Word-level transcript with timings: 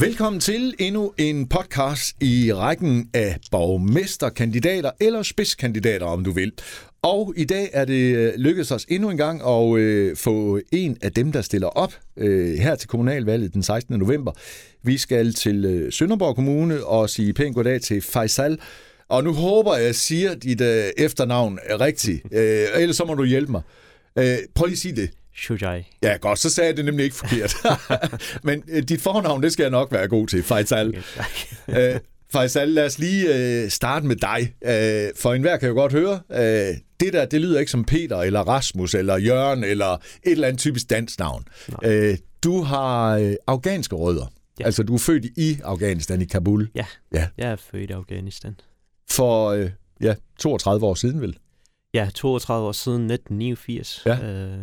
Velkommen 0.00 0.40
til 0.40 0.74
endnu 0.78 1.12
en 1.18 1.48
podcast 1.48 2.22
i 2.22 2.52
rækken 2.52 3.10
af 3.14 3.36
borgmesterkandidater, 3.50 4.90
eller 5.00 5.22
spidskandidater, 5.22 6.06
om 6.06 6.24
du 6.24 6.30
vil. 6.30 6.52
Og 7.02 7.34
i 7.36 7.44
dag 7.44 7.70
er 7.72 7.84
det 7.84 8.16
øh, 8.16 8.32
lykkedes 8.36 8.70
os 8.70 8.86
endnu 8.88 9.10
en 9.10 9.16
gang 9.16 9.42
at 9.48 9.78
øh, 9.78 10.16
få 10.16 10.60
en 10.72 10.96
af 11.02 11.12
dem, 11.12 11.32
der 11.32 11.42
stiller 11.42 11.66
op 11.66 11.92
øh, 12.16 12.58
her 12.58 12.74
til 12.74 12.88
kommunalvalget 12.88 13.54
den 13.54 13.62
16. 13.62 13.98
november. 13.98 14.32
Vi 14.82 14.98
skal 14.98 15.34
til 15.34 15.64
øh, 15.64 15.92
Sønderborg 15.92 16.34
Kommune 16.34 16.84
og 16.84 17.10
sige 17.10 17.32
pænt 17.32 17.54
goddag 17.54 17.80
til 17.80 18.02
Faisal. 18.02 18.58
Og 19.08 19.24
nu 19.24 19.32
håber 19.32 19.72
jeg, 19.72 19.80
at 19.80 19.86
jeg 19.86 19.94
siger 19.94 20.34
dit 20.34 20.60
øh, 20.60 20.84
efternavn 20.98 21.58
rigtigt, 21.80 22.22
øh, 22.32 22.66
ellers 22.76 22.96
så 22.96 23.04
må 23.04 23.14
du 23.14 23.24
hjælpe 23.24 23.52
mig. 23.52 23.62
Øh, 24.18 24.36
prøv 24.54 24.66
lige 24.66 24.74
at 24.74 24.78
sige 24.78 24.96
det. 24.96 25.10
Shujai. 25.36 25.82
Ja, 26.02 26.16
godt, 26.20 26.38
så 26.38 26.50
sagde 26.50 26.68
jeg 26.68 26.76
det 26.76 26.84
nemlig 26.84 27.04
ikke 27.04 27.16
forkert. 27.16 27.54
Men 28.44 28.62
øh, 28.68 28.82
dit 28.82 29.00
fornavn, 29.00 29.42
det 29.42 29.52
skal 29.52 29.62
jeg 29.62 29.70
nok 29.70 29.92
være 29.92 30.08
god 30.08 30.26
til, 30.26 30.42
Faisal. 30.42 31.04
øh, 31.68 32.00
Faisal, 32.32 32.68
lad 32.68 32.86
os 32.86 32.98
lige 32.98 33.34
øh, 33.64 33.70
starte 33.70 34.06
med 34.06 34.16
dig. 34.16 34.54
Øh, 34.64 35.10
for 35.16 35.34
enhver 35.34 35.56
kan 35.56 35.68
jo 35.68 35.74
godt 35.74 35.92
høre, 35.92 36.20
øh, 36.32 36.76
det 37.00 37.12
der, 37.12 37.24
det 37.24 37.40
lyder 37.40 37.58
ikke 37.60 37.72
som 37.72 37.84
Peter, 37.84 38.16
eller 38.18 38.40
Rasmus, 38.40 38.94
eller 38.94 39.16
Jørgen, 39.16 39.64
eller 39.64 39.88
et 39.92 40.00
eller 40.24 40.48
andet 40.48 40.60
typisk 40.60 40.90
dansk 40.90 41.18
navn. 41.18 41.44
Øh, 41.84 42.18
du 42.44 42.62
har 42.62 43.16
øh, 43.18 43.34
afghanske 43.46 43.96
rødder. 43.96 44.32
Ja. 44.60 44.64
Altså, 44.64 44.82
du 44.82 44.94
er 44.94 44.98
født 44.98 45.24
i 45.36 45.58
Afghanistan, 45.64 46.22
i 46.22 46.24
Kabul. 46.24 46.68
Ja, 46.74 46.84
Ja. 47.14 47.28
jeg 47.38 47.50
er 47.50 47.56
født 47.56 47.90
i 47.90 47.92
Afghanistan. 47.92 48.56
For 49.10 49.48
øh, 49.50 49.70
ja, 50.02 50.14
32 50.38 50.86
år 50.86 50.94
siden, 50.94 51.20
vel? 51.20 51.38
Ja, 51.94 52.08
32 52.14 52.66
år 52.68 52.72
siden 52.72 53.10
1989. 53.10 54.02
Ja. 54.06 54.18
Øh, 54.24 54.58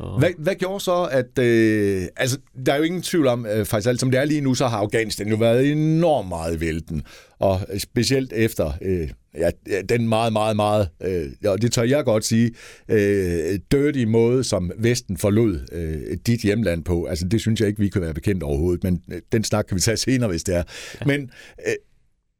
og 0.00 0.18
Hvad, 0.18 0.30
hvad 0.38 0.54
gjorde 0.54 0.84
så, 0.84 1.08
at... 1.10 1.38
Øh, 1.38 2.06
altså, 2.16 2.38
der 2.66 2.72
er 2.72 2.76
jo 2.76 2.82
ingen 2.82 3.02
tvivl 3.02 3.26
om, 3.26 3.46
øh, 3.46 3.66
faktisk 3.66 3.88
alt 3.88 4.00
som 4.00 4.10
det 4.10 4.20
er 4.20 4.24
lige 4.24 4.40
nu, 4.40 4.54
så 4.54 4.66
har 4.66 4.78
Afghanistan 4.78 5.28
jo 5.28 5.36
været 5.36 5.72
enormt 5.72 6.28
meget 6.28 6.60
vælten. 6.60 7.02
Og 7.38 7.60
specielt 7.78 8.32
efter 8.32 8.72
øh, 8.82 9.08
ja, 9.38 9.50
den 9.88 10.08
meget, 10.08 10.32
meget, 10.32 10.56
meget, 10.56 10.88
øh, 11.02 11.26
ja, 11.42 11.56
det 11.56 11.72
tør 11.72 11.82
jeg 11.82 12.04
godt 12.04 12.24
sige, 12.24 12.50
øh, 12.88 13.58
dirty 13.72 14.04
måde, 14.04 14.44
som 14.44 14.72
Vesten 14.78 15.16
forlod 15.16 15.58
øh, 15.72 16.16
dit 16.26 16.40
hjemland 16.40 16.84
på. 16.84 17.04
Altså, 17.04 17.28
det 17.28 17.40
synes 17.40 17.60
jeg 17.60 17.68
ikke, 17.68 17.80
vi 17.80 17.88
kan 17.88 18.02
være 18.02 18.14
bekendt 18.14 18.42
overhovedet, 18.42 18.84
men 18.84 19.02
øh, 19.12 19.20
den 19.32 19.44
snak 19.44 19.64
kan 19.64 19.74
vi 19.74 19.80
tage 19.80 19.96
senere, 19.96 20.30
hvis 20.30 20.44
det 20.44 20.56
er. 20.56 20.62
Ja. 21.00 21.06
Men... 21.06 21.30
Øh, 21.66 21.72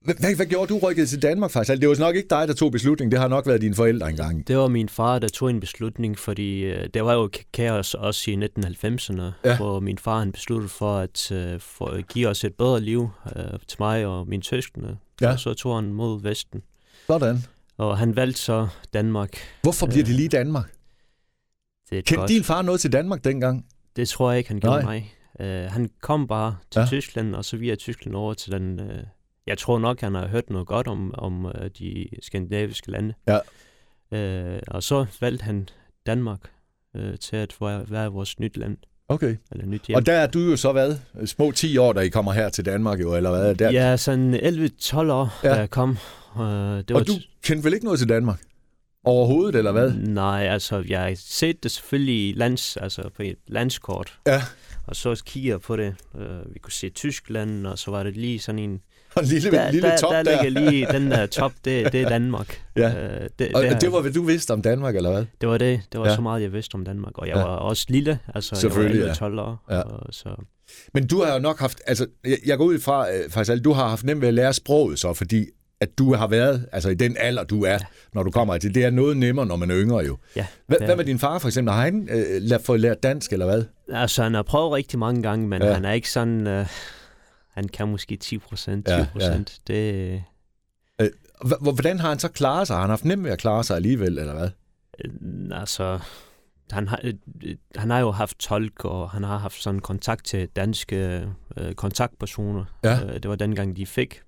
hvad, 0.04 0.36
hvad 0.36 0.46
gjorde 0.46 0.74
du 0.74 0.78
rykket 0.78 1.08
til 1.08 1.22
Danmark 1.22 1.50
faktisk? 1.50 1.70
Altså, 1.70 1.80
det 1.80 1.88
var 1.88 2.06
nok 2.06 2.16
ikke 2.16 2.28
dig, 2.30 2.48
der 2.48 2.54
tog 2.54 2.72
beslutningen. 2.72 3.10
Det 3.12 3.20
har 3.20 3.28
nok 3.28 3.46
været 3.46 3.60
dine 3.60 3.74
forældre 3.74 4.10
engang. 4.10 4.48
det 4.48 4.56
var 4.56 4.68
min 4.68 4.88
far, 4.88 5.18
der 5.18 5.28
tog 5.28 5.50
en 5.50 5.60
beslutning, 5.60 6.18
fordi 6.18 6.60
øh, 6.60 6.88
der 6.94 7.02
var 7.02 7.14
jo 7.14 7.30
ka- 7.36 7.50
kaos 7.52 7.94
også 7.94 8.30
i 8.30 8.34
1990'erne, 8.34 9.22
Ja. 9.44 9.56
hvor 9.56 9.80
min 9.80 9.98
far 9.98 10.18
han 10.18 10.32
besluttede 10.32 10.68
for 10.68 10.96
at, 10.98 11.32
øh, 11.32 11.60
for 11.60 11.86
at 11.86 12.08
give 12.08 12.28
os 12.28 12.44
et 12.44 12.54
bedre 12.54 12.80
liv 12.80 13.08
øh, 13.36 13.44
til 13.68 13.76
mig 13.78 14.06
og 14.06 14.28
mine 14.28 14.42
søskende. 14.42 14.96
Ja. 15.20 15.32
Og 15.32 15.40
så 15.40 15.54
tog 15.54 15.74
han 15.76 15.92
mod 15.92 16.22
Vesten. 16.22 16.62
Sådan. 17.06 17.38
Og 17.78 17.98
han 17.98 18.16
valgte 18.16 18.40
så 18.40 18.68
Danmark. 18.94 19.30
Hvorfor 19.62 19.86
bliver 19.86 20.04
det 20.04 20.14
lige 20.14 20.28
Danmark? 20.28 20.72
Det, 21.90 21.98
et 21.98 22.04
Kendte 22.04 22.16
godt- 22.20 22.28
din 22.28 22.44
far 22.44 22.62
noget 22.62 22.80
til 22.80 22.92
Danmark 22.92 23.24
dengang? 23.24 23.66
det 23.96 24.08
tror 24.08 24.30
jeg 24.30 24.38
ikke, 24.38 24.50
han 24.50 24.60
gjorde 24.60 24.82
Nej. 24.82 25.04
mig. 25.40 25.66
Uh, 25.66 25.72
han 25.72 25.90
kom 26.00 26.26
bare 26.26 26.56
til 26.70 26.80
ja. 26.80 26.86
Tyskland, 26.86 27.34
og 27.34 27.44
så 27.44 27.56
via 27.56 27.74
Tyskland 27.74 28.14
over 28.16 28.34
til 28.34 28.52
den... 28.52 28.80
Uh, 28.80 28.86
jeg 29.50 29.58
tror 29.58 29.78
nok, 29.78 30.00
han 30.00 30.14
har 30.14 30.27
hørt 30.28 30.50
noget 30.50 30.66
godt 30.66 30.86
om, 30.86 31.14
om 31.14 31.44
uh, 31.44 31.52
de 31.78 32.06
skandinaviske 32.22 32.90
lande. 32.90 33.14
Ja. 33.27 33.38
Uh, 34.55 34.58
og 34.68 34.83
så 34.83 35.06
valgte 35.20 35.42
han 35.44 35.68
Danmark 36.06 36.40
uh, 36.98 37.14
til 37.20 37.36
at 37.36 37.56
være, 37.60 38.12
vores 38.12 38.39
nyt 38.40 38.56
land, 38.56 38.77
Okay. 39.08 39.36
eller 39.52 39.66
nyt 39.66 39.83
hjem. 39.86 39.96
Og 39.96 40.06
der 40.06 40.12
er 40.12 40.27
du 40.27 40.39
jo 40.39 40.56
så 40.56 40.72
hvad? 40.72 40.96
Små 41.27 41.50
10 41.52 41.77
år, 41.77 41.92
da 41.92 42.00
I 42.00 42.08
kommer 42.08 42.33
her 42.33 42.48
til 42.48 42.64
Danmark 42.64 43.00
jo, 43.00 43.16
eller 43.16 43.30
hvad? 43.30 43.55
Der. 43.55 43.70
Ja, 43.72 43.96
sådan 43.96 44.34
11-12 44.34 44.96
år, 44.96 45.39
Ja. 45.44 45.48
da 45.48 45.55
jeg 45.55 45.70
kom. 45.70 45.90
Uh, 46.36 46.42
det 46.42 46.90
var 46.90 47.00
Og 47.00 47.06
du 47.06 47.12
kendte 47.42 47.64
vel 47.64 47.74
ikke 47.74 47.84
noget 47.84 47.98
til 47.98 48.08
Danmark? 48.08 48.40
Overhovedet, 49.05 49.55
eller 49.58 49.72
hvad? 49.72 49.92
Nej, 49.92 50.46
altså, 50.46 50.84
jeg 50.89 51.00
har 51.00 51.12
set 51.16 51.62
det 51.62 51.70
selvfølgelig 51.70 52.28
i 52.28 52.33
lands, 52.36 52.77
altså 52.77 53.02
på 53.16 53.22
et 53.22 53.36
landskort. 53.46 54.18
Ja. 54.27 54.42
Og 54.86 54.96
så 54.96 55.22
kigger 55.27 55.52
jeg 55.52 55.60
på 55.60 55.77
det. 55.77 55.94
Uh, 56.14 56.55
vi 56.55 56.58
kunne 56.58 56.72
se 56.72 56.89
Tyskland, 56.90 57.66
og 57.66 57.78
så 57.78 57.90
var 57.90 58.02
det 58.02 58.16
lige 58.16 58.39
sådan 58.39 58.58
en 58.58 58.80
Og 59.16 59.22
en 59.22 59.28
lille, 59.28 59.50
der, 59.50 59.70
lille 59.70 59.88
der, 59.88 59.96
top 59.96 60.12
der, 60.12 60.22
der. 60.22 60.42
ligger 60.42 60.60
lige 60.70 60.86
den 60.98 61.10
der 61.10 61.26
top, 61.26 61.52
det, 61.64 61.92
det 61.92 62.02
er 62.02 62.08
Danmark. 62.08 62.60
Ja. 62.76 62.88
Øh, 62.88 63.28
det, 63.38 63.54
Og 63.54 63.62
det, 63.62 63.80
det 63.80 63.92
var, 63.92 64.00
hvad 64.00 64.12
du 64.12 64.22
vidste 64.22 64.50
om 64.50 64.62
Danmark, 64.62 64.96
eller 64.96 65.10
hvad? 65.12 65.24
det 65.40 65.48
var 65.48 65.58
det. 65.58 65.80
Det 65.92 66.00
var 66.00 66.06
Ja. 66.06 66.10
ja. 66.10 66.16
så 66.16 66.22
meget, 66.22 66.42
jeg 66.42 66.52
vidste 66.52 66.74
om 66.74 66.84
Danmark. 66.84 67.18
Og 67.18 67.26
jeg 67.28 67.34
Ja. 67.34 67.40
ja. 67.40 67.46
var 67.46 67.56
også 67.56 67.86
lille. 67.88 68.18
Altså, 68.34 68.54
Selvfølgelig, 68.56 68.96
jeg 68.98 69.02
ja. 69.04 69.08
var 69.08 69.14
12 69.14 69.38
år. 69.38 69.64
Ja. 69.70 69.80
Og, 69.80 70.14
så, 70.14 70.28
Men 70.94 71.06
du 71.06 71.22
har 71.22 71.32
jo 71.32 71.38
nok 71.38 71.58
haft, 71.58 71.80
altså, 71.86 72.06
jeg, 72.24 72.38
jeg 72.46 72.58
går 72.58 72.64
ud 72.64 72.78
fra, 72.78 73.12
øh, 73.12 73.30
faktisk, 73.30 73.52
at 73.58 73.64
du 73.64 73.72
har 73.72 73.88
haft 73.88 74.04
nemt 74.04 74.20
ved 74.20 74.28
at 74.28 74.34
lære 74.34 74.52
sproget 74.52 74.98
så, 74.98 75.14
fordi 75.14 75.46
at 75.82 75.98
du 75.98 76.14
har 76.14 76.27
været, 76.27 76.66
altså 76.72 76.88
i 76.88 76.94
den 76.94 77.16
alder, 77.20 77.44
du 77.44 77.64
er, 77.64 77.78
når 78.14 78.22
du 78.22 78.30
kommer 78.30 78.58
til. 78.58 78.74
Det 78.74 78.84
er 78.84 78.90
noget 78.90 79.16
nemmere, 79.16 79.46
når 79.46 79.56
man 79.56 79.70
er 79.70 79.77
yngre 79.77 79.98
jo. 79.98 80.16
ja, 80.36 80.46
Hvad, 80.66 80.77
det 80.78 80.82
er 80.82 80.86
hvad 80.86 80.96
med 80.96 81.04
din 81.04 81.18
far 81.18 81.38
for 81.38 81.48
eksempel? 81.48 81.74
Har 81.74 81.82
han 81.82 82.08
øh, 82.52 82.60
fået 82.64 82.80
lært 82.80 83.02
dansk, 83.02 83.32
eller 83.32 83.46
hvad? 83.46 83.64
Altså, 83.92 84.22
han 84.22 84.34
har 84.34 84.42
prøvet 84.42 84.72
rigtig 84.72 84.98
mange 84.98 85.22
gange, 85.22 85.48
men 85.48 85.62
Ja. 85.62 85.68
ja. 85.68 85.74
han 85.74 85.84
er 85.84 85.92
ikke 85.92 86.10
sådan... 86.10 86.46
Øh, 86.46 86.66
han 87.52 87.68
kan 87.68 87.88
måske 87.88 88.16
10 88.16 88.38
procent, 88.38 88.86
20 88.86 88.96
Ja, 88.96 89.06
procent. 89.12 89.61
Ja, 89.68 89.74
Det, 89.74 90.24
H- 91.44 91.62
hvordan 91.62 91.98
har 92.00 92.08
han 92.08 92.18
så 92.18 92.28
klaret 92.28 92.66
sig? 92.66 92.77
Har 92.77 92.80
han 92.80 92.90
haft 92.90 93.05
nemt 93.05 93.24
ved 93.24 93.30
at 93.30 93.38
klare 93.38 93.64
sig 93.64 93.77
alligevel, 93.77 94.18
eller 94.18 94.34
hvad? 94.34 94.50
øh, 95.05 95.60
altså... 95.60 95.98
Han 96.70 96.89
har, 96.89 97.00
øh, 97.05 97.14
øh, 97.44 97.56
han 97.77 97.90
har 97.90 97.98
jo 98.00 98.10
haft 98.10 98.39
tolk, 98.39 98.84
og 98.84 99.10
han 99.10 99.24
har 99.24 99.39
haft 99.39 99.62
sådan 99.62 99.80
kontakt 99.80 100.24
til 100.24 100.48
danske 100.48 101.28
øh, 101.56 101.74
kontaktpersoner. 101.74 102.64
Ja. 102.84 103.05
Øh, 103.05 103.14
det 103.14 103.28
var 103.28 103.36
dengang, 103.36 103.77
de 103.77 103.86
fik 103.86 104.20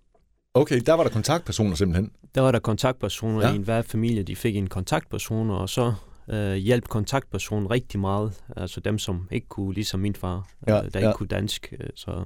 Okay, 0.54 0.80
der 0.86 0.92
var 0.92 1.02
der 1.02 1.10
kontaktpersoner 1.10 1.74
simpelthen. 1.74 2.10
Der 2.34 2.40
var 2.40 2.52
der 2.52 2.58
kontaktpersoner 2.58 3.40
Ja. 3.40 3.46
ja. 3.46 3.52
i 3.52 3.56
enhver 3.56 3.82
familie, 3.82 4.22
de 4.22 4.36
fik 4.36 4.56
en 4.56 4.66
kontaktperson, 4.68 5.50
og 5.50 5.68
så 5.68 5.94
øh, 6.28 6.54
hjalp 6.54 6.88
kontaktpersonen 6.88 7.70
rigtig 7.70 8.00
meget. 8.00 8.32
Altså 8.56 8.80
dem, 8.80 8.98
som 8.98 9.28
ikke 9.30 9.48
kunne, 9.48 9.74
ligesom 9.74 10.00
min 10.00 10.14
far, 10.14 10.48
Ja, 10.66 10.74
ja, 10.76 10.84
øh, 10.84 10.92
der 10.92 11.00
ja. 11.00 11.08
ikke 11.08 11.16
kunne 11.16 11.28
dansk. 11.28 11.72
Øh, 11.80 11.88
så 11.94 12.24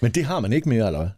Men 0.00 0.10
det 0.10 0.24
har 0.24 0.40
man 0.40 0.52
ikke 0.52 0.68
mere, 0.68 0.86
eller 0.86 0.98
hvad? 1.00 1.10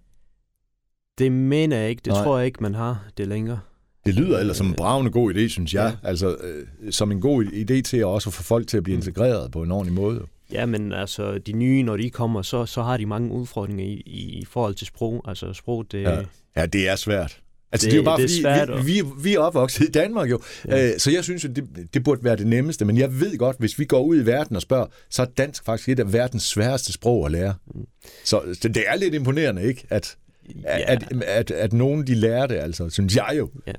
det 1.18 1.32
mener 1.32 1.76
jeg 1.76 1.90
ikke. 1.90 2.02
Det 2.04 2.12
Nej. 2.12 2.22
Tror 2.22 2.36
jeg 2.38 2.46
ikke, 2.46 2.62
man 2.62 2.74
har 2.74 3.04
det 3.18 3.28
længere. 3.28 3.60
Det 4.06 4.14
lyder 4.14 4.38
ellers 4.38 4.56
som 4.56 4.66
en 4.66 4.74
bravende 4.74 5.10
god 5.10 5.34
idé, 5.34 5.48
synes 5.48 5.74
jeg. 5.74 5.96
Ja. 6.02 6.08
Altså, 6.08 6.36
øh, 6.42 6.66
som 6.92 7.12
en 7.12 7.20
god 7.20 7.44
idé 7.44 7.80
til 7.82 7.96
at 7.96 8.04
også 8.04 8.30
få 8.30 8.42
folk 8.42 8.66
til 8.66 8.76
at 8.76 8.82
blive 8.82 8.96
Mm. 8.96 8.98
integreret 8.98 9.50
på 9.52 9.62
en 9.62 9.70
ordentlig 9.72 9.94
måde. 9.94 10.26
Ja, 10.52 10.66
men 10.66 10.92
altså, 10.92 11.38
de 11.38 11.52
nye, 11.52 11.82
når 11.82 11.96
de 11.96 12.10
kommer, 12.10 12.42
så, 12.42 12.66
så 12.66 12.82
har 12.82 12.96
de 12.96 13.06
mange 13.06 13.30
udfordringer 13.32 13.84
i, 13.84 14.02
i 14.40 14.44
forhold 14.44 14.74
til 14.74 14.86
sprog. 14.86 15.24
Altså, 15.28 15.52
sprog, 15.52 15.84
det... 15.92 16.02
Ja. 16.02 16.18
Ja, 16.56 16.66
det 16.66 16.88
er 16.88 16.96
svært. 16.96 17.40
Altså, 17.74 17.86
det, 17.86 17.92
Det- 17.92 17.92
det 17.92 17.92
er 17.92 17.96
jo 17.96 18.02
bare 18.02 18.18
det 18.22 18.44
er 18.46 18.66
fordi, 18.76 18.92
vi, 18.92 19.00
vi, 19.00 19.08
vi 19.22 19.34
er 19.34 19.38
opvokset 19.38 19.88
i 19.88 19.90
Danmark 19.90 20.30
jo, 20.30 20.40
ja. 20.68 20.76
Ja. 20.76 20.92
øh, 20.92 20.98
så 20.98 21.10
jeg 21.10 21.24
synes 21.24 21.44
jo, 21.44 21.48
det, 21.48 21.64
det 21.94 22.04
burde 22.04 22.24
være 22.24 22.36
det 22.36 22.46
nemmeste, 22.46 22.84
men 22.84 22.98
jeg 22.98 23.20
ved 23.20 23.38
godt, 23.38 23.56
hvis 23.58 23.78
vi 23.78 23.84
går 23.84 24.02
ud 24.02 24.16
i 24.22 24.26
verden 24.26 24.56
og 24.56 24.62
spørger, 24.62 24.86
så 25.10 25.22
er 25.22 25.26
dansk 25.26 25.64
faktisk 25.64 25.88
et 25.88 26.00
af 26.00 26.12
verdens 26.12 26.42
sværeste 26.42 26.92
sprog 26.92 27.26
at 27.26 27.32
lære. 27.32 27.54
Mm. 27.74 27.86
Så, 28.24 28.40
så 28.62 28.68
det 28.68 28.84
er 28.86 28.96
lidt 28.96 29.14
imponerende, 29.14 29.62
ikke? 29.62 29.84
At, 29.90 30.16
ja. 30.62 30.92
at, 30.92 31.02
at, 31.12 31.22
at, 31.22 31.50
at 31.50 31.72
nogen 31.72 32.06
de 32.06 32.14
lærer 32.14 32.46
det, 32.46 32.56
altså, 32.56 32.90
synes 32.90 33.16
jeg 33.16 33.34
jo. 33.38 33.50
Men, 33.66 33.74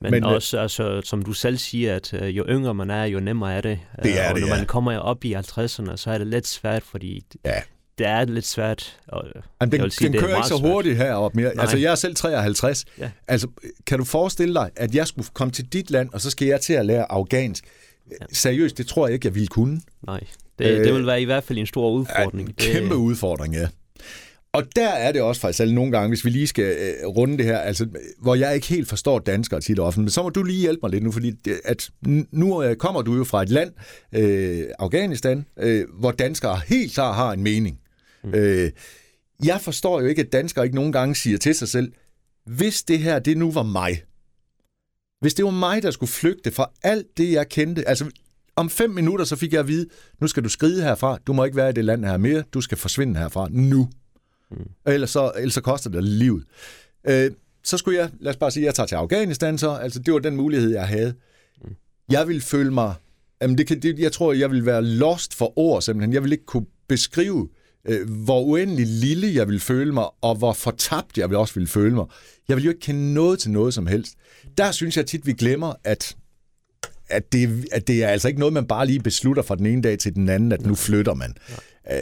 Men, 0.00 0.10
men 0.10 0.24
øh, 0.24 0.30
også, 0.30 0.58
altså, 0.58 1.00
som 1.04 1.22
du 1.22 1.32
selv 1.32 1.58
siger, 1.58 1.96
at 1.96 2.14
øh, 2.14 2.36
jo 2.36 2.44
yngre 2.48 2.74
man 2.74 2.90
er, 2.90 3.04
jo 3.04 3.20
nemmere 3.20 3.54
er 3.54 3.60
det. 3.60 3.78
Det 4.02 4.20
er 4.20 4.28
og 4.28 4.34
det, 4.34 4.40
når 4.42 4.48
ja. 4.48 4.56
man 4.56 4.66
kommer 4.66 4.96
op 4.98 5.24
i 5.24 5.34
50'erne, 5.34 5.96
så 5.96 6.10
er 6.10 6.18
det 6.18 6.26
lidt 6.26 6.46
svært, 6.46 6.82
fordi 6.82 7.24
Ja. 7.44 7.60
Det 8.00 8.08
er 8.08 8.24
lidt 8.24 8.46
svært. 8.46 8.98
Og, 9.08 9.24
Jamen, 9.24 9.42
Jeg 9.60 9.72
den, 9.72 9.82
vil 9.82 9.90
sige, 9.90 10.06
den 10.06 10.12
det 10.12 10.18
er 10.22 10.26
kører 10.26 10.36
ikke 10.36 10.48
så 10.48 10.58
svært. 10.58 10.70
hurtigt 10.72 10.96
heroppe 10.96 11.40
mere. 11.40 11.54
Nej. 11.54 11.62
Altså, 11.62 11.76
jeg 11.76 11.90
er 11.90 11.94
selv 11.94 12.14
53. 12.14 12.84
Ja. 12.98 13.10
Altså, 13.28 13.48
kan 13.86 13.98
du 13.98 14.04
forestille 14.04 14.54
dig, 14.54 14.70
at 14.76 14.94
jeg 14.94 15.06
skulle 15.06 15.28
komme 15.34 15.52
til 15.52 15.64
dit 15.64 15.90
land, 15.90 16.08
og 16.12 16.20
så 16.20 16.30
skal 16.30 16.48
jeg 16.48 16.60
til 16.60 16.72
at 16.72 16.86
lære 16.86 17.12
afghansk? 17.12 17.64
Ja. 18.10 18.16
Seriøst, 18.32 18.78
det 18.78 18.86
tror 18.86 19.06
jeg 19.06 19.14
ikke, 19.14 19.26
jeg 19.26 19.34
ville 19.34 19.48
kunne. 19.48 19.80
Nej, 20.06 20.20
det, 20.58 20.66
Øh, 20.66 20.84
det 20.84 20.94
vil 20.94 21.06
være 21.06 21.22
i 21.22 21.24
hvert 21.24 21.44
fald 21.44 21.58
en 21.58 21.66
stor 21.66 21.90
udfordring. 21.90 22.48
en 22.48 22.54
kæmpe 22.58 22.96
udfordring, 22.96 23.54
ja. 23.54 23.68
Og 24.52 24.62
der 24.76 24.88
er 24.88 25.12
det 25.12 25.22
også 25.22 25.40
faktisk 25.40 25.60
alle 25.60 25.74
nogle 25.74 25.92
gange, 25.92 26.08
hvis 26.08 26.24
vi 26.24 26.30
lige 26.30 26.46
skal 26.46 26.64
øh, 26.64 27.06
runde 27.08 27.38
det 27.38 27.44
her, 27.46 27.58
altså, 27.58 27.86
hvor 28.22 28.34
jeg 28.34 28.54
ikke 28.54 28.66
helt 28.66 28.88
forstår 28.88 29.18
danskere 29.18 29.60
tit 29.60 29.78
ofte, 29.78 30.00
men 30.00 30.10
så 30.10 30.22
må 30.22 30.28
du 30.28 30.42
lige 30.42 30.60
hjælpe 30.60 30.78
mig 30.82 30.90
lidt 30.90 31.04
nu, 31.04 31.12
fordi 31.12 31.30
det, 31.30 31.60
at 31.64 31.90
nu 32.32 32.62
øh, 32.62 32.76
kommer 32.76 33.02
du 33.02 33.16
jo 33.16 33.24
fra 33.24 33.42
et 33.42 33.48
land, 33.48 33.70
øh, 34.12 34.64
Afghanistan, 34.78 35.46
øh, 35.58 35.84
hvor 35.98 36.10
danskere 36.10 36.60
helt 36.66 36.92
klart 36.94 37.14
har 37.14 37.32
en 37.32 37.42
mening. 37.42 37.78
Mm. 38.24 38.34
Øh, 38.34 38.70
jeg 39.44 39.60
forstår 39.60 40.00
jo 40.00 40.06
ikke, 40.06 40.22
at 40.22 40.32
danskere 40.32 40.64
ikke 40.64 40.76
nogen 40.76 40.92
gange 40.92 41.14
siger 41.14 41.38
til 41.38 41.54
sig 41.54 41.68
selv, 41.68 41.92
hvis 42.46 42.82
det 42.82 42.98
her, 42.98 43.18
det 43.18 43.36
nu 43.36 43.50
var 43.50 43.62
mig, 43.62 44.04
Hvis 45.20 45.34
det 45.34 45.44
var 45.44 45.50
mig, 45.50 45.82
der 45.82 45.90
skulle 45.90 46.10
flygte 46.10 46.50
fra 46.50 46.70
alt 46.82 47.06
det, 47.16 47.32
jeg 47.32 47.48
kendte, 47.48 47.88
altså 47.88 48.10
om 48.56 48.70
fem 48.70 48.90
minutter, 48.90 49.24
så 49.24 49.36
fik 49.36 49.52
jeg 49.52 49.60
at 49.60 49.68
vide, 49.68 49.86
nu 50.20 50.26
skal 50.26 50.44
du 50.44 50.48
skride 50.48 50.82
herfra, 50.82 51.18
du 51.26 51.32
må 51.32 51.44
ikke 51.44 51.56
være 51.56 51.70
i 51.70 51.72
det 51.72 51.84
land 51.84 52.04
her 52.04 52.16
mere, 52.16 52.42
du 52.54 52.60
skal 52.60 52.78
forsvinde 52.78 53.20
herfra 53.20 53.48
nu. 53.50 53.90
Mm. 54.50 54.70
Ellers, 54.86 55.10
så, 55.10 55.32
ellers 55.36 55.54
så 55.54 55.60
koster 55.60 55.90
det 55.90 56.04
livet. 56.04 56.44
Øh, 57.08 57.30
så 57.64 57.78
skulle 57.78 57.98
jeg, 57.98 58.10
lad 58.20 58.30
os 58.30 58.36
bare 58.36 58.50
sige, 58.50 58.66
jeg 58.66 58.74
tager 58.74 58.86
til 58.86 58.94
Afghanistan 58.94 59.58
så, 59.58 59.70
altså 59.70 59.98
det 59.98 60.14
var 60.14 60.20
den 60.20 60.36
mulighed, 60.36 60.70
jeg 60.70 60.88
havde. 60.88 61.14
Mm. 61.64 61.74
Jeg 62.10 62.28
ville 62.28 62.42
føle 62.42 62.70
mig, 62.70 62.94
jamen 63.42 63.58
det 63.58 63.66
kan, 63.66 63.82
det, 63.82 63.98
jeg 63.98 64.12
tror, 64.12 64.32
jeg 64.32 64.50
ville 64.50 64.66
være 64.66 64.84
lost 64.84 65.34
for 65.34 65.58
ord 65.58 65.82
simpelthen. 65.82 66.12
Jeg 66.12 66.22
ville 66.22 66.34
ikke 66.34 66.46
kunne 66.46 66.66
beskrive, 66.88 67.48
øh, 67.84 68.10
hvor 68.10 68.40
uendelig 68.40 68.86
lille 68.86 69.34
jeg 69.34 69.46
ville 69.46 69.60
føle 69.60 69.92
mig, 69.92 70.04
og 70.20 70.34
hvor 70.34 70.52
fortabt 70.52 71.18
jeg 71.18 71.36
også 71.36 71.54
ville 71.54 71.68
føle 71.68 71.94
mig. 71.94 72.06
Jeg 72.48 72.56
ville 72.56 72.64
jo 72.64 72.70
ikke 72.70 72.80
kende 72.80 73.14
noget 73.14 73.38
til 73.38 73.50
noget 73.50 73.74
som 73.74 73.86
helst. 73.86 74.14
Der 74.58 74.72
synes 74.72 74.96
jeg 74.96 75.06
tit, 75.06 75.26
vi 75.26 75.32
glemmer, 75.32 75.72
at 75.84 76.16
at 77.10 77.32
det, 77.32 77.68
at 77.72 77.86
det 77.86 78.04
er 78.04 78.08
altså 78.08 78.28
ikke 78.28 78.40
noget, 78.40 78.52
man 78.52 78.66
bare 78.66 78.86
lige 78.86 79.00
beslutter 79.00 79.42
fra 79.42 79.56
den 79.56 79.66
ene 79.66 79.82
dag 79.82 79.98
til 79.98 80.14
den 80.14 80.28
anden, 80.28 80.52
at 80.52 80.66
nu 80.66 80.74
flytter 80.74 81.14
man. 81.14 81.34
Øh, 81.92 81.98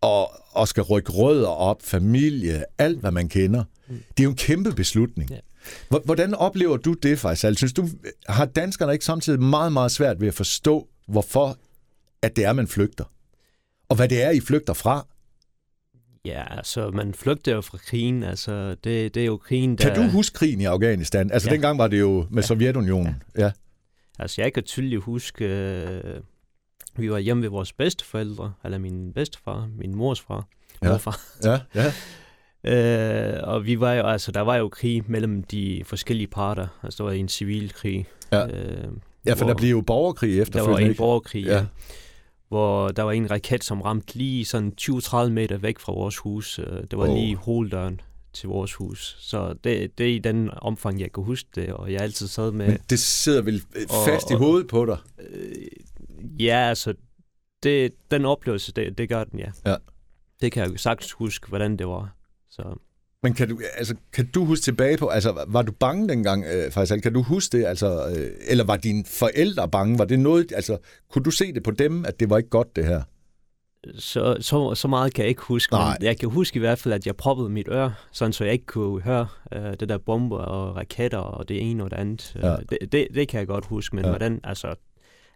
og, 0.00 0.30
og 0.50 0.68
skal 0.68 0.82
rykke 0.82 1.12
rødder 1.12 1.48
op, 1.48 1.82
familie, 1.82 2.64
alt 2.78 3.00
hvad 3.00 3.10
man 3.10 3.28
kender. 3.28 3.64
Det 3.88 4.20
er 4.20 4.24
jo 4.24 4.30
en 4.30 4.36
kæmpe 4.36 4.72
beslutning. 4.72 5.30
Hvordan 6.04 6.34
oplever 6.34 6.76
du 6.76 6.92
det, 6.92 7.18
faktisk? 7.18 7.58
Synes 7.58 7.72
du, 7.72 7.88
har 8.28 8.44
danskerne 8.44 8.92
ikke 8.92 9.04
samtidig 9.04 9.40
meget, 9.40 9.72
meget 9.72 9.92
svært 9.92 10.20
ved 10.20 10.28
at 10.28 10.34
forstå, 10.34 10.88
hvorfor 11.08 11.58
at 12.22 12.36
det 12.36 12.44
er, 12.44 12.52
man 12.52 12.68
flygter? 12.68 13.04
Og 13.92 13.96
hvad 13.96 14.08
det 14.08 14.22
er, 14.22 14.30
I 14.30 14.40
flygter 14.40 14.72
fra? 14.72 15.06
Ja, 16.24 16.56
altså, 16.56 16.90
man 16.90 17.14
flygter 17.14 17.54
jo 17.54 17.60
fra 17.60 17.78
krigen. 17.78 18.22
Altså, 18.22 18.70
det, 18.84 19.14
det 19.14 19.16
er 19.16 19.24
jo 19.26 19.36
krigen, 19.36 19.76
der... 19.76 19.94
Kan 19.94 20.02
du 20.02 20.10
huske 20.10 20.34
krigen 20.34 20.60
i 20.60 20.64
Afghanistan? 20.64 21.30
Altså, 21.30 21.48
ja. 21.48 21.54
dengang 21.54 21.78
var 21.78 21.88
det 21.88 22.00
jo 22.00 22.26
med 22.30 22.42
ja. 22.42 22.46
Sovjetunionen. 22.46 23.22
Ja. 23.38 23.44
ja. 23.44 23.52
Altså, 24.18 24.42
jeg 24.42 24.52
kan 24.52 24.62
tydeligt 24.62 25.02
huske, 25.02 25.44
øh, 25.44 26.20
vi 26.96 27.10
var 27.10 27.18
hjemme 27.18 27.42
ved 27.42 27.50
vores 27.50 27.72
bedsteforældre, 27.72 28.52
eller 28.64 28.78
min 28.78 29.12
bedstefar, 29.12 29.68
min 29.78 29.94
mors 29.94 30.20
far, 30.20 30.48
ja. 30.82 30.88
morfar. 30.88 31.20
Ja, 31.44 31.58
ja. 31.74 31.92
Øh, 32.64 33.40
og 33.42 33.66
vi 33.66 33.80
var 33.80 33.92
jo, 33.92 34.06
altså, 34.06 34.32
der 34.32 34.40
var 34.40 34.56
jo 34.56 34.68
krig 34.68 35.02
mellem 35.06 35.42
de 35.42 35.82
forskellige 35.86 36.26
parter. 36.26 36.66
Altså, 36.82 36.96
der 36.96 37.04
var 37.04 37.12
en 37.12 37.28
civil 37.28 37.72
krig. 37.72 38.06
Ja, 38.32 38.46
øh, 38.46 38.88
ja 39.26 39.34
for 39.34 39.46
der 39.46 39.54
blev 39.54 39.70
jo 39.70 39.80
borgerkrig 39.80 40.40
efterfølgende. 40.40 40.80
Der 40.80 40.84
var 40.84 40.90
en 40.90 40.96
borgerkrig, 40.96 41.44
ja. 41.44 41.56
ja. 41.56 41.64
Hvor 42.52 42.88
der 42.88 43.02
var 43.02 43.12
en 43.12 43.30
raket, 43.30 43.64
som 43.64 43.82
ramte 43.82 44.14
lige 44.14 44.44
sådan 44.44 44.72
20-30 44.80 45.28
meter 45.28 45.58
væk 45.58 45.78
fra 45.78 45.92
vores 45.92 46.16
hus. 46.16 46.58
Øh, 46.58 46.66
det 46.66 46.98
var 46.98 47.08
oh. 47.08 47.14
lige 47.14 47.36
hoveddøren 47.36 48.00
til 48.32 48.48
vores 48.48 48.74
hus. 48.74 49.16
Så 49.20 49.54
det, 49.64 49.98
det 49.98 50.06
er 50.06 50.14
i 50.14 50.18
den 50.18 50.50
omfang, 50.56 51.00
jeg 51.00 51.12
kan 51.12 51.24
huske 51.24 51.48
det, 51.54 51.72
og 51.72 51.92
jeg 51.92 52.00
altid 52.00 52.28
sad 52.28 52.52
med... 52.52 52.66
Men 52.66 52.78
det 52.90 52.98
sidder 52.98 53.42
vel 53.42 53.62
fast 54.04 54.26
og, 54.26 54.32
i 54.32 54.34
hovedet 54.34 54.68
på 54.68 54.86
dig? 54.86 54.98
Øh, 55.18 56.42
ja, 56.42 56.56
altså, 56.56 56.94
det, 57.62 57.92
den 58.10 58.24
oplevelse, 58.24 58.72
det, 58.72 58.98
det 58.98 59.08
gør 59.08 59.24
den, 59.24 59.38
ja. 59.38 59.50
ja. 59.66 59.76
Det 60.40 60.52
kan 60.52 60.62
jeg 60.62 60.72
jo 60.72 60.76
sagtens 60.76 61.12
huske, 61.12 61.48
hvordan 61.48 61.76
det 61.76 61.86
var. 61.86 62.16
Så. 62.50 62.78
Men 63.22 63.34
kan 63.34 63.48
du, 63.48 63.60
altså, 63.76 63.94
kan 64.12 64.26
du 64.26 64.44
huske 64.44 64.62
tilbage 64.62 64.96
på, 64.96 65.08
altså 65.08 65.44
var 65.48 65.62
du 65.62 65.72
bange 65.72 66.08
dengang, 66.08 66.44
øh, 66.44 66.70
faktisk? 66.70 67.02
Kan 67.02 67.12
du 67.12 67.22
huske 67.22 67.58
det, 67.58 67.64
altså, 67.64 68.08
øh, 68.08 68.30
eller 68.48 68.64
var 68.64 68.76
dine 68.76 69.04
forældre 69.06 69.68
bange? 69.68 69.98
Var 69.98 70.04
det 70.04 70.18
noget, 70.18 70.52
altså, 70.52 70.78
kunne 71.10 71.24
du 71.24 71.30
se 71.30 71.52
det 71.52 71.62
på 71.62 71.70
dem, 71.70 72.04
at 72.04 72.20
det 72.20 72.30
var 72.30 72.36
ikke 72.36 72.50
godt 72.50 72.76
det 72.76 72.84
her? 72.84 73.02
Så, 73.98 74.36
så, 74.40 74.74
så 74.74 74.88
meget 74.88 75.14
kan 75.14 75.22
jeg 75.22 75.28
ikke 75.28 75.42
huske, 75.42 75.72
Nej. 75.72 75.96
men 76.00 76.06
jeg 76.06 76.18
kan 76.18 76.28
huske 76.28 76.56
i 76.56 76.60
hvert 76.60 76.78
fald, 76.78 76.94
at 76.94 77.06
jeg 77.06 77.16
proppede 77.16 77.48
mit 77.48 77.68
øre, 77.68 77.94
sådan 78.12 78.32
så 78.32 78.44
jeg 78.44 78.52
ikke 78.52 78.66
kunne 78.66 79.02
høre 79.02 79.26
øh, 79.52 79.74
det 79.80 79.88
der 79.88 79.98
bomber 79.98 80.38
og 80.38 80.76
raketter 80.76 81.18
og 81.18 81.48
det 81.48 81.70
ene 81.70 81.84
og 81.84 81.90
det 81.90 81.96
andet. 81.96 82.36
Ja. 82.42 82.56
Det, 82.56 82.92
det, 82.92 83.08
det 83.14 83.28
kan 83.28 83.38
jeg 83.38 83.46
godt 83.46 83.66
huske, 83.66 83.96
men 83.96 84.04
ja. 84.04 84.10
hvordan, 84.10 84.40
altså, 84.44 84.74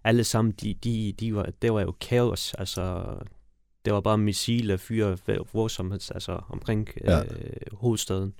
alle 0.04 0.24
sammen, 0.24 0.54
de, 0.62 0.74
de, 0.84 1.14
de 1.20 1.34
var, 1.34 1.48
det 1.62 1.72
var 1.72 1.80
jo 1.80 1.94
kaos, 2.00 2.54
altså, 2.54 3.04
det 3.86 3.94
var 3.94 4.00
bare 4.00 4.18
missiler, 4.18 4.76
fyre, 4.76 5.16
hvor 5.52 5.68
som 5.68 5.90
helst, 5.90 6.12
altså 6.14 6.40
omkring 6.48 6.88
ja. 7.04 7.22
øh, 7.22 7.28
hovedstaden. 7.72 8.34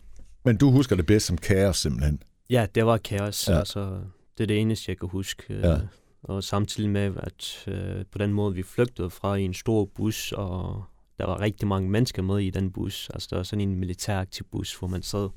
Men 0.44 0.56
du 0.56 0.70
husker 0.70 0.96
det 0.96 1.06
bedst 1.06 1.26
som 1.26 1.38
kaos 1.38 1.76
simpelthen? 1.76 2.22
Ja, 2.50 2.66
det 2.74 2.86
var 2.86 2.96
kaos, 2.96 3.48
ja. 3.48 3.58
altså, 3.58 4.00
det 4.38 4.44
er 4.44 4.46
det 4.46 4.60
eneste, 4.60 4.90
jeg 4.90 4.98
kan 4.98 5.08
huske. 5.08 5.54
Ja. 5.68 5.78
Og 6.22 6.44
samtidig 6.44 6.90
med, 6.90 7.14
at 7.16 7.64
øh, 7.66 8.04
på 8.12 8.18
den 8.18 8.32
måde, 8.32 8.54
vi 8.54 8.62
flygtede 8.62 9.10
fra 9.10 9.34
i 9.34 9.42
en 9.42 9.54
stor 9.54 9.84
bus, 9.84 10.32
og 10.32 10.84
der 11.18 11.26
var 11.26 11.40
rigtig 11.40 11.68
mange 11.68 11.90
mennesker 11.90 12.22
med 12.22 12.38
i 12.38 12.50
den 12.50 12.72
bus. 12.72 13.10
Altså, 13.14 13.28
der 13.30 13.36
var 13.36 13.42
sådan 13.42 13.68
en 13.68 13.74
militæraktiv 13.74 14.46
bus, 14.52 14.74
hvor 14.74 14.88
man 14.88 15.02
sad 15.02 15.28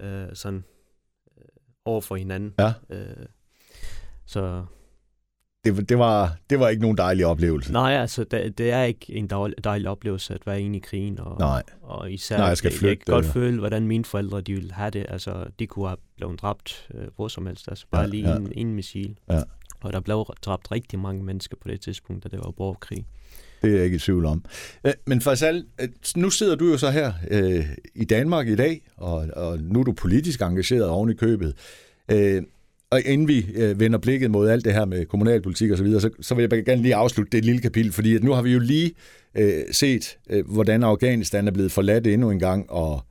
øh, 0.00 0.28
sådan 0.34 0.64
øh, 1.38 1.44
over 1.84 2.00
for 2.00 2.16
hinanden. 2.16 2.54
Ja. 2.58 2.72
Øh, 2.90 3.26
så 4.26 4.64
det, 5.64 5.88
det, 5.88 5.98
var, 5.98 6.36
det 6.50 6.60
var 6.60 6.68
ikke 6.68 6.82
nogen 6.82 6.96
dejlig 6.96 7.26
oplevelse. 7.26 7.72
Nej, 7.72 7.92
altså, 7.92 8.24
det, 8.24 8.58
det 8.58 8.70
er 8.70 8.82
ikke 8.82 9.12
en 9.12 9.30
dejlig, 9.64 9.88
oplevelse 9.88 10.34
at 10.34 10.46
være 10.46 10.62
inde 10.62 10.76
i 10.76 10.80
krigen. 10.80 11.20
Og, 11.20 11.38
Nej. 11.38 11.62
og 11.82 12.12
især, 12.12 12.36
Nej, 12.36 12.46
jeg 12.46 12.56
skal 12.56 12.72
flytte. 12.72 12.88
Jeg 12.88 12.98
kan 12.98 13.14
godt 13.14 13.26
føle, 13.26 13.58
hvordan 13.58 13.86
mine 13.86 14.04
forældre 14.04 14.40
de 14.40 14.54
ville 14.54 14.72
have 14.72 14.90
det. 14.90 15.06
Altså, 15.08 15.44
de 15.58 15.66
kunne 15.66 15.88
have 15.88 15.96
blevet 16.16 16.40
dræbt 16.40 16.88
øh, 16.94 17.06
hvor 17.16 17.28
som 17.28 17.46
helst. 17.46 17.68
Altså, 17.68 17.86
bare 17.90 18.02
ja, 18.02 18.08
lige 18.08 18.30
ja. 18.30 18.36
En, 18.36 18.52
en 18.52 18.74
missil. 18.74 19.18
Ja. 19.30 19.42
Og 19.80 19.92
der 19.92 20.00
blev 20.00 20.26
dræbt 20.42 20.72
rigtig 20.72 20.98
mange 20.98 21.24
mennesker 21.24 21.56
på 21.62 21.68
det 21.68 21.80
tidspunkt, 21.80 22.24
da 22.24 22.28
det 22.28 22.38
var 22.38 22.50
borgerkrig. 22.50 23.06
Det 23.62 23.70
er 23.70 23.74
jeg 23.74 23.84
ikke 23.84 23.96
i 23.96 23.98
tvivl 23.98 24.26
om. 24.26 24.44
Øh, 24.86 24.92
men 25.06 25.20
Faisal, 25.20 25.64
øh, 25.80 25.88
nu 26.16 26.30
sidder 26.30 26.56
du 26.56 26.64
jo 26.64 26.78
så 26.78 26.90
her 26.90 27.12
øh, 27.30 27.64
i 27.94 28.04
Danmark 28.04 28.48
i 28.48 28.56
dag, 28.56 28.82
og, 28.96 29.28
og 29.36 29.58
nu 29.58 29.80
er 29.80 29.84
du 29.84 29.92
politisk 29.92 30.40
engageret 30.40 30.88
oven 30.88 31.10
i 31.10 31.14
købet. 31.14 31.54
Øh, 32.10 32.42
og 32.90 33.02
inden 33.04 33.28
vi 33.28 33.46
øh, 33.54 33.80
vender 33.80 33.98
blikket 33.98 34.30
mod 34.30 34.48
alt 34.48 34.64
det 34.64 34.72
her 34.72 34.84
med 34.84 35.06
kommunalpolitik 35.06 35.70
og 35.70 35.78
så 35.78 35.84
videre, 35.84 36.00
så, 36.00 36.10
så 36.20 36.34
vil 36.34 36.48
jeg 36.50 36.64
gerne 36.64 36.82
lige 36.82 36.94
afslutte 36.94 37.36
det 37.36 37.44
lille 37.44 37.60
kapitel, 37.60 37.92
fordi 37.92 38.14
at 38.14 38.22
nu 38.22 38.32
har 38.32 38.42
vi 38.42 38.52
jo 38.52 38.58
lige 38.58 38.92
øh, 39.34 39.64
set, 39.72 40.18
øh, 40.30 40.50
hvordan 40.50 40.82
Afghanistan 40.82 41.46
er 41.46 41.52
blevet 41.52 41.72
forladt 41.72 42.06
endnu 42.06 42.30
en 42.30 42.38
gang, 42.38 42.70
og 42.70 43.04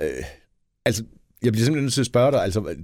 øh, 0.00 0.24
altså, 0.84 1.04
jeg 1.42 1.52
bliver 1.52 1.64
simpelthen 1.64 1.84
nødt 1.84 1.94
til 1.94 2.00
at 2.00 2.06
spørge 2.06 2.32
dig, 2.32 2.42
altså, 2.42 2.74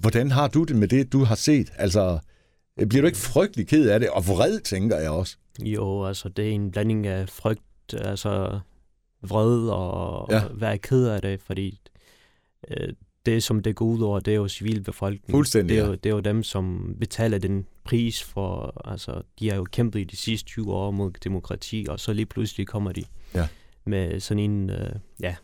hvordan 0.00 0.30
har 0.30 0.48
du 0.48 0.64
det 0.64 0.76
med 0.76 0.88
det, 0.88 1.12
du 1.12 1.24
har 1.24 1.34
set? 1.34 1.72
Altså, 1.76 2.18
bliver 2.88 3.02
du 3.02 3.06
ikke 3.06 3.18
frygtelig 3.18 3.66
ked 3.66 3.88
af 3.88 4.00
det, 4.00 4.10
og 4.10 4.28
vred, 4.28 4.60
tænker 4.60 4.96
jeg 4.98 5.10
også? 5.10 5.36
Jo, 5.62 6.04
altså, 6.04 6.28
det 6.28 6.48
er 6.48 6.52
en 6.52 6.70
blanding 6.70 7.06
af 7.06 7.28
frygt, 7.28 7.94
altså 7.94 8.60
vred 9.22 9.68
og, 9.68 10.26
ja. 10.30 10.44
og 10.44 10.60
være 10.60 10.78
ked 10.78 11.06
af 11.06 11.22
det, 11.22 11.40
fordi 11.40 11.80
øh, 12.70 12.88
det, 13.26 13.42
som 13.42 13.62
det 13.62 13.76
går 13.76 13.84
ud 13.84 14.00
over, 14.00 14.20
det 14.20 14.32
er 14.32 14.36
jo 14.36 14.48
civilbefolkningen. 14.48 15.32
Fuldstændig, 15.32 15.76
det 15.76 15.82
er, 15.82 15.86
jo, 15.86 15.94
det 15.94 16.06
er 16.06 16.14
jo 16.14 16.20
dem, 16.20 16.42
som 16.42 16.96
betaler 17.00 17.38
den 17.38 17.66
pris 17.84 18.22
for, 18.22 18.82
altså, 18.90 19.22
de 19.38 19.50
har 19.50 19.56
jo 19.56 19.64
kæmpet 19.64 20.00
i 20.00 20.04
de 20.04 20.16
sidste 20.16 20.46
20 20.46 20.72
år 20.72 20.90
mod 20.90 21.10
demokrati, 21.24 21.86
og 21.88 22.00
så 22.00 22.12
lige 22.12 22.26
pludselig 22.26 22.66
kommer 22.66 22.92
de 22.92 23.04
ja. 23.34 23.48
med 23.86 24.20
sådan 24.20 24.42
en, 24.42 24.70
øh, 24.70 24.90
ja, 25.20 25.34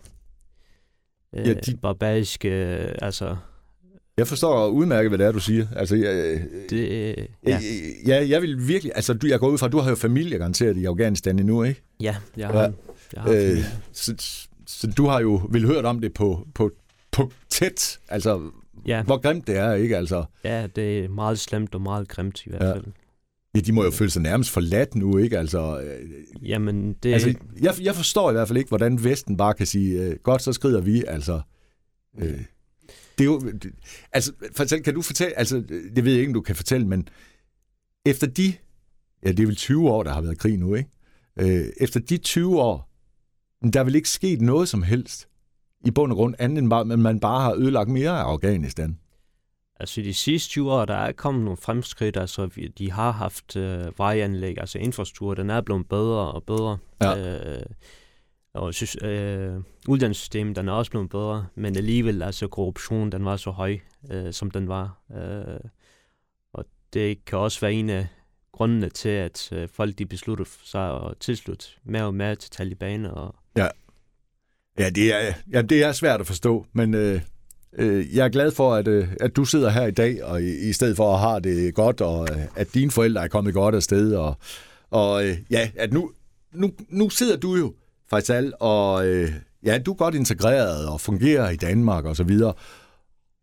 øh, 1.36 1.48
ja 1.48 1.54
de... 1.54 1.76
barbarisk, 1.76 2.44
øh, 2.44 2.88
altså... 3.02 3.36
Jeg 4.16 4.26
forstår 4.26 4.68
udmærket, 4.68 5.10
hvad 5.10 5.18
det 5.18 5.26
er, 5.26 5.32
du 5.32 5.40
siger. 5.40 5.66
Altså, 5.76 5.96
jeg, 5.96 6.42
det, 6.70 7.16
ja. 7.16 7.26
Jeg, 7.46 7.60
jeg, 8.06 8.30
jeg 8.30 8.42
vil 8.42 8.68
virkelig... 8.68 8.92
Altså, 8.94 9.14
du, 9.14 9.26
jeg 9.26 9.40
går 9.40 9.48
ud 9.48 9.58
fra, 9.58 9.68
du 9.68 9.78
har 9.78 9.90
jo 9.90 9.96
familie 9.96 10.38
garanteret 10.38 10.76
i 10.76 10.84
Afghanistan 10.84 11.38
endnu, 11.38 11.62
ikke? 11.62 11.82
Ja, 12.00 12.16
jeg 12.36 12.48
har, 12.48 12.62
ja. 12.62 12.70
jeg 13.12 13.22
har 13.22 13.32
øh, 13.32 13.64
så, 13.92 14.14
så 14.66 14.86
du 14.96 15.06
har 15.06 15.20
jo 15.20 15.40
vel 15.50 15.66
hørt 15.66 15.84
om 15.84 16.00
det 16.00 16.12
på, 16.14 16.46
på 16.54 16.70
på 17.24 17.32
tæt. 17.48 18.00
Altså, 18.08 18.50
ja. 18.86 19.02
hvor 19.02 19.20
grimt 19.20 19.46
det 19.46 19.56
er, 19.56 19.72
ikke? 19.72 19.96
Altså. 19.96 20.24
Ja, 20.44 20.66
det 20.76 20.98
er 20.98 21.08
meget 21.08 21.38
slemt 21.38 21.74
og 21.74 21.80
meget 21.80 22.08
grimt 22.08 22.46
i 22.46 22.50
hvert 22.50 22.74
fald. 22.74 22.84
Ja. 22.86 22.90
Ja, 23.54 23.60
de 23.60 23.72
må 23.72 23.84
jo 23.84 23.90
føle 23.90 24.10
sig 24.10 24.22
nærmest 24.22 24.50
forladt 24.50 24.94
nu, 24.94 25.18
ikke? 25.18 25.38
Altså, 25.38 25.80
øh, 25.80 26.10
Jamen, 26.48 26.92
det... 26.92 27.12
Altså, 27.12 27.34
jeg, 27.60 27.74
jeg 27.82 27.94
forstår 27.94 28.30
i 28.30 28.32
hvert 28.32 28.48
fald 28.48 28.58
ikke, 28.58 28.68
hvordan 28.68 29.04
Vesten 29.04 29.36
bare 29.36 29.54
kan 29.54 29.66
sige, 29.66 30.02
øh, 30.02 30.16
godt, 30.22 30.42
så 30.42 30.52
skrider 30.52 30.80
vi, 30.80 31.04
altså... 31.08 31.40
Øh, 32.18 32.40
det 33.18 33.20
er 33.20 33.24
jo... 33.24 33.40
Det, 33.40 33.72
altså, 34.12 34.32
fortæl, 34.56 34.82
kan 34.82 34.94
du 34.94 35.02
fortælle... 35.02 35.38
Altså, 35.38 35.62
det 35.96 36.04
ved 36.04 36.12
jeg 36.12 36.20
ikke, 36.20 36.30
om 36.30 36.34
du 36.34 36.40
kan 36.40 36.56
fortælle, 36.56 36.86
men 36.86 37.08
efter 38.06 38.26
de... 38.26 38.54
Ja, 39.24 39.28
det 39.28 39.40
er 39.40 39.46
vel 39.46 39.56
20 39.56 39.90
år, 39.90 40.02
der 40.02 40.12
har 40.12 40.20
været 40.20 40.38
krig 40.38 40.58
nu, 40.58 40.74
ikke? 40.74 40.90
Øh, 41.38 41.66
efter 41.80 42.00
de 42.00 42.16
20 42.16 42.60
år, 42.60 42.90
der 43.72 43.80
er 43.80 43.84
vel 43.84 43.94
ikke 43.94 44.08
sket 44.08 44.40
noget 44.40 44.68
som 44.68 44.82
helst 44.82 45.28
i 45.84 45.90
bund 45.90 46.12
og 46.12 46.16
grund, 46.16 46.34
andet 46.38 46.58
end 46.58 46.70
bare, 46.70 46.84
man 46.84 47.20
bare 47.20 47.40
har 47.40 47.54
ødelagt 47.54 47.88
mere 47.88 48.10
af 48.10 48.22
Afghanistan? 48.22 48.98
Altså 49.80 50.00
de 50.00 50.14
sidste 50.14 50.48
20 50.48 50.72
år, 50.72 50.84
der 50.84 50.94
er 50.94 51.12
kommet 51.12 51.44
nogle 51.44 51.56
fremskridt, 51.56 52.16
altså 52.16 52.48
de 52.78 52.90
har 52.90 53.10
haft 53.10 53.56
øh, 53.56 53.98
vejanlæg, 53.98 54.58
altså 54.58 54.78
infrastruktur, 54.78 55.34
den 55.34 55.50
er 55.50 55.60
blevet 55.60 55.88
bedre 55.88 56.32
og 56.32 56.44
bedre. 56.44 56.78
Ja. 57.02 57.58
Øh, 57.58 57.62
og 58.54 58.74
synes, 58.74 58.96
øh, 59.02 59.56
uddannelsessystemet, 59.88 60.56
den 60.56 60.68
er 60.68 60.72
også 60.72 60.90
blevet 60.90 61.10
bedre, 61.10 61.46
men 61.54 61.76
alligevel, 61.76 62.22
altså 62.22 62.48
korruption, 62.48 63.12
den 63.12 63.24
var 63.24 63.36
så 63.36 63.50
høj, 63.50 63.78
øh, 64.10 64.32
som 64.32 64.50
den 64.50 64.68
var. 64.68 65.02
Øh, 65.16 65.60
og 66.52 66.64
det 66.92 67.24
kan 67.24 67.38
også 67.38 67.60
være 67.60 67.72
en 67.72 67.90
af 67.90 68.06
grundene 68.52 68.88
til, 68.88 69.08
at 69.08 69.52
øh, 69.52 69.68
folk 69.68 69.98
de 69.98 70.06
beslutter 70.06 70.44
sig 70.64 71.04
at 71.04 71.14
tilslutte 71.20 71.66
mere 71.84 72.04
og 72.04 72.14
mere 72.14 72.36
til 72.36 72.50
Taliban. 72.50 73.04
Og, 73.06 73.34
ja. 73.56 73.68
Ja, 74.78 74.90
det 74.90 75.14
er, 75.14 75.32
ja, 75.52 75.62
det 75.62 75.82
er 75.82 75.92
svært 75.92 76.20
at 76.20 76.26
forstå, 76.26 76.66
men 76.72 76.94
øh, 76.94 77.20
øh, 77.72 78.16
jeg 78.16 78.24
er 78.24 78.28
glad 78.28 78.52
for, 78.52 78.74
at, 78.74 78.88
øh, 78.88 79.08
at 79.20 79.36
du 79.36 79.44
sidder 79.44 79.70
her 79.70 79.86
i 79.86 79.90
dag, 79.90 80.24
og 80.24 80.42
i, 80.42 80.68
i 80.68 80.72
stedet 80.72 80.96
for 80.96 81.14
at 81.14 81.20
have 81.20 81.40
det 81.40 81.74
godt, 81.74 82.00
og 82.00 82.28
øh, 82.30 82.42
at 82.56 82.74
dine 82.74 82.90
forældre 82.90 83.24
er 83.24 83.28
kommet 83.28 83.54
godt 83.54 83.74
afsted, 83.74 84.14
og, 84.14 84.34
og 84.90 85.26
øh, 85.26 85.38
ja, 85.50 85.70
at 85.76 85.92
nu, 85.92 86.12
nu, 86.52 86.72
nu 86.88 87.10
sidder 87.10 87.36
du 87.36 87.56
jo, 87.56 87.74
Faisal, 88.10 88.52
og 88.60 89.06
øh, 89.06 89.32
ja, 89.64 89.78
du 89.78 89.92
er 89.92 89.96
godt 89.96 90.14
integreret 90.14 90.88
og 90.88 91.00
fungerer 91.00 91.50
i 91.50 91.56
Danmark 91.56 92.04
og 92.04 92.16
så 92.16 92.24
videre, 92.24 92.52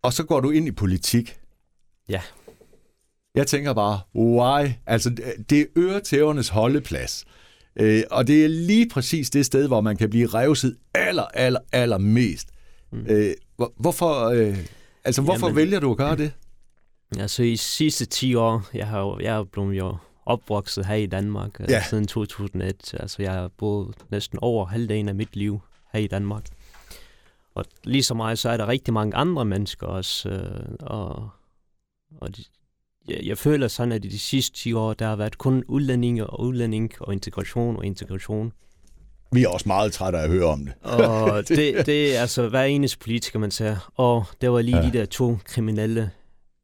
og 0.02 0.14
så 0.14 0.24
går 0.24 0.40
du 0.40 0.50
ind 0.50 0.68
i 0.68 0.72
politik. 0.72 1.38
Ja. 2.10 2.22
Jeg 3.36 3.48
tænker 3.48 3.74
bare, 3.74 4.00
why? 4.16 4.70
Altså, 4.86 5.10
det 5.50 5.60
er 5.62 5.66
øretævernes 5.78 6.50
holdeplads. 6.50 7.26
Øh, 7.80 8.04
og 8.12 8.28
det 8.28 8.46
er 8.46 8.50
lige 8.50 8.90
præcis 8.90 9.30
det 9.30 9.46
sted, 9.46 9.68
hvor 9.68 9.82
man 9.82 9.98
kan 9.98 10.10
blive 10.10 10.28
revset 10.28 10.78
aller, 10.94 11.24
aller, 11.24 11.60
aller 11.72 11.98
mest. 11.98 12.50
Mm. 12.92 13.06
Øh, 13.10 13.34
hvor, 13.56 13.74
hvorfor, 13.78 14.26
øh, 14.26 14.58
altså, 15.04 15.22
hvorfor 15.22 15.48
Jamen, 15.48 15.56
vælger 15.56 15.80
du 15.80 15.92
at 15.92 15.98
gøre 15.98 16.16
det? 16.16 16.32
Altså 17.20 17.44
i 17.44 17.56
sidste 17.56 18.06
10 18.06 18.36
år, 18.36 18.70
jeg 18.74 18.88
har, 18.88 19.18
jeg 19.22 19.38
er 19.38 19.44
blevet 19.44 19.78
jo 19.78 19.98
opvokset 20.26 20.86
her 20.86 20.96
i 20.96 21.06
Danmark 21.06 21.60
øh, 21.60 21.70
ja. 21.70 21.84
siden 21.90 22.08
2001. 22.08 22.94
Altså 22.94 23.22
jeg 23.22 23.32
har 23.32 23.48
boet 23.58 23.96
næsten 24.10 24.40
over 24.42 24.66
halvdelen 24.66 25.10
af 25.10 25.16
mit 25.16 25.36
liv 25.36 25.62
her 25.94 26.00
i 26.00 26.08
Danmark. 26.08 26.46
Og 27.56 27.66
lige 27.84 28.04
så 28.04 28.14
meget, 28.14 28.40
så 28.40 28.50
er 28.50 28.58
der 28.58 28.68
rigtig 28.68 28.94
mange 28.94 29.16
andre 29.16 29.46
mennesker 29.46 29.88
også. 29.88 30.30
Øh, 30.30 30.76
og 30.80 31.30
og 32.22 32.38
de, 32.38 32.44
jeg, 33.08 33.20
jeg 33.24 33.38
føler 33.38 33.68
sådan, 33.68 33.92
at 33.92 34.06
i 34.06 34.08
de 34.08 34.20
sidste 34.20 34.58
10 34.58 34.74
år, 34.74 34.94
der 34.94 35.08
har 35.08 35.16
været 35.16 35.38
kun 35.38 35.64
udlændinge 35.68 36.28
og 36.28 36.40
udlænding 36.40 36.92
og 37.00 37.14
integration 37.14 37.78
og 37.78 37.86
integration. 37.86 38.52
Vi 39.32 39.44
er 39.44 39.50
også 39.50 39.70
meget 39.70 39.94
trætte 39.94 40.20
af 40.20 40.24
at 40.24 40.30
høre 40.30 40.46
om 40.46 40.66
det. 40.66 40.74
og 40.84 41.44
det, 41.50 41.86
det 41.86 42.16
er 42.16 42.22
altså 42.22 42.50
hver 42.50 42.64
eneste 42.64 42.98
politiker, 42.98 43.40
man 43.40 43.52
siger, 43.52 43.92
og 43.96 44.26
der 44.42 44.50
var 44.50 44.62
lige 44.62 44.78
ja. 44.78 44.86
de 44.86 44.92
der 44.92 45.06
to 45.06 45.38
kriminelle. 45.46 46.12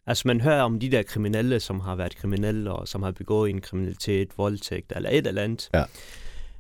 Altså 0.08 0.28
man 0.28 0.42
hører 0.42 0.62
om 0.62 0.80
de 0.80 0.92
der 0.92 1.04
kriminelle, 1.04 1.60
som 1.60 1.80
har 1.80 1.96
været 1.96 2.16
kriminelle, 2.16 2.72
og 2.72 2.88
som 2.88 3.04
har 3.04 3.12
begået 3.12 3.50
en 3.50 3.62
kriminalitet, 3.62 4.28
voldtægt 4.38 4.94
eller 4.96 5.10
et 5.10 5.28
eller 5.28 5.42
andet. 5.42 5.70
Ja. 5.74 5.84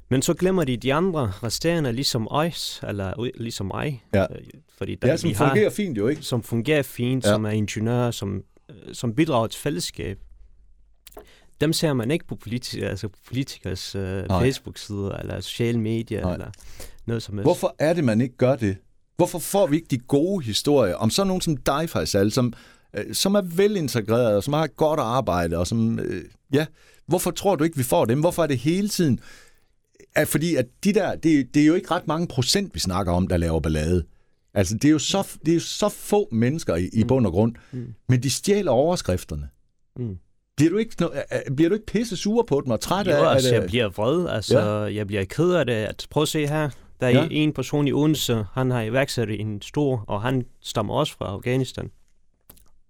Men 0.09 0.21
så 0.21 0.33
glemmer 0.33 0.63
de 0.63 0.77
de 0.77 0.93
andre 0.93 1.31
resterende, 1.43 1.91
ligesom 1.91 2.27
os, 2.31 2.81
eller 2.87 3.31
ligesom 3.37 3.65
mig. 3.65 4.03
Ja, 4.13 4.21
øh, 4.21 4.27
fordi 4.77 4.95
der, 4.95 5.07
ja 5.07 5.17
som 5.17 5.33
fungerer 5.33 5.69
har, 5.69 5.69
fint 5.69 5.97
jo, 5.97 6.07
ikke? 6.07 6.21
Som 6.21 6.43
fungerer 6.43 6.81
fint, 6.81 7.25
ja. 7.25 7.29
som 7.29 7.45
er 7.45 7.49
ingeniører, 7.49 8.11
som, 8.11 8.43
som 8.93 9.15
bidrager 9.15 9.47
til 9.47 9.61
fællesskab 9.61 10.19
dem 11.61 11.73
ser 11.73 11.93
man 11.93 12.11
ikke 12.11 12.27
på 12.27 12.35
politikers, 12.35 12.89
altså 12.89 13.09
politikers 13.27 13.95
uh, 13.95 14.41
Facebook-sider 14.41 15.17
eller 15.17 15.41
sociale 15.41 15.79
medier 15.79 16.21
Nej. 16.21 16.33
eller 16.33 16.47
noget 17.05 17.23
som 17.23 17.35
helst. 17.35 17.45
Hvorfor 17.45 17.75
er 17.79 17.93
det, 17.93 18.03
man 18.03 18.21
ikke 18.21 18.37
gør 18.37 18.55
det? 18.55 18.77
Hvorfor 19.17 19.39
får 19.39 19.67
vi 19.67 19.75
ikke 19.75 19.87
de 19.87 19.97
gode 19.97 20.45
historier 20.45 20.95
om 20.95 21.09
sådan 21.09 21.27
nogen 21.27 21.41
som 21.41 21.57
dig, 21.57 21.89
Faisal, 21.89 22.31
som, 22.31 22.53
øh, 22.93 23.13
som 23.13 23.35
er 23.35 23.41
velintegreret, 23.41 24.35
og 24.35 24.43
som 24.43 24.53
har 24.53 24.63
et 24.63 24.75
godt 24.75 24.99
arbejde, 24.99 25.57
og 25.57 25.67
som, 25.67 25.99
øh, 25.99 26.23
ja, 26.53 26.65
hvorfor 27.05 27.31
tror 27.31 27.55
du 27.55 27.63
ikke, 27.63 27.77
vi 27.77 27.83
får 27.83 28.05
dem? 28.05 28.19
Hvorfor 28.19 28.43
er 28.43 28.47
det 28.47 28.57
hele 28.57 28.89
tiden? 28.89 29.19
Er 30.15 30.25
fordi, 30.25 30.55
at 30.55 30.65
de 30.83 30.93
der, 30.93 31.15
det, 31.15 31.53
det 31.53 31.61
er 31.61 31.65
jo 31.65 31.73
ikke 31.73 31.91
ret 31.91 32.07
mange 32.07 32.27
procent, 32.27 32.73
vi 32.73 32.79
snakker 32.79 33.13
om, 33.13 33.27
der 33.27 33.37
laver 33.37 33.59
ballade. 33.59 34.03
Altså, 34.53 34.73
det 34.73 34.85
er 34.85 34.91
jo 34.91 34.99
så, 34.99 35.37
det 35.45 35.51
er 35.51 35.55
jo 35.55 35.61
så 35.61 35.89
få 35.89 36.29
mennesker 36.31 36.75
i, 36.75 36.89
i 36.93 37.01
mm. 37.01 37.07
bund 37.07 37.25
og 37.25 37.31
grund, 37.31 37.55
mm. 37.71 37.93
men 38.09 38.23
de 38.23 38.29
stjæler 38.29 38.71
overskrifterne. 38.71 39.49
Mm. 39.95 40.17
Bliver 40.57 40.69
du 40.69 40.77
ikke, 40.77 40.95
bliver 41.55 41.69
du 41.69 41.73
ikke 41.73 41.85
pisse 41.85 42.17
sur 42.17 42.43
på 42.43 42.61
dem 42.61 42.71
og 42.71 42.79
træt 42.79 43.07
jo, 43.07 43.11
af 43.11 43.33
altså, 43.33 43.49
det? 43.49 43.55
jeg 43.55 43.65
bliver 43.67 43.89
vred. 43.89 44.27
Altså, 44.29 44.59
ja. 44.59 44.95
jeg 44.95 45.07
bliver 45.07 45.25
ked 45.25 45.51
af 45.51 45.65
det. 45.65 45.73
At, 45.73 46.07
prøv 46.09 46.23
at 46.23 46.29
se 46.29 46.47
her. 46.47 46.69
Der 46.99 47.07
er 47.07 47.11
ja. 47.11 47.27
en 47.31 47.53
person 47.53 47.87
i 47.87 47.93
Odense, 47.93 48.45
han 48.53 48.71
har 48.71 48.81
iværksat 48.81 49.29
en 49.29 49.61
stor, 49.61 50.03
og 50.07 50.21
han 50.21 50.45
stammer 50.61 50.93
også 50.93 51.13
fra 51.17 51.25
Afghanistan. 51.25 51.91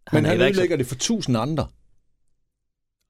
Han 0.08 0.18
Men 0.18 0.26
han 0.26 0.38
iværksat... 0.38 0.56
ødelægger 0.56 0.78
det 0.78 0.88
for 0.88 0.96
tusind 0.96 1.38
andre. 1.38 1.68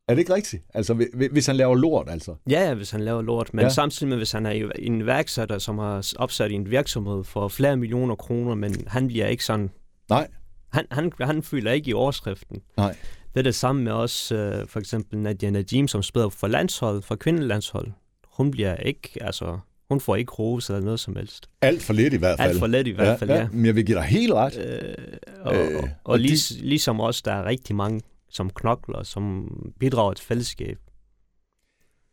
Er 0.08 0.14
det 0.14 0.20
ikke 0.20 0.34
rigtigt? 0.34 0.64
Altså, 0.74 1.06
hvis 1.32 1.46
han 1.46 1.56
laver 1.56 1.76
lort, 1.76 2.10
altså? 2.10 2.36
Ja, 2.50 2.68
ja 2.68 2.74
hvis 2.74 2.92
han 2.92 3.02
laver 3.02 3.22
lort. 3.22 3.54
Men 3.54 3.64
ja. 3.64 3.70
samtidig 3.70 4.08
med, 4.08 4.18
hvis 4.18 4.32
han 4.32 4.46
er 4.46 4.72
en 4.80 5.02
iværksætter, 5.02 5.58
som 5.58 5.78
har 5.78 6.14
opsat 6.16 6.52
en 6.52 6.72
virksomhed 6.72 7.24
for 7.24 7.48
flere 7.48 7.78
millioner 7.78 8.16
kroner, 8.16 8.56
men 8.56 8.76
han 8.88 9.08
bliver 9.08 9.28
ikke 9.28 9.46
sådan... 9.46 9.70
Nej. 10.10 10.28
Han, 10.74 10.86
han, 10.92 11.12
han 11.22 11.44
føler 11.44 11.72
ikke 11.72 11.90
i 11.90 11.94
overskriften. 11.94 12.62
Nej. 12.78 12.96
Det 13.34 13.40
er 13.40 13.44
det 13.44 13.56
samme 13.56 13.84
med 13.84 13.92
os, 13.92 14.32
øh, 14.32 14.68
for 14.68 14.80
eksempel 14.80 15.20
Nadia 15.20 15.50
Najim, 15.50 15.88
som 15.88 16.04
spiller 16.04 16.30
for 16.30 16.48
landshold, 16.48 17.02
for 17.02 17.16
kvindelandshold. 17.16 17.88
Hun 18.28 18.52
bliver 18.52 18.76
ikke, 18.76 19.10
altså, 19.22 19.60
hun 19.90 20.00
får 20.00 20.16
ikke 20.16 20.32
rose 20.32 20.74
eller 20.74 20.86
noget 20.86 21.00
som 21.00 21.16
helst. 21.16 21.50
Alt 21.62 21.82
for 21.84 21.94
lidt 21.94 22.14
i 22.14 22.18
hvert 22.18 22.40
fald. 22.40 22.50
Alt 22.50 22.60
for 22.60 22.68
lidt 22.68 22.88
i 22.88 22.92
hvert 22.92 23.20
fald, 23.20 23.30
ja. 23.30 23.38
ja. 23.38 23.48
Men 23.52 23.66
jeg 23.66 23.76
vil 23.76 23.86
give 23.86 23.98
dig 23.98 24.06
helt 24.06 24.34
ret. 24.34 24.58
Øh, 24.58 24.96
og 25.42 25.56
øh, 25.56 25.78
og, 25.78 25.90
og 26.04 26.20
de... 26.20 26.24
lig, 26.24 26.38
ligesom 26.60 27.00
os, 27.00 27.22
der 27.22 27.32
er 27.32 27.46
rigtig 27.46 27.76
mange, 27.76 28.02
som 28.34 28.50
knokler, 28.50 29.04
som 29.04 29.48
bidrager 29.80 30.14
til 30.14 30.26
fællesskab. 30.26 30.78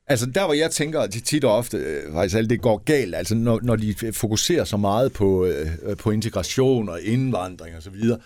Altså 0.06 0.26
der, 0.26 0.44
hvor 0.44 0.54
jeg 0.54 0.70
tænker 0.70 1.00
at 1.00 1.10
tit 1.10 1.44
og 1.44 1.52
ofte, 1.52 1.76
øh, 1.76 2.12
faktisk 2.12 2.36
alt 2.36 2.50
det 2.50 2.62
går 2.62 2.78
galt, 2.78 3.14
altså 3.14 3.34
når, 3.34 3.60
når 3.62 3.76
de 3.76 3.94
fokuserer 4.12 4.64
så 4.64 4.76
meget 4.76 5.12
på, 5.12 5.44
øh, 5.44 5.96
på 5.98 6.10
integration 6.10 6.88
og 6.88 7.02
indvandring 7.02 7.76
og 7.76 7.82
så 7.82 7.90
videre, 7.90 8.18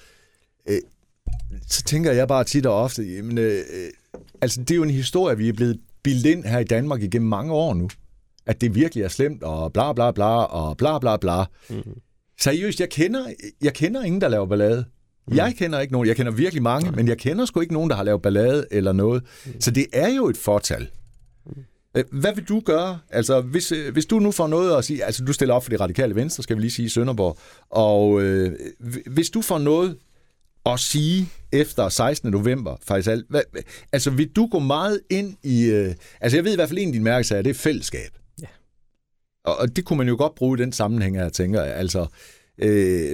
øh, 0.69 0.79
så 1.69 1.83
tænker 1.83 2.13
jeg 2.13 2.29
bare 2.29 2.45
tit 2.45 2.67
og 2.67 2.75
ofte, 2.83 3.03
jamen, 3.03 3.39
øh, 3.39 3.59
øh, 3.59 3.91
altså 4.41 4.61
det 4.61 4.71
er 4.71 4.77
jo 4.77 4.83
en 4.83 4.91
historie, 4.91 5.37
vi 5.37 5.49
er 5.49 5.53
blevet 5.53 5.81
bildet 6.03 6.27
ind 6.31 6.45
her 6.45 6.59
i 6.59 6.65
Danmark 6.65 7.03
igennem 7.03 7.29
mange 7.29 7.53
år 7.53 7.75
nu. 7.75 7.89
At 8.47 8.61
det 8.61 8.75
virkelig 8.75 9.05
er 9.05 9.09
slemt, 9.09 9.43
og 9.43 9.73
bla 9.73 9.93
bla 9.93 10.11
bla, 10.11 10.45
og 10.45 10.77
bla 10.77 10.99
bla 10.99 11.17
bla. 11.17 11.45
Mm. 11.71 12.01
Seriøst, 12.41 12.81
jeg 12.81 12.91
kender, 12.91 13.27
jeg 13.63 13.75
kender 13.75 14.03
ingen, 14.03 14.21
der 14.21 14.29
laver 14.29 14.47
ballade. 14.47 14.85
Mm. 15.29 15.37
Jeg 15.37 15.55
kender 15.59 15.81
ikke 15.81 15.93
nogen, 15.93 16.09
jeg 16.09 16.17
kender 16.17 16.33
virkelig 16.33 16.63
mange, 16.63 16.91
mm. 16.91 16.97
men 16.97 17.09
jeg 17.09 17.19
kender 17.19 17.45
sgu 17.45 17.61
ikke 17.61 17.73
nogen, 17.73 17.91
der 17.91 17.97
har 17.97 18.03
lavet 18.03 18.23
ballade 18.23 18.67
eller 18.71 18.93
noget. 18.93 19.23
Mm. 19.47 19.61
Så 19.61 19.71
det 19.71 19.87
er 19.93 20.09
jo 20.09 20.29
et 20.29 20.37
fortal. 20.37 20.89
Mm. 21.47 21.53
Hvad 22.13 22.35
vil 22.35 22.45
du 22.45 22.61
gøre? 22.61 22.99
Altså, 23.11 23.41
hvis, 23.41 23.73
øh, 23.73 23.93
hvis 23.93 24.07
du 24.07 24.19
nu 24.19 24.31
får 24.31 24.47
noget 24.47 24.79
at 24.79 24.85
sige, 24.85 25.05
altså 25.05 25.25
du 25.25 25.33
stiller 25.33 25.55
op 25.55 25.63
for 25.65 25.71
det 25.71 25.81
radikale 25.81 26.15
venstre, 26.15 26.43
skal 26.43 26.57
vi 26.57 26.61
lige 26.61 26.71
sige 26.71 26.91
Sønderborg, 26.91 27.39
og 27.71 28.23
øh, 28.23 28.53
hvis 29.07 29.31
du 29.31 29.43
får 29.43 29.59
noget 29.59 29.97
at 30.67 30.81
sige 30.81 31.29
efter 31.53 31.89
16. 31.89 32.31
november, 32.31 32.77
faktisk. 32.83 33.11
Hvad, 33.29 33.43
altså, 33.93 34.11
vil 34.11 34.29
du 34.29 34.47
gå 34.47 34.59
meget 34.59 35.01
ind 35.11 35.37
i... 35.43 35.65
Øh, 35.65 35.95
altså, 36.21 36.37
jeg 36.37 36.45
ved 36.45 36.53
i 36.53 36.55
hvert 36.55 36.69
fald, 36.69 36.79
en 36.79 36.89
af 36.89 36.93
dine 36.93 37.05
mærkesager, 37.05 37.43
det 37.43 37.51
er 37.51 37.55
fællesskab. 37.55 38.11
Ja. 38.43 38.47
Og, 39.45 39.59
og 39.59 39.77
det 39.77 39.85
kunne 39.85 39.97
man 39.97 40.09
jo 40.09 40.17
godt 40.19 40.35
bruge 40.35 40.59
i 40.59 40.63
den 40.63 40.73
sammenhæng, 40.73 41.17
jeg 41.17 41.33
tænker. 41.33 41.63
Altså, 41.63 42.01
øh, 42.01 42.07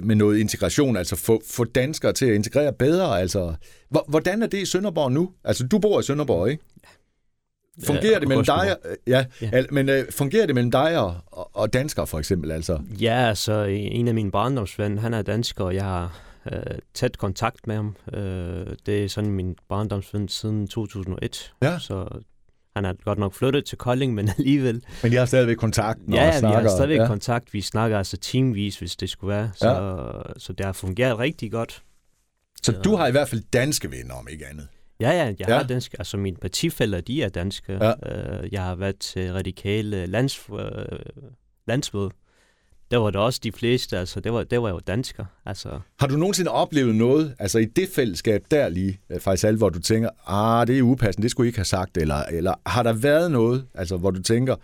med 0.02 0.14
noget 0.14 0.38
integration, 0.38 0.96
altså 0.96 1.16
få, 1.16 1.42
få 1.50 1.64
danskere 1.64 2.12
til 2.12 2.26
at 2.26 2.34
integrere 2.34 2.72
bedre. 2.72 3.20
Altså, 3.20 3.54
hvordan 4.08 4.42
er 4.42 4.46
det 4.46 4.58
i 4.58 4.64
Sønderborg 4.66 5.12
nu? 5.12 5.30
Altså, 5.44 5.66
du 5.66 5.78
bor 5.78 6.00
i 6.00 6.02
Sønderborg, 6.02 6.50
ikke? 6.50 6.64
Ja. 6.84 6.88
Fungerer 7.86 8.18
det 8.18 8.28
mellem 8.28 8.44
dig, 8.44 8.76
ja, 9.06 9.24
ja. 9.42 9.64
men 9.70 9.88
uh, 9.88 9.94
fungerer 10.10 10.46
det 10.46 10.54
mellem 10.54 10.70
dig 10.70 10.98
og, 10.98 11.16
og 11.32 11.72
danskere 11.72 12.06
for 12.06 12.18
eksempel? 12.18 12.50
Altså? 12.50 12.80
Ja, 13.00 13.28
altså 13.28 13.64
en 13.64 14.08
af 14.08 14.14
mine 14.14 14.30
barndomsvenner, 14.30 15.02
han 15.02 15.14
er 15.14 15.22
dansker, 15.22 15.64
og 15.64 15.74
jeg 15.74 15.84
har 15.84 16.20
øh, 16.52 16.78
tæt 16.94 17.18
kontakt 17.18 17.66
med 17.66 17.76
ham. 17.76 17.96
Øh, 18.12 18.66
det 18.86 19.04
er 19.04 19.08
sådan 19.08 19.30
min 19.30 19.56
barndomsven 19.68 20.28
siden 20.28 20.68
2001. 20.68 21.52
Ja. 21.62 21.78
Så 21.78 22.08
han 22.76 22.84
er 22.84 22.92
godt 23.04 23.18
nok 23.18 23.34
flyttet 23.34 23.64
til 23.64 23.78
Kolding, 23.78 24.14
men 24.14 24.28
alligevel... 24.38 24.84
Men 25.02 25.12
I 25.12 25.16
har 25.16 25.24
stadigvæk 25.24 25.56
kontakt? 25.56 26.00
Ja, 26.12 26.28
og 26.28 26.34
snakker, 26.34 26.60
vi 26.60 26.64
har 26.64 26.70
stadigvæk 26.76 26.98
ja. 26.98 27.06
kontakt. 27.06 27.54
Vi 27.54 27.60
snakker 27.60 27.98
altså 27.98 28.16
teamvis, 28.16 28.78
hvis 28.78 28.96
det 28.96 29.10
skulle 29.10 29.34
være. 29.34 29.50
Så, 29.54 29.68
ja. 29.68 30.38
så 30.38 30.52
det 30.52 30.66
har 30.66 30.72
fungeret 30.72 31.18
rigtig 31.18 31.52
godt. 31.52 31.82
Så 32.62 32.72
du 32.72 32.96
har 32.96 33.06
i 33.06 33.10
hvert 33.10 33.28
fald 33.28 33.42
danske 33.52 33.90
venner, 33.90 34.14
om 34.14 34.28
ikke 34.30 34.46
andet? 34.46 34.68
Ja, 35.00 35.10
ja, 35.10 35.24
jeg 35.24 35.48
ja. 35.48 35.56
har 35.56 35.62
danske. 35.62 35.96
Altså 35.98 36.16
mine 36.16 36.36
partifælder, 36.36 37.00
de 37.00 37.22
er 37.22 37.28
danske. 37.28 37.72
Ja. 37.72 37.92
Øh, 38.42 38.52
jeg 38.52 38.62
har 38.62 38.74
været 38.74 38.98
til 38.98 39.32
radikale 39.32 40.06
lands, 40.06 40.48
øh, 40.52 40.98
landsmøde 41.66 42.10
der 42.90 42.98
var 42.98 43.10
det 43.10 43.20
også 43.20 43.40
de 43.42 43.52
fleste, 43.52 43.98
altså 43.98 44.20
det 44.20 44.32
var, 44.32 44.44
det 44.44 44.62
var 44.62 44.68
jo 44.68 44.80
dansker. 44.86 45.24
Altså. 45.46 45.80
Har 46.00 46.06
du 46.06 46.16
nogensinde 46.16 46.50
oplevet 46.50 46.94
noget, 46.94 47.34
altså 47.38 47.58
i 47.58 47.64
det 47.64 47.88
fællesskab 47.88 48.44
der 48.50 48.68
lige, 48.68 49.00
øh, 49.10 49.20
faktisk 49.20 49.44
alt, 49.44 49.58
hvor 49.58 49.68
du 49.68 49.80
tænker, 49.80 50.10
ah, 50.26 50.66
det 50.66 50.78
er 50.78 50.82
upassende, 50.82 51.22
det 51.22 51.30
skulle 51.30 51.46
I 51.46 51.48
ikke 51.48 51.58
have 51.58 51.64
sagt, 51.64 51.96
eller, 51.96 52.22
eller 52.22 52.54
har 52.66 52.82
der 52.82 52.92
været 52.92 53.30
noget, 53.30 53.66
altså 53.74 53.96
hvor 53.96 54.10
du 54.10 54.22
tænker, 54.22 54.56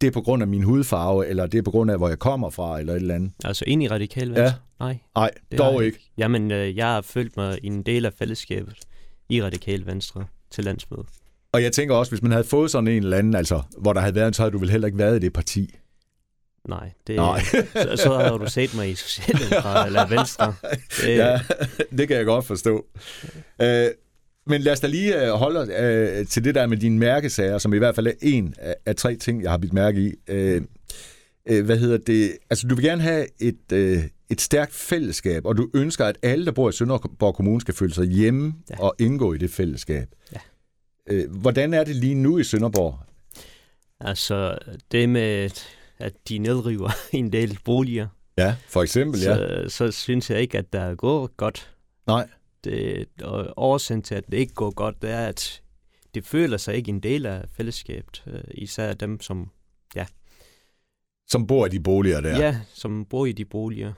det 0.00 0.06
er 0.06 0.10
på 0.10 0.20
grund 0.20 0.42
af 0.42 0.48
min 0.48 0.62
hudfarve, 0.62 1.26
eller 1.26 1.46
det 1.46 1.58
er 1.58 1.62
på 1.62 1.70
grund 1.70 1.90
af, 1.90 1.96
hvor 1.96 2.08
jeg 2.08 2.18
kommer 2.18 2.50
fra, 2.50 2.80
eller 2.80 2.92
et 2.92 3.00
eller 3.00 3.14
andet? 3.14 3.32
Altså 3.44 3.64
ind 3.66 3.82
i 3.82 3.88
radikal 3.88 4.28
venstre? 4.28 4.42
Ja. 4.44 4.52
Nej. 4.80 4.98
Nej, 5.14 5.30
dog 5.58 5.84
ikke. 5.84 5.96
ikke. 5.96 6.10
Jamen, 6.18 6.50
øh, 6.50 6.76
jeg 6.76 6.86
har 6.86 7.00
følt 7.00 7.36
mig 7.36 7.58
en 7.62 7.82
del 7.82 8.06
af 8.06 8.12
fællesskabet 8.12 8.74
i 9.28 9.42
radikal 9.42 9.86
venstre 9.86 10.24
til 10.50 10.64
landsmødet. 10.64 11.06
Og 11.52 11.62
jeg 11.62 11.72
tænker 11.72 11.94
også, 11.94 12.12
hvis 12.12 12.22
man 12.22 12.32
havde 12.32 12.44
fået 12.44 12.70
sådan 12.70 12.88
en 12.88 13.02
eller 13.02 13.16
anden, 13.16 13.34
altså, 13.34 13.62
hvor 13.78 13.92
der 13.92 14.00
havde 14.00 14.14
været, 14.14 14.36
så 14.36 14.42
havde 14.42 14.52
du 14.52 14.58
vel 14.58 14.70
heller 14.70 14.86
ikke 14.86 14.98
været 14.98 15.16
i 15.16 15.18
det 15.18 15.32
parti. 15.32 15.74
Nej, 16.68 16.92
det, 17.06 17.16
Nej. 17.16 17.40
så, 17.74 17.96
så 17.96 18.14
har 18.14 18.38
du 18.38 18.50
set 18.50 18.74
mig 18.74 18.90
i 18.90 18.94
Socialdemokrat 18.94 19.86
eller 19.86 20.06
Venstre. 20.08 20.54
Det, 21.02 21.16
ja, 21.16 21.40
det 21.98 22.08
kan 22.08 22.16
jeg 22.16 22.24
godt 22.24 22.44
forstå. 22.44 22.86
Øh, 23.62 23.88
men 24.46 24.60
lad 24.60 24.72
os 24.72 24.80
da 24.80 24.86
lige 24.86 25.26
øh, 25.26 25.32
holde 25.32 25.74
øh, 25.74 26.26
til 26.26 26.44
det 26.44 26.54
der 26.54 26.66
med 26.66 26.76
dine 26.76 26.98
mærkesager, 26.98 27.58
som 27.58 27.74
i 27.74 27.78
hvert 27.78 27.94
fald 27.94 28.06
er 28.06 28.12
en 28.22 28.54
af, 28.58 28.74
af 28.86 28.96
tre 28.96 29.16
ting, 29.16 29.42
jeg 29.42 29.50
har 29.50 29.58
blivet 29.58 29.74
mærke 29.74 30.00
i. 30.00 30.14
Øh, 30.28 30.62
øh, 31.48 31.64
hvad 31.64 31.78
hedder 31.78 31.98
det? 31.98 32.36
Altså, 32.50 32.66
du 32.66 32.74
vil 32.74 32.84
gerne 32.84 33.02
have 33.02 33.26
et, 33.40 33.72
øh, 33.72 34.02
et 34.30 34.40
stærkt 34.40 34.74
fællesskab, 34.74 35.46
og 35.46 35.56
du 35.56 35.70
ønsker, 35.74 36.04
at 36.04 36.18
alle, 36.22 36.46
der 36.46 36.52
bor 36.52 36.68
i 36.68 36.72
Sønderborg 36.72 37.34
Kommune, 37.34 37.60
skal 37.60 37.74
føle 37.74 37.94
sig 37.94 38.06
hjemme 38.06 38.54
ja. 38.70 38.80
og 38.80 38.94
indgå 38.98 39.32
i 39.32 39.38
det 39.38 39.50
fællesskab. 39.50 40.08
Ja. 40.32 40.38
Øh, 41.06 41.30
hvordan 41.30 41.74
er 41.74 41.84
det 41.84 41.96
lige 41.96 42.14
nu 42.14 42.38
i 42.38 42.44
Sønderborg? 42.44 42.98
Altså, 44.00 44.58
det 44.92 45.08
med, 45.08 45.50
at 46.00 46.28
de 46.28 46.38
nedriver 46.38 46.90
en 47.12 47.32
del 47.32 47.58
boliger. 47.64 48.08
Ja, 48.38 48.56
for 48.68 48.82
eksempel, 48.82 49.20
ja. 49.20 49.34
Så, 49.34 49.68
så 49.68 49.90
synes 49.90 50.30
jeg 50.30 50.40
ikke, 50.40 50.58
at 50.58 50.72
der 50.72 50.94
går 50.94 51.26
godt. 51.36 51.74
Nej. 52.06 52.28
Det, 52.64 53.06
og 53.22 53.54
årsagen 53.56 54.02
til, 54.02 54.14
at 54.14 54.24
det 54.30 54.38
ikke 54.38 54.54
går 54.54 54.70
godt, 54.70 55.02
det 55.02 55.10
er, 55.10 55.26
at 55.26 55.62
det 56.14 56.26
føler 56.26 56.56
sig 56.56 56.74
ikke 56.74 56.88
en 56.88 57.00
del 57.00 57.26
af 57.26 57.44
fællesskabet. 57.56 58.24
Øh, 58.26 58.40
især 58.54 58.92
dem, 58.94 59.20
som, 59.20 59.50
ja. 59.96 60.06
Som 61.28 61.46
bor 61.46 61.66
i 61.66 61.68
de 61.68 61.80
boliger 61.80 62.20
der? 62.20 62.38
Ja, 62.38 62.60
som 62.74 63.04
bor 63.04 63.26
i 63.26 63.32
de 63.32 63.44
boliger. 63.44 63.92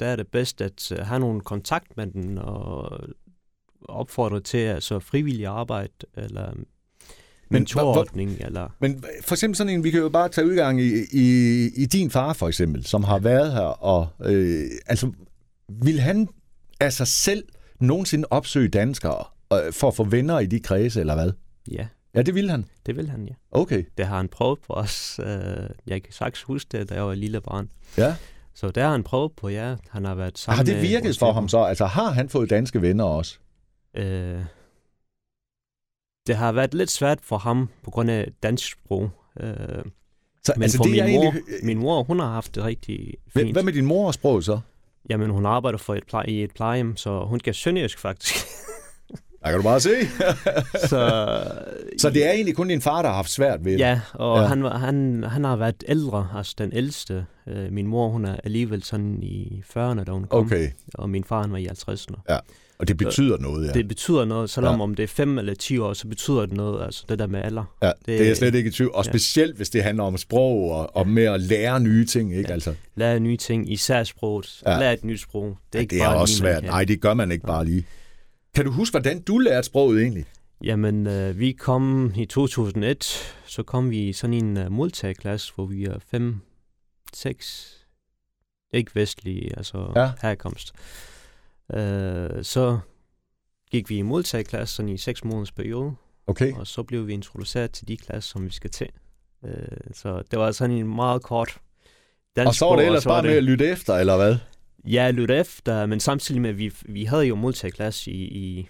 Der 0.00 0.06
er 0.06 0.16
det 0.16 0.28
bedst 0.28 0.60
at 0.60 0.92
øh, 0.92 0.98
have 0.98 1.20
nogle 1.20 1.40
kontakt 1.40 1.96
med 1.96 2.06
den 2.06 2.38
og 2.38 3.00
opfordre 3.82 4.40
til 4.40 4.58
altså 4.58 4.98
frivillig 4.98 5.46
arbejde 5.46 5.92
eller 6.16 6.52
mentorordning. 7.48 8.30
Men, 8.30 8.46
eller... 8.46 8.68
men 8.80 9.04
for 9.20 9.34
eksempel 9.34 9.56
sådan 9.56 9.72
en, 9.72 9.84
vi 9.84 9.90
kan 9.90 10.00
jo 10.00 10.08
bare 10.08 10.28
tage 10.28 10.46
udgang 10.46 10.80
i, 10.80 10.92
i, 11.12 11.66
i 11.76 11.86
din 11.86 12.10
far 12.10 12.32
for 12.32 12.48
eksempel, 12.48 12.86
som 12.86 13.04
har 13.04 13.18
været 13.18 13.52
her, 13.52 13.84
og 13.84 14.08
øh, 14.24 14.64
altså, 14.86 15.10
vil 15.82 16.00
han 16.00 16.28
af 16.80 16.92
sig 16.92 17.06
selv 17.06 17.44
nogensinde 17.80 18.28
opsøge 18.30 18.68
danskere 18.68 19.24
øh, 19.52 19.72
for 19.72 19.88
at 19.88 19.94
få 19.94 20.04
venner 20.04 20.38
i 20.38 20.46
de 20.46 20.60
kredse, 20.60 21.00
eller 21.00 21.14
hvad? 21.14 21.32
Ja. 21.70 21.86
Ja, 22.14 22.22
det 22.22 22.34
vil 22.34 22.50
han? 22.50 22.64
Det 22.86 22.96
vil 22.96 23.08
han, 23.08 23.26
ja. 23.28 23.34
Okay. 23.50 23.84
Det 23.98 24.06
har 24.06 24.16
han 24.16 24.28
prøvet 24.28 24.58
på 24.66 24.72
os. 24.72 25.20
Øh, 25.22 25.26
jeg 25.86 26.02
kan 26.02 26.12
sagtens 26.12 26.42
huske 26.42 26.78
det, 26.78 26.88
da 26.88 26.94
jeg 26.94 27.06
var 27.06 27.14
lille 27.14 27.40
barn. 27.40 27.70
Ja. 27.98 28.14
Så 28.54 28.70
der 28.70 28.84
har 28.84 28.90
han 28.90 29.02
prøvet 29.02 29.32
på, 29.36 29.48
ja. 29.48 29.74
Han 29.90 30.04
har 30.04 30.14
været 30.14 30.38
sammen 30.38 30.56
Har 30.56 30.64
det 30.64 30.82
virket 30.82 31.18
for 31.18 31.32
ham 31.32 31.48
så? 31.48 31.58
Altså 31.58 31.86
har 31.86 32.10
han 32.10 32.28
fået 32.28 32.50
danske 32.50 32.82
venner 32.82 33.04
også? 33.04 33.38
Øh, 33.96 34.40
det 36.26 36.36
har 36.36 36.52
været 36.52 36.74
lidt 36.74 36.90
svært 36.90 37.18
for 37.22 37.38
ham 37.38 37.68
på 37.82 37.90
grund 37.90 38.10
af 38.10 38.28
dansk 38.42 38.72
sprog. 38.72 39.10
Øh, 39.40 39.50
så, 40.44 40.52
men 40.56 40.62
altså, 40.62 40.76
for 40.76 40.84
det 40.84 40.92
min, 40.92 41.14
mor, 41.14 41.22
egentlig... 41.22 41.42
min 41.62 41.78
mor, 41.78 42.02
hun 42.02 42.18
har 42.18 42.30
haft 42.30 42.54
det 42.54 42.64
rigtig 42.64 43.14
fint. 43.36 43.52
Hvad 43.52 43.62
med 43.62 43.72
din 43.72 43.86
mor 43.86 44.10
sprog 44.10 44.42
så? 44.42 44.60
Jamen, 45.10 45.30
hun 45.30 45.46
arbejder 45.46 45.78
for 45.78 45.94
et 45.94 46.06
pleje, 46.06 46.26
i 46.26 46.42
et 46.42 46.50
plejehjem, 46.54 46.96
så 46.96 47.24
hun 47.24 47.40
kan 47.40 47.54
sønderjysk 47.54 47.98
faktisk. 47.98 48.34
Der 49.46 49.52
kan 49.52 49.60
du 49.60 49.62
bare 49.62 49.80
se. 49.80 49.90
så, 50.90 51.42
så 51.98 52.10
det 52.10 52.26
er 52.26 52.32
egentlig 52.32 52.56
kun 52.56 52.68
din 52.68 52.80
far, 52.80 53.02
der 53.02 53.08
har 53.08 53.16
haft 53.16 53.30
svært 53.30 53.64
ved 53.64 53.72
det? 53.72 53.78
Ja, 53.78 54.00
og 54.12 54.40
ja. 54.40 54.46
Han, 54.46 54.62
han, 54.62 55.24
han 55.28 55.44
har 55.44 55.56
været 55.56 55.84
ældre, 55.88 56.28
altså 56.36 56.54
den 56.58 56.70
ældste. 56.72 57.26
Øh, 57.48 57.72
min 57.72 57.86
mor, 57.86 58.08
hun 58.08 58.24
er 58.24 58.36
alligevel 58.44 58.82
sådan 58.82 59.22
i 59.22 59.62
40'erne, 59.76 60.04
da 60.04 60.12
hun 60.12 60.24
kom. 60.24 60.46
Okay. 60.46 60.68
Og 60.94 61.10
min 61.10 61.24
far, 61.24 61.40
han 61.42 61.52
var 61.52 61.58
i 61.58 61.66
50'erne. 61.66 62.22
Ja. 62.28 62.38
Og 62.78 62.88
det 62.88 62.96
betyder 62.96 63.36
så, 63.36 63.42
noget, 63.42 63.66
ja. 63.66 63.72
Det 63.72 63.88
betyder 63.88 64.24
noget, 64.24 64.50
selvom 64.50 64.76
ja. 64.76 64.82
om 64.82 64.94
det 64.94 65.02
er 65.02 65.06
5 65.06 65.38
eller 65.38 65.54
10 65.54 65.78
år, 65.78 65.92
så 65.92 66.08
betyder 66.08 66.46
det 66.46 66.56
noget, 66.56 66.84
altså 66.84 67.04
det 67.08 67.18
der 67.18 67.26
med 67.26 67.40
alder. 67.44 67.64
Ja, 67.82 67.86
det, 67.86 68.06
det 68.06 68.20
er 68.20 68.26
jeg 68.26 68.36
slet 68.36 68.54
ikke 68.54 68.68
i 68.68 68.72
tvivl. 68.72 68.90
Og 68.94 69.04
ja. 69.04 69.10
specielt, 69.10 69.56
hvis 69.56 69.70
det 69.70 69.82
handler 69.82 70.04
om 70.04 70.16
sprog 70.16 70.70
og, 70.70 70.96
og 70.96 71.08
med 71.08 71.24
at 71.24 71.40
lære 71.40 71.80
nye 71.80 72.06
ting, 72.06 72.36
ikke? 72.36 72.48
Ja. 72.48 72.54
Altså. 72.54 72.74
Lære 72.94 73.20
nye 73.20 73.36
ting, 73.36 73.72
især 73.72 74.04
sproget. 74.04 74.62
Ja. 74.66 74.78
Lære 74.78 74.92
et 74.92 75.04
nyt 75.04 75.20
sprog. 75.20 75.44
Det 75.44 75.50
er, 75.50 75.78
ja, 75.78 75.80
ikke 75.80 75.94
det 75.94 76.02
er 76.02 76.06
bare 76.06 76.16
også 76.16 76.34
svært. 76.34 76.64
Nej, 76.64 76.84
det 76.84 77.00
gør 77.00 77.14
man 77.14 77.32
ikke 77.32 77.44
ja. 77.46 77.52
bare 77.52 77.64
lige. 77.64 77.84
Kan 78.56 78.64
du 78.64 78.70
huske, 78.70 78.92
hvordan 78.92 79.22
du 79.22 79.38
lærte 79.38 79.66
sproget 79.66 80.02
egentlig? 80.02 80.24
Jamen, 80.64 81.06
øh, 81.06 81.38
vi 81.38 81.52
kom 81.52 82.12
i 82.16 82.24
2001, 82.24 83.04
så 83.46 83.62
kom 83.62 83.90
vi 83.90 84.08
i 84.08 84.12
sådan 84.12 84.34
en 84.34 84.56
uh, 84.56 84.72
multiklasse, 84.72 85.52
hvor 85.54 85.66
vi 85.66 85.84
er 85.84 85.98
fem, 85.98 86.40
seks, 87.14 87.74
ikke 88.72 88.90
vestlige, 88.94 89.56
altså 89.56 89.92
ja. 89.96 90.12
herkomst. 90.22 90.72
Øh, 91.74 92.44
så 92.44 92.78
gik 93.70 93.90
vi 93.90 93.96
i 93.96 94.02
modtageklasse 94.02 94.74
sådan 94.74 94.88
i 94.88 94.96
seks 94.96 95.24
måneders 95.24 95.52
periode. 95.52 95.94
Okay. 96.26 96.52
Og 96.52 96.66
så 96.66 96.82
blev 96.82 97.06
vi 97.06 97.12
introduceret 97.12 97.70
til 97.70 97.88
de 97.88 97.96
klasser, 97.96 98.28
som 98.28 98.44
vi 98.44 98.50
skal 98.50 98.70
til. 98.70 98.88
Øh, 99.44 99.52
så 99.92 100.22
det 100.30 100.38
var 100.38 100.52
sådan 100.52 100.76
en 100.76 100.94
meget 100.94 101.22
kort 101.22 101.58
dansk 102.36 102.48
Og 102.48 102.54
så 102.54 102.66
var 102.66 102.76
det 102.76 102.86
ellers 102.86 103.04
bare 103.04 103.22
det... 103.22 103.30
med 103.30 103.36
at 103.36 103.44
lytte 103.44 103.66
efter, 103.66 103.94
eller 103.94 104.16
hvad? 104.16 104.36
Ja, 104.86 105.10
lytte 105.10 105.36
efter, 105.36 105.86
men 105.86 106.00
samtidig 106.00 106.40
med, 106.40 106.50
at 106.50 106.58
vi, 106.58 106.72
vi 106.88 107.04
havde 107.04 107.24
jo 107.24 107.34
modtageklasse 107.34 108.10
i, 108.10 108.22
i 108.24 108.68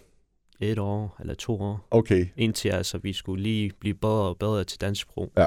et 0.61 0.79
år 0.79 1.17
eller 1.21 1.35
to 1.35 1.61
år. 1.61 1.89
Okay. 1.91 2.27
Indtil 2.37 2.69
altså, 2.69 2.99
vi 2.99 3.13
skulle 3.13 3.43
lige 3.43 3.71
blive 3.81 3.95
bedre 3.95 4.29
og 4.29 4.39
bedre 4.39 4.65
til 4.65 4.81
dansk 4.81 5.03
sprog. 5.03 5.33
Ja. 5.37 5.47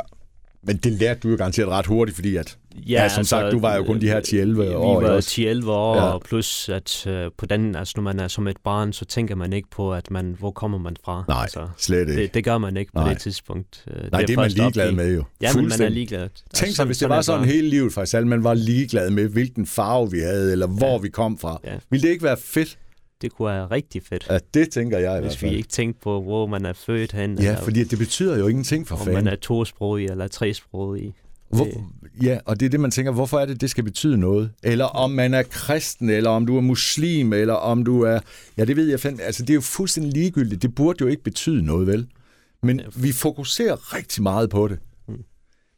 Men 0.63 0.77
det 0.77 0.91
lærte 0.91 1.19
du 1.19 1.29
jo 1.29 1.35
garanteret 1.35 1.69
ret 1.69 1.85
hurtigt, 1.85 2.15
fordi 2.15 2.35
at, 2.35 2.57
ja, 2.75 2.81
ja 2.87 3.09
som 3.09 3.19
altså, 3.19 3.29
sagt, 3.29 3.51
du 3.51 3.59
var 3.59 3.75
jo 3.75 3.83
kun 3.83 4.01
de 4.01 4.07
her 4.07 4.19
10-11 4.19 4.75
år. 4.75 4.99
Vi 4.99 5.05
var 5.05 5.61
10-11 5.63 5.69
år, 5.69 5.95
ja. 5.95 6.01
og 6.01 6.21
plus 6.21 6.69
at 6.69 7.07
uh, 7.09 7.31
på 7.37 7.45
den, 7.45 7.75
altså 7.75 7.93
når 7.95 8.03
man 8.03 8.19
er 8.19 8.27
som 8.27 8.47
et 8.47 8.57
barn, 8.63 8.93
så 8.93 9.05
tænker 9.05 9.35
man 9.35 9.53
ikke 9.53 9.69
på, 9.69 9.93
at 9.93 10.11
man, 10.11 10.35
hvor 10.39 10.51
kommer 10.51 10.77
man 10.77 10.95
fra. 11.05 11.23
Nej, 11.27 11.41
altså, 11.41 11.67
slet 11.77 12.09
ikke. 12.09 12.21
Det, 12.21 12.33
det 12.33 12.43
gør 12.43 12.57
man 12.57 12.77
ikke 12.77 12.91
på 12.91 12.99
Nej. 12.99 13.09
det 13.09 13.21
tidspunkt. 13.21 13.85
Uh, 13.87 13.93
Nej, 13.93 14.03
det 14.03 14.13
er, 14.13 14.25
det 14.25 14.33
er 14.33 14.37
man 14.37 14.51
ligeglad 14.51 14.91
med 14.91 15.15
jo. 15.15 15.23
Ja, 15.41 15.53
men 15.53 15.67
man 15.67 15.81
er 15.81 15.89
ligeglad. 15.89 16.21
Altså, 16.21 16.43
Tænk 16.53 16.75
sig, 16.75 16.85
hvis 16.85 16.97
det 16.97 17.09
var 17.09 17.21
sådan 17.21 17.45
hele 17.45 17.69
livet 17.69 17.93
faktisk, 17.93 18.15
at 18.15 18.27
man 18.27 18.43
var 18.43 18.53
ligeglad 18.53 19.09
med, 19.09 19.27
hvilken 19.27 19.65
farve 19.65 20.11
vi 20.11 20.19
havde, 20.19 20.51
eller 20.51 20.67
hvor 20.67 20.91
ja. 20.91 20.97
vi 20.97 21.09
kom 21.09 21.37
fra. 21.37 21.59
Ja. 21.63 21.73
Ville 21.89 22.07
det 22.07 22.09
ikke 22.09 22.23
være 22.23 22.37
fedt? 22.43 22.77
Det 23.21 23.31
kunne 23.31 23.45
være 23.51 23.65
rigtig 23.65 24.03
fedt. 24.03 24.27
Ja, 24.29 24.39
det 24.53 24.69
tænker 24.69 24.97
jeg 24.97 25.17
i 25.17 25.21
Hvis 25.21 25.31
hvert 25.31 25.39
fald. 25.39 25.51
vi 25.51 25.57
ikke 25.57 25.69
tænkte 25.69 26.01
på, 26.01 26.21
hvor 26.21 26.47
man 26.47 26.65
er 26.65 26.73
født 26.73 27.11
hen. 27.11 27.39
Ja, 27.39 27.49
eller, 27.49 27.63
fordi 27.63 27.83
det 27.83 27.99
betyder 27.99 28.37
jo 28.37 28.47
ingenting 28.47 28.87
for 28.87 28.95
fanden. 28.97 29.15
Om 29.15 29.23
man 29.23 29.33
er 29.33 29.37
tosproget 29.37 30.11
eller 30.11 30.27
tresproget. 30.27 31.13
Hvor, 31.49 31.67
ja, 32.23 32.39
og 32.45 32.59
det 32.59 32.65
er 32.65 32.69
det, 32.69 32.79
man 32.79 32.91
tænker, 32.91 33.11
hvorfor 33.11 33.39
er 33.39 33.45
det, 33.45 33.61
det 33.61 33.69
skal 33.69 33.83
betyde 33.83 34.17
noget? 34.17 34.51
Eller 34.63 34.85
om 34.85 35.11
man 35.11 35.33
er 35.33 35.43
kristen, 35.43 36.09
eller 36.09 36.29
om 36.29 36.45
du 36.45 36.57
er 36.57 36.61
muslim, 36.61 37.33
eller 37.33 37.53
om 37.53 37.83
du 37.85 38.01
er... 38.01 38.19
Ja, 38.57 38.65
det 38.65 38.75
ved 38.75 38.89
jeg 38.89 38.99
fandme. 38.99 39.23
Altså, 39.23 39.43
det 39.43 39.49
er 39.49 39.55
jo 39.55 39.61
fuldstændig 39.61 40.13
ligegyldigt. 40.13 40.61
Det 40.61 40.75
burde 40.75 40.97
jo 41.01 41.07
ikke 41.07 41.23
betyde 41.23 41.65
noget, 41.65 41.87
vel? 41.87 42.07
Men 42.63 42.81
vi 42.95 43.11
fokuserer 43.11 43.95
rigtig 43.95 44.23
meget 44.23 44.49
på 44.49 44.67
det. 44.67 44.79
Mm. 45.07 45.23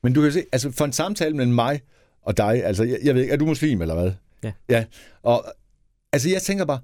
Men 0.03 0.13
du 0.13 0.21
kan 0.21 0.31
se, 0.31 0.43
altså 0.51 0.71
for 0.71 0.85
en 0.85 0.93
samtale 0.93 1.35
mellem 1.35 1.53
mig 1.55 1.81
og 2.21 2.37
dig, 2.37 2.65
altså, 2.65 2.83
jeg, 2.83 2.99
jeg 3.03 3.15
ved 3.15 3.21
ikke, 3.21 3.33
er 3.33 3.37
du 3.37 3.45
muslim, 3.45 3.81
eller 3.81 4.01
hvad? 4.01 4.11
Ja. 4.43 4.51
Ja, 4.69 4.85
og 5.23 5.45
altså, 6.13 6.29
jeg 6.29 6.41
tænker 6.41 6.65
bare, 6.65 6.79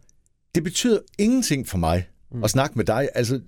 det 0.58 0.63
betyder 0.63 1.00
ingenting 1.17 1.67
for 1.67 1.78
mig 1.78 2.08
mm. 2.32 2.43
at 2.43 2.50
snakke 2.50 2.76
med 2.76 2.86
dig. 2.86 3.10
Altså, 3.15 3.41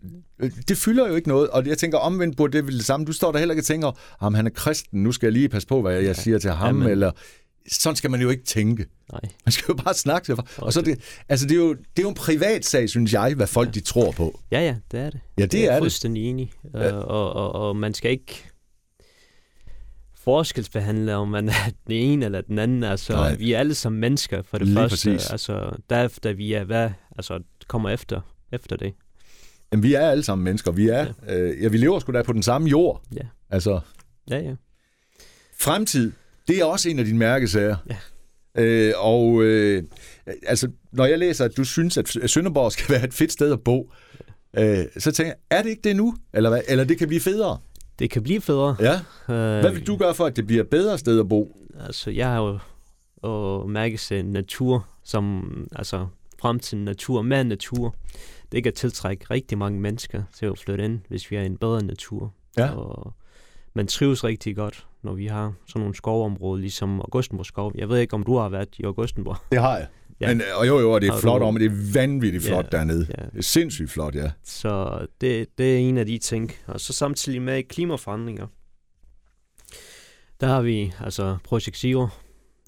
det 0.68 0.78
fylder 0.78 1.08
jo 1.08 1.16
ikke 1.16 1.28
noget, 1.28 1.50
og 1.50 1.68
jeg 1.68 1.78
tænker 1.78 1.98
omvendt 1.98 2.38
på 2.38 2.48
det 2.48 2.68
det 2.68 2.86
samme. 2.86 3.06
Du 3.06 3.14
står 3.14 3.32
der 3.32 3.40
heller 3.40 3.54
ikke 3.54 3.62
og 3.62 3.66
tænker, 3.66 3.92
om 4.20 4.34
han 4.34 4.46
er 4.46 4.50
kristen, 4.50 5.04
nu 5.04 5.12
skal 5.12 5.28
jeg 5.28 5.34
lige 5.34 5.50
passe 5.50 5.68
på, 5.68 5.82
hvad 5.82 5.94
jeg 5.94 6.04
ja. 6.04 6.14
siger 6.14 6.40
til 6.40 6.52
ham, 6.52 6.76
Jamen. 6.76 6.92
eller 6.92 7.12
sådan 7.72 7.96
skal 7.96 8.12
man 8.12 8.22
jo 8.22 8.30
ikke 8.30 8.44
tænke. 8.44 8.86
Nej. 9.12 9.22
Man 9.46 9.52
skal 9.52 9.66
jo 9.70 9.74
bare 9.74 9.94
snakke 9.94 10.26
til 10.26 10.36
Og 10.58 10.74
så 10.74 10.82
det, 10.82 11.00
altså 11.30 11.46
det 11.46 11.52
er, 11.52 11.60
jo, 11.60 11.74
det 11.74 12.00
er 12.00 12.02
jo 12.02 12.10
en 12.10 12.16
privat 12.16 12.66
sag, 12.66 12.90
synes 12.90 13.14
jeg, 13.14 13.34
hvad 13.34 13.48
folk 13.48 13.68
ja. 13.68 13.72
de 13.72 13.80
tror 13.80 14.12
på. 14.12 14.40
Ja, 14.52 14.62
ja, 14.62 14.76
det 14.92 15.00
er 15.00 15.10
det. 15.10 15.20
Ja, 15.38 15.44
det, 15.44 15.52
det 15.52 15.66
er, 15.66 15.72
er 15.72 15.80
fuldstændig 15.80 16.24
enig. 16.24 16.52
Ja. 16.74 16.92
Og, 16.92 17.34
og, 17.34 17.68
og 17.68 17.76
man 17.76 17.94
skal 17.94 18.12
ikke 18.12 18.44
forskelsbehandle, 20.30 21.16
om 21.16 21.28
man 21.28 21.50
er 21.50 21.70
den 21.88 21.96
ene 21.96 22.26
eller 22.26 22.42
den 22.42 22.60
anden. 22.60 22.84
Altså, 22.84 23.14
Nej. 23.14 23.36
vi 23.36 23.54
er 23.54 23.60
alle 23.60 23.76
som 23.76 23.94
mennesker, 23.94 24.42
for 24.42 24.58
det 24.58 24.68
Lige 24.68 24.78
første. 24.78 24.94
Præcis. 24.94 25.32
Altså, 25.32 25.72
derefter 25.90 26.34
vi 26.34 26.54
er, 26.54 26.64
hvad 26.64 26.90
altså, 27.18 27.40
kommer 27.68 27.90
efter, 27.90 28.22
efter 28.52 28.76
det. 28.76 28.94
Jamen, 29.72 29.84
vi 29.84 29.94
er 29.94 30.10
alle 30.10 30.24
sammen 30.24 30.44
mennesker. 30.44 30.72
Vi 30.72 30.88
er, 30.88 31.06
ja. 31.28 31.38
Øh, 31.38 31.64
ja, 31.64 31.68
vi 31.68 31.78
lever 31.78 32.00
sgu 32.00 32.12
da 32.12 32.22
på 32.22 32.34
den 32.34 32.44
samme 32.44 32.70
jord. 32.70 33.02
Ja. 33.16 33.22
Altså, 33.50 33.80
ja, 34.30 34.38
ja. 34.38 34.56
Fremtid, 35.60 36.12
det 36.48 36.60
er 36.60 36.66
også 36.66 36.90
en 36.90 37.00
af 37.00 37.06
dine 37.06 37.18
mærkesager. 37.18 37.76
Ja. 37.90 38.64
Øh, 38.64 38.94
og 38.98 39.44
øh, 39.44 39.84
altså, 40.48 40.70
når 40.92 41.06
jeg 41.06 41.20
læser, 41.20 41.46
at 41.46 41.58
du 41.58 41.64
synes, 41.64 41.98
at 41.98 42.08
Sønderborg 42.26 42.72
skal 42.72 42.96
være 42.96 43.04
et 43.04 43.14
fedt 43.14 43.32
sted 43.32 43.52
at 43.54 43.62
bo, 43.62 43.92
øh, 44.58 44.86
så 44.98 45.12
tænker 45.12 45.34
jeg, 45.34 45.58
er 45.58 45.64
det 45.64 45.70
ikke 45.70 45.82
det 45.84 45.96
nu? 45.96 46.16
Eller, 46.34 46.50
hvad? 46.50 46.62
Eller 46.68 46.84
det 46.84 46.98
kan 46.98 47.08
blive 47.08 47.22
federe? 47.22 47.58
Det 48.00 48.10
kan 48.10 48.24
blive 48.24 48.42
federe. 48.42 48.76
Ja. 48.80 48.94
Øh, 49.34 49.60
hvad 49.60 49.72
vil 49.72 49.88
du 49.88 49.98
gøre 49.98 50.16
for, 50.16 50.26
at 50.26 50.36
det 50.36 50.48
bliver 50.48 50.64
et 50.64 50.70
bedre 50.70 50.98
sted 50.98 51.20
at 51.20 51.30
bo? 51.30 51.58
Altså, 51.80 52.12
jeg 52.12 52.28
har 52.28 52.38
jo 52.38 52.60
og 53.22 53.70
mærke 53.70 54.24
natur, 54.24 54.88
som 55.04 55.50
altså 55.76 56.08
fremtiden 56.40 56.86
natur, 56.86 57.22
med 57.22 57.44
natur 57.44 57.96
det 58.52 58.64
kan 58.64 58.74
tiltrække 58.74 59.26
rigtig 59.32 59.58
mange 59.58 59.80
mennesker 59.80 60.24
til 60.34 60.46
at 60.46 60.58
flytte 60.58 60.86
ind, 60.86 61.00
hvis 61.08 61.32
vi 61.32 61.36
har 61.36 61.44
en 61.44 61.58
bedre 61.58 61.84
natur. 61.84 62.34
Ja. 62.58 62.72
Og 62.72 63.14
man 63.74 63.88
trives 63.88 64.24
rigtig 64.24 64.56
godt, 64.56 64.88
når 65.02 65.14
vi 65.14 65.28
har 65.28 65.54
sådan 65.68 65.80
nogle 65.80 65.96
skovområder, 65.96 66.62
ligesom 66.62 67.00
Augustenborg 67.00 67.46
skov. 67.46 67.72
Jeg 67.76 67.90
ved 67.90 67.98
ikke, 67.98 68.14
om 68.14 68.24
du 68.24 68.38
har 68.38 68.50
været 68.50 68.70
i 68.78 68.84
Augustenborg. 68.84 69.38
Det 69.52 69.62
har 69.62 69.78
jeg. 69.78 69.88
Ja. 70.22 70.28
Men, 70.28 70.42
og 70.56 70.68
jo, 70.68 70.80
jo, 70.80 71.00
det 71.00 71.10
er 71.10 71.18
flot 71.18 71.42
om, 71.42 71.56
det 71.56 71.66
er 71.66 71.94
vanvittigt 71.94 72.44
flot 72.44 72.66
ja, 72.74 72.78
dernede. 72.78 73.08
Ja. 73.18 73.24
Det 73.24 73.38
er 73.38 73.42
sindssygt 73.42 73.92
flot, 73.92 74.16
ja. 74.16 74.32
Så 74.44 75.00
det, 75.22 75.48
det 75.58 75.74
er 75.74 75.78
en 75.78 75.98
af 75.98 76.06
de 76.06 76.18
ting. 76.18 76.52
Og 76.68 76.80
så 76.80 76.94
samtidig 76.94 77.42
med 77.42 77.64
klimaforandringer. 77.64 78.48
Der 80.40 80.48
har 80.48 80.62
vi 80.62 80.94
altså 81.00 81.38
Project 81.44 81.78
Zero, 81.78 82.08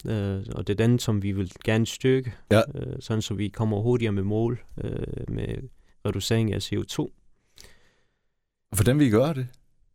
øh, 0.05 0.39
og 0.51 0.67
det 0.67 0.79
er 0.79 0.87
den, 0.87 0.99
som 0.99 1.23
vi 1.23 1.31
vil 1.31 1.51
gerne 1.65 1.85
styrke, 1.85 2.33
ja. 2.51 2.61
øh, 2.75 2.95
sådan 2.99 3.21
så 3.21 3.33
vi 3.33 3.47
kommer 3.47 3.81
hurtigere 3.81 4.11
med 4.11 4.23
mål 4.23 4.63
øh, 4.83 4.93
med 5.27 5.69
reducering 6.05 6.53
af 6.53 6.73
CO2. 6.73 7.07
Hvordan 8.75 8.99
vil 8.99 9.07
I 9.07 9.09
gøre 9.09 9.33
det? 9.33 9.47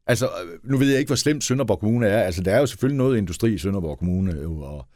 Altså, 0.06 0.28
nu 0.64 0.76
ved 0.76 0.88
jeg 0.88 0.98
ikke, 0.98 1.08
hvor 1.08 1.16
slemt 1.16 1.44
Sønderborg 1.44 1.80
Kommune 1.80 2.06
er. 2.06 2.22
Altså, 2.22 2.42
der 2.42 2.54
er 2.54 2.60
jo 2.60 2.66
selvfølgelig 2.66 2.98
noget 2.98 3.18
industri 3.18 3.54
i 3.54 3.58
Sønderborg 3.58 3.98
Kommune, 3.98 4.46
og, 4.46 4.88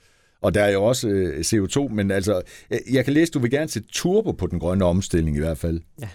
Og 0.42 0.54
der 0.54 0.62
er 0.62 0.70
jo 0.70 0.84
også 0.84 1.08
øh, 1.08 1.40
CO2, 1.40 1.88
men 1.88 2.10
altså, 2.10 2.42
jeg 2.90 3.04
kan 3.04 3.14
læse, 3.14 3.32
du 3.32 3.38
vil 3.38 3.50
gerne 3.50 3.68
sætte 3.68 3.88
turbo 3.92 4.32
på 4.32 4.46
den 4.46 4.58
grønne 4.58 4.84
omstilling 4.84 5.36
i 5.36 5.40
hvert 5.40 5.58
fald. 5.58 5.80
Ja. 6.00 6.08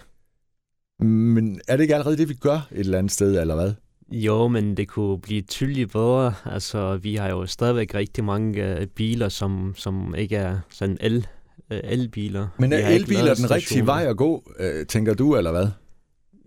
Men 1.04 1.60
er 1.68 1.76
det 1.76 1.82
ikke 1.82 1.94
allerede 1.94 2.16
det, 2.16 2.28
vi 2.28 2.34
gør 2.34 2.68
et 2.72 2.80
eller 2.80 2.98
andet 2.98 3.12
sted, 3.12 3.40
eller 3.40 3.54
hvad? 3.54 3.72
Jo, 4.10 4.48
men 4.48 4.76
det 4.76 4.88
kunne 4.88 5.20
blive 5.20 5.42
tydeligt 5.42 5.92
bedre. 5.92 6.34
Altså, 6.44 6.96
vi 6.96 7.14
har 7.14 7.28
jo 7.28 7.46
stadigvæk 7.46 7.94
rigtig 7.94 8.24
mange 8.24 8.76
uh, 8.80 8.86
biler, 8.86 9.28
som, 9.28 9.74
som 9.76 10.14
ikke 10.14 10.36
er 10.36 10.58
sådan 10.70 10.98
el, 11.00 11.26
uh, 11.70 11.78
elbiler. 11.84 12.48
Men 12.58 12.72
er 12.72 12.88
elbiler 12.88 13.34
den 13.34 13.50
rigtige 13.50 13.86
vej 13.86 14.06
at 14.08 14.16
gå, 14.16 14.52
uh, 14.60 14.86
tænker 14.88 15.14
du, 15.14 15.36
eller 15.36 15.50
hvad? 15.50 15.66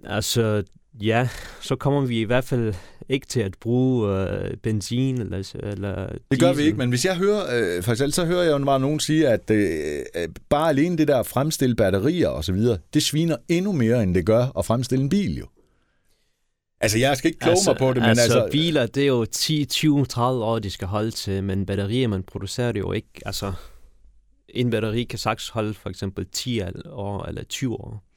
Altså, 0.03 0.63
ja, 1.01 1.29
så 1.61 1.75
kommer 1.75 2.01
vi 2.01 2.21
i 2.21 2.23
hvert 2.23 2.43
fald 2.43 2.73
ikke 3.09 3.27
til 3.27 3.39
at 3.39 3.55
bruge 3.61 4.19
øh, 4.19 4.57
benzin 4.57 5.21
eller, 5.21 5.53
eller 5.55 6.09
Det 6.31 6.39
gør 6.39 6.53
vi 6.53 6.63
ikke, 6.63 6.77
men 6.77 6.89
hvis 6.89 7.05
jeg 7.05 7.17
hører, 7.17 7.43
øh, 7.77 7.83
for 7.83 7.91
eksempel, 7.91 8.13
så 8.13 8.25
hører 8.25 8.43
jeg 8.43 8.59
jo 8.59 8.65
bare 8.65 8.79
nogen 8.79 8.99
sige, 8.99 9.27
at 9.27 9.51
øh, 9.51 10.03
bare 10.49 10.69
alene 10.69 10.97
det 10.97 11.07
der 11.07 11.17
at 11.17 11.27
fremstille 11.27 11.75
batterier 11.75 12.27
og 12.27 12.43
så 12.43 12.53
videre, 12.53 12.77
det 12.93 13.03
sviner 13.03 13.37
endnu 13.47 13.71
mere, 13.71 14.03
end 14.03 14.15
det 14.15 14.25
gør 14.25 14.57
at 14.57 14.65
fremstille 14.65 15.03
en 15.03 15.09
bil 15.09 15.37
jo. 15.37 15.47
Altså, 16.81 16.97
jeg 16.97 17.17
skal 17.17 17.27
ikke 17.27 17.39
kloge 17.39 17.51
altså, 17.51 17.69
mig 17.69 17.77
på 17.77 17.93
det, 17.93 18.01
men 18.01 18.09
altså... 18.09 18.23
altså 18.23 18.47
biler, 18.51 18.85
det 18.85 19.03
er 19.03 19.07
jo 19.07 19.25
10, 19.25 19.65
20, 19.65 20.05
30 20.05 20.43
år, 20.43 20.59
de 20.59 20.69
skal 20.69 20.87
holde 20.87 21.11
til, 21.11 21.43
men 21.43 21.65
batterier, 21.65 22.07
man 22.07 22.23
producerer 22.23 22.71
det 22.71 22.79
jo 22.79 22.91
ikke. 22.91 23.09
Altså, 23.25 23.53
en 24.49 24.69
batteri 24.69 25.03
kan 25.03 25.19
sagtens 25.19 25.49
holde 25.49 25.73
for 25.73 25.89
eksempel 25.89 26.25
10 26.31 26.61
år 26.85 27.25
eller 27.25 27.43
20 27.43 27.73
år. 27.73 28.08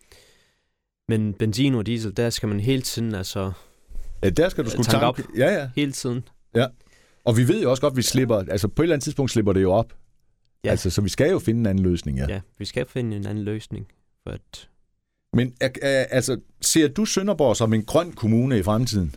Men 1.08 1.34
benzin 1.34 1.74
og 1.74 1.86
diesel, 1.86 2.16
der 2.16 2.30
skal 2.30 2.48
man 2.48 2.60
hele 2.60 2.82
tiden 2.82 3.14
altså... 3.14 3.52
Ja, 4.22 4.30
der 4.30 4.48
skal 4.48 4.64
du 4.64 4.70
skulle 4.70 4.84
tanke, 4.84 5.04
tanke. 5.04 5.22
op. 5.22 5.36
Ja, 5.36 5.54
ja. 5.54 5.70
Hele 5.76 5.92
tiden. 5.92 6.28
Ja. 6.54 6.66
Og 7.24 7.36
vi 7.36 7.48
ved 7.48 7.62
jo 7.62 7.70
også 7.70 7.80
godt, 7.80 7.92
at 7.92 7.96
vi 7.96 8.02
slipper... 8.02 8.36
Altså, 8.36 8.68
på 8.68 8.82
et 8.82 8.84
eller 8.84 8.94
andet 8.94 9.04
tidspunkt 9.04 9.30
slipper 9.30 9.52
det 9.52 9.62
jo 9.62 9.72
op. 9.72 9.92
Ja. 10.64 10.70
Altså, 10.70 10.90
så 10.90 11.00
vi 11.00 11.08
skal 11.08 11.30
jo 11.30 11.38
finde 11.38 11.60
en 11.60 11.66
anden 11.66 11.84
løsning, 11.84 12.18
ja. 12.18 12.26
Ja, 12.28 12.40
vi 12.58 12.64
skal 12.64 12.86
finde 12.88 13.16
en 13.16 13.26
anden 13.26 13.44
løsning. 13.44 13.86
For 14.22 14.30
at... 14.30 14.68
Men 15.32 15.54
altså, 15.62 16.40
ser 16.60 16.88
du 16.88 17.04
Sønderborg 17.04 17.56
som 17.56 17.72
en 17.72 17.84
grøn 17.84 18.12
kommune 18.12 18.58
i 18.58 18.62
fremtiden? 18.62 19.14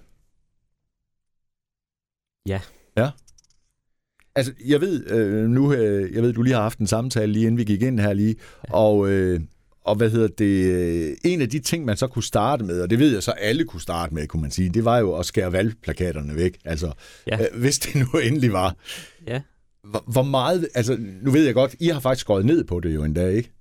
Ja. 2.47 2.61
Ja? 2.97 3.09
Altså, 4.35 4.53
jeg 4.65 4.81
ved, 4.81 5.11
øh, 5.11 5.49
nu, 5.49 5.73
øh, 5.73 6.13
jeg 6.15 6.23
ved, 6.23 6.33
du 6.33 6.41
lige 6.41 6.53
har 6.53 6.61
haft 6.61 6.79
en 6.79 6.87
samtale 6.87 7.31
lige 7.31 7.43
inden 7.45 7.57
vi 7.57 7.63
gik 7.63 7.81
ind 7.81 7.99
her 7.99 8.13
lige, 8.13 8.35
ja. 8.67 8.73
og 8.73 9.09
øh, 9.09 9.41
og 9.85 9.95
hvad 9.95 10.09
hedder 10.09 10.27
det? 10.27 10.65
Øh, 10.65 11.17
en 11.23 11.41
af 11.41 11.49
de 11.49 11.59
ting, 11.59 11.85
man 11.85 11.97
så 11.97 12.07
kunne 12.07 12.23
starte 12.23 12.63
med, 12.63 12.81
og 12.81 12.89
det 12.89 12.99
ved 12.99 13.13
jeg 13.13 13.23
så 13.23 13.31
alle 13.31 13.65
kunne 13.65 13.81
starte 13.81 14.13
med, 14.13 14.27
kunne 14.27 14.41
man 14.41 14.51
sige, 14.51 14.69
det 14.69 14.85
var 14.85 14.97
jo 14.97 15.15
at 15.15 15.25
skære 15.25 15.51
valgplakaterne 15.51 16.35
væk. 16.35 16.57
Altså, 16.65 16.91
ja. 17.27 17.41
øh, 17.41 17.59
hvis 17.59 17.79
det 17.79 17.95
nu 17.95 18.19
endelig 18.19 18.53
var. 18.53 18.75
Ja. 19.27 19.41
Hvor, 20.07 20.23
meget, 20.23 20.67
altså 20.75 20.97
nu 21.21 21.31
ved 21.31 21.45
jeg 21.45 21.53
godt, 21.53 21.75
I 21.79 21.87
har 21.87 21.99
faktisk 21.99 22.27
gået 22.27 22.45
ned 22.45 22.63
på 22.63 22.79
det 22.79 22.95
jo 22.95 23.03
endda, 23.03 23.27
ikke? 23.27 23.51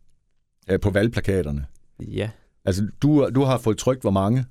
Ja, 0.68 0.76
på 0.76 0.90
valgplakaterne. 0.90 1.66
Ja. 2.00 2.30
Altså, 2.64 2.88
du, 3.02 3.30
du 3.34 3.42
har 3.42 3.58
fået 3.58 3.78
trykt 3.78 4.00
hvor 4.00 4.10
mange? 4.10 4.44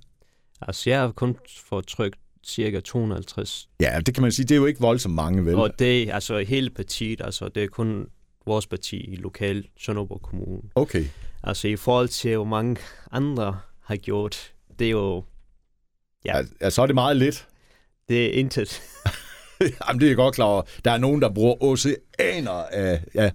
Altså, 0.62 0.90
jeg 0.90 1.00
har 1.00 1.12
kun 1.12 1.36
fået 1.70 1.88
trykt 1.88 2.20
cirka 2.46 2.80
250. 2.80 3.70
Ja, 3.80 4.00
det 4.06 4.14
kan 4.14 4.22
man 4.22 4.32
sige, 4.32 4.46
det 4.46 4.56
er 4.56 4.60
jo 4.60 4.66
ikke 4.66 4.82
voldsomt 4.82 5.16
mange, 5.16 5.46
vel? 5.46 5.56
Og 5.56 5.80
det 5.80 6.10
er 6.10 6.14
altså 6.14 6.40
hele 6.40 6.70
partiet, 6.70 7.22
altså 7.22 7.48
det 7.48 7.64
er 7.64 7.68
kun 7.68 8.06
vores 8.46 8.68
parti 8.68 8.98
i 8.98 9.16
lokal 9.16 9.68
Sønderborg 9.78 10.22
Kommune. 10.22 10.62
Okay. 10.76 11.06
Altså 11.44 11.68
i 11.68 11.76
forhold 11.76 12.08
til, 12.08 12.36
hvor 12.36 12.46
mange 12.46 12.78
andre 13.12 13.60
har 13.82 13.96
gjort, 13.96 14.54
det 14.80 14.88
er 14.88 14.92
jo... 14.92 15.24
Ja, 16.26 16.42
ja 16.62 16.70
så 16.70 16.82
er 16.82 16.86
det 16.86 16.96
meget 16.96 17.18
lidt. 17.18 17.48
Det 18.10 18.26
er 18.26 18.32
intet. 18.32 18.82
Jamen, 19.88 20.00
det 20.00 20.06
er 20.06 20.10
jeg 20.10 20.16
godt 20.16 20.36
klar 20.36 20.46
over. 20.46 20.62
Der 20.86 20.92
er 20.92 20.98
nogen, 20.98 21.22
der 21.22 21.30
bruger 21.30 21.64
oceaner 21.64 22.52
af... 22.52 23.04
Ja, 23.16 23.32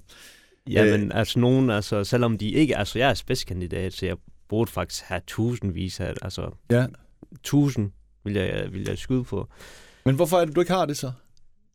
ja 0.71 0.85
øh, 0.85 1.11
altså 1.15 1.39
nogen, 1.39 1.71
altså 1.71 2.05
selvom 2.05 2.39
de 2.39 2.51
ikke... 2.51 2.77
Altså 2.77 2.99
jeg 2.99 3.11
er 3.11 3.15
spidskandidat, 3.15 3.93
så 3.93 4.07
jeg 4.07 4.17
burde 4.49 4.71
faktisk 4.71 5.05
have 5.05 5.21
tusindvis 5.27 6.01
af... 6.01 6.15
Altså 6.23 6.51
ja. 6.71 6.87
tusind 7.43 7.91
vil 8.25 8.35
jeg, 8.35 8.73
vil 8.73 8.85
jeg 8.89 8.99
skyde 8.99 9.25
på. 9.25 9.49
Men 10.05 10.15
hvorfor 10.15 10.37
er 10.37 10.45
det, 10.45 10.55
du 10.55 10.61
ikke 10.61 10.73
har 10.73 10.87
det 10.87 10.97
så? 10.97 11.13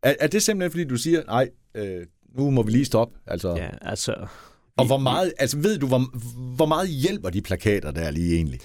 Er, 0.04 0.16
er 0.20 0.28
det 0.28 0.44
simpelthen, 0.44 0.72
fordi 0.72 0.84
du 0.84 0.98
siger, 0.98 1.24
nej, 1.24 1.50
øh, 1.76 2.06
nu 2.30 2.50
må 2.50 2.64
vi 2.64 2.72
lige 2.72 2.86
stoppe? 2.86 3.20
Altså... 3.28 3.56
Ja, 3.56 3.70
altså... 3.82 4.28
Og 4.78 4.86
hvor 4.86 4.98
meget, 4.98 5.34
altså 5.40 5.58
ved 5.58 5.78
du, 5.78 5.88
hvor, 5.88 6.02
hvor 6.56 6.66
meget 6.66 6.90
hjælper 6.90 7.30
de 7.30 7.42
plakater 7.42 7.92
der 7.92 8.12
lige 8.12 8.36
egentlig? 8.36 8.60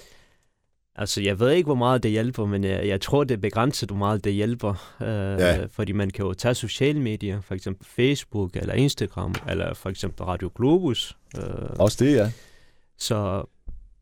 Altså, 0.95 1.21
jeg 1.21 1.39
ved 1.39 1.51
ikke, 1.51 1.65
hvor 1.67 1.75
meget 1.75 2.03
det 2.03 2.11
hjælper, 2.11 2.45
men 2.45 2.63
jeg, 2.63 2.87
jeg 2.87 3.01
tror, 3.01 3.23
det 3.23 3.35
er 3.35 3.39
begrænset, 3.39 3.89
hvor 3.89 3.97
meget 3.97 4.23
det 4.23 4.33
hjælper. 4.33 4.95
Øh, 5.01 5.07
ja. 5.07 5.65
Fordi 5.71 5.91
man 5.91 6.09
kan 6.09 6.25
jo 6.25 6.33
tage 6.33 6.55
sociale 6.55 6.99
medier, 6.99 7.41
for 7.41 7.55
eksempel 7.55 7.85
Facebook 7.85 8.55
eller 8.55 8.73
Instagram, 8.73 9.35
eller 9.49 9.73
for 9.73 9.89
eksempel 9.89 10.23
Radio 10.23 10.51
Globus. 10.55 11.17
Øh, 11.37 11.43
Også 11.79 12.05
det, 12.05 12.15
ja. 12.15 12.31
Så 12.97 13.43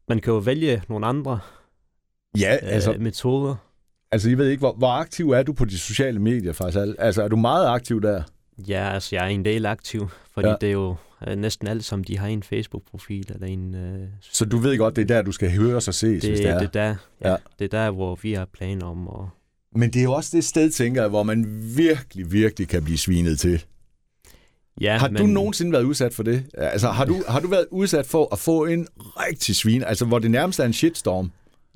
man 0.08 0.20
kan 0.20 0.34
jo 0.34 0.40
vælge 0.40 0.84
nogle 0.90 1.08
andre 1.08 1.40
ja, 2.40 2.58
altså, 2.62 2.94
øh, 2.94 3.02
metoder. 3.02 3.56
Altså, 4.12 4.30
jeg 4.30 4.38
ved 4.38 4.50
ikke, 4.50 4.60
hvor, 4.60 4.74
hvor 4.74 4.92
aktiv 4.92 5.32
er 5.32 5.44
du 5.44 5.54
på 5.54 5.66
de 5.66 5.80
sociale 5.80 6.20
medier 6.20 6.54
faktisk? 6.54 6.78
Altså, 7.00 7.24
er 7.24 7.28
du 7.28 7.36
meget 7.36 7.68
aktiv 7.68 8.02
der? 8.02 8.24
Ja, 8.68 8.90
altså, 8.94 9.16
jeg 9.16 9.26
er 9.26 9.30
en 9.30 9.46
del 9.46 9.66
aktiv, 9.66 10.10
fordi 10.34 10.48
ja. 10.48 10.56
det 10.62 10.70
er 10.70 10.74
jo 10.74 10.96
Øh, 11.28 11.36
næsten 11.36 11.68
alle 11.68 11.84
som 11.84 12.04
de 12.04 12.18
har 12.18 12.28
en 12.28 12.44
Facebook-profil 12.44 13.32
eller 13.34 13.48
en... 13.48 13.76
Øh, 13.76 14.08
så 14.22 14.46
du 14.46 14.58
ved 14.58 14.78
godt, 14.78 14.96
det 14.96 15.02
er 15.02 15.16
der, 15.16 15.22
du 15.22 15.32
skal 15.32 15.52
høre 15.52 15.76
og 15.76 15.84
ses, 15.84 16.02
det, 16.02 16.12
hvis 16.12 16.22
det 16.40 16.50
er? 16.50 16.60
Det 16.60 16.66
er 16.66 16.72
der, 16.72 16.96
ja, 17.22 17.30
ja. 17.30 17.36
Det 17.60 17.74
er 17.74 17.84
der, 17.84 17.92
hvor 17.92 18.20
vi 18.22 18.34
har 18.34 18.46
planer 18.46 18.86
om 18.86 19.08
at... 19.08 19.30
Men 19.80 19.94
det 19.94 20.00
er 20.00 20.04
jo 20.04 20.14
også 20.14 20.38
det 20.38 20.44
sted, 20.44 20.72
tænker 20.72 21.02
jeg, 21.02 21.10
hvor 21.10 21.24
man 21.24 21.46
virkelig, 21.78 22.32
virkelig 22.32 22.68
kan 22.68 22.84
blive 22.84 22.98
svinet 22.98 23.40
til. 23.40 23.66
Ja, 24.82 24.98
har 24.98 25.10
men... 25.10 25.22
du 25.22 25.28
nogensinde 25.28 25.72
været 25.72 25.84
udsat 25.84 26.14
for 26.14 26.24
det? 26.24 26.44
Altså, 26.54 26.90
har 26.90 27.06
du, 27.06 27.24
har 27.28 27.40
du 27.40 27.48
været 27.48 27.66
udsat 27.72 28.06
for 28.06 28.34
at 28.34 28.40
få 28.40 28.66
en 28.66 28.88
rigtig 29.00 29.56
svin, 29.56 29.84
altså 29.84 30.06
hvor 30.06 30.20
det 30.20 30.32
nærmest 30.32 30.60
er 30.60 30.66
en 30.66 30.74
shitstorm? 30.74 31.32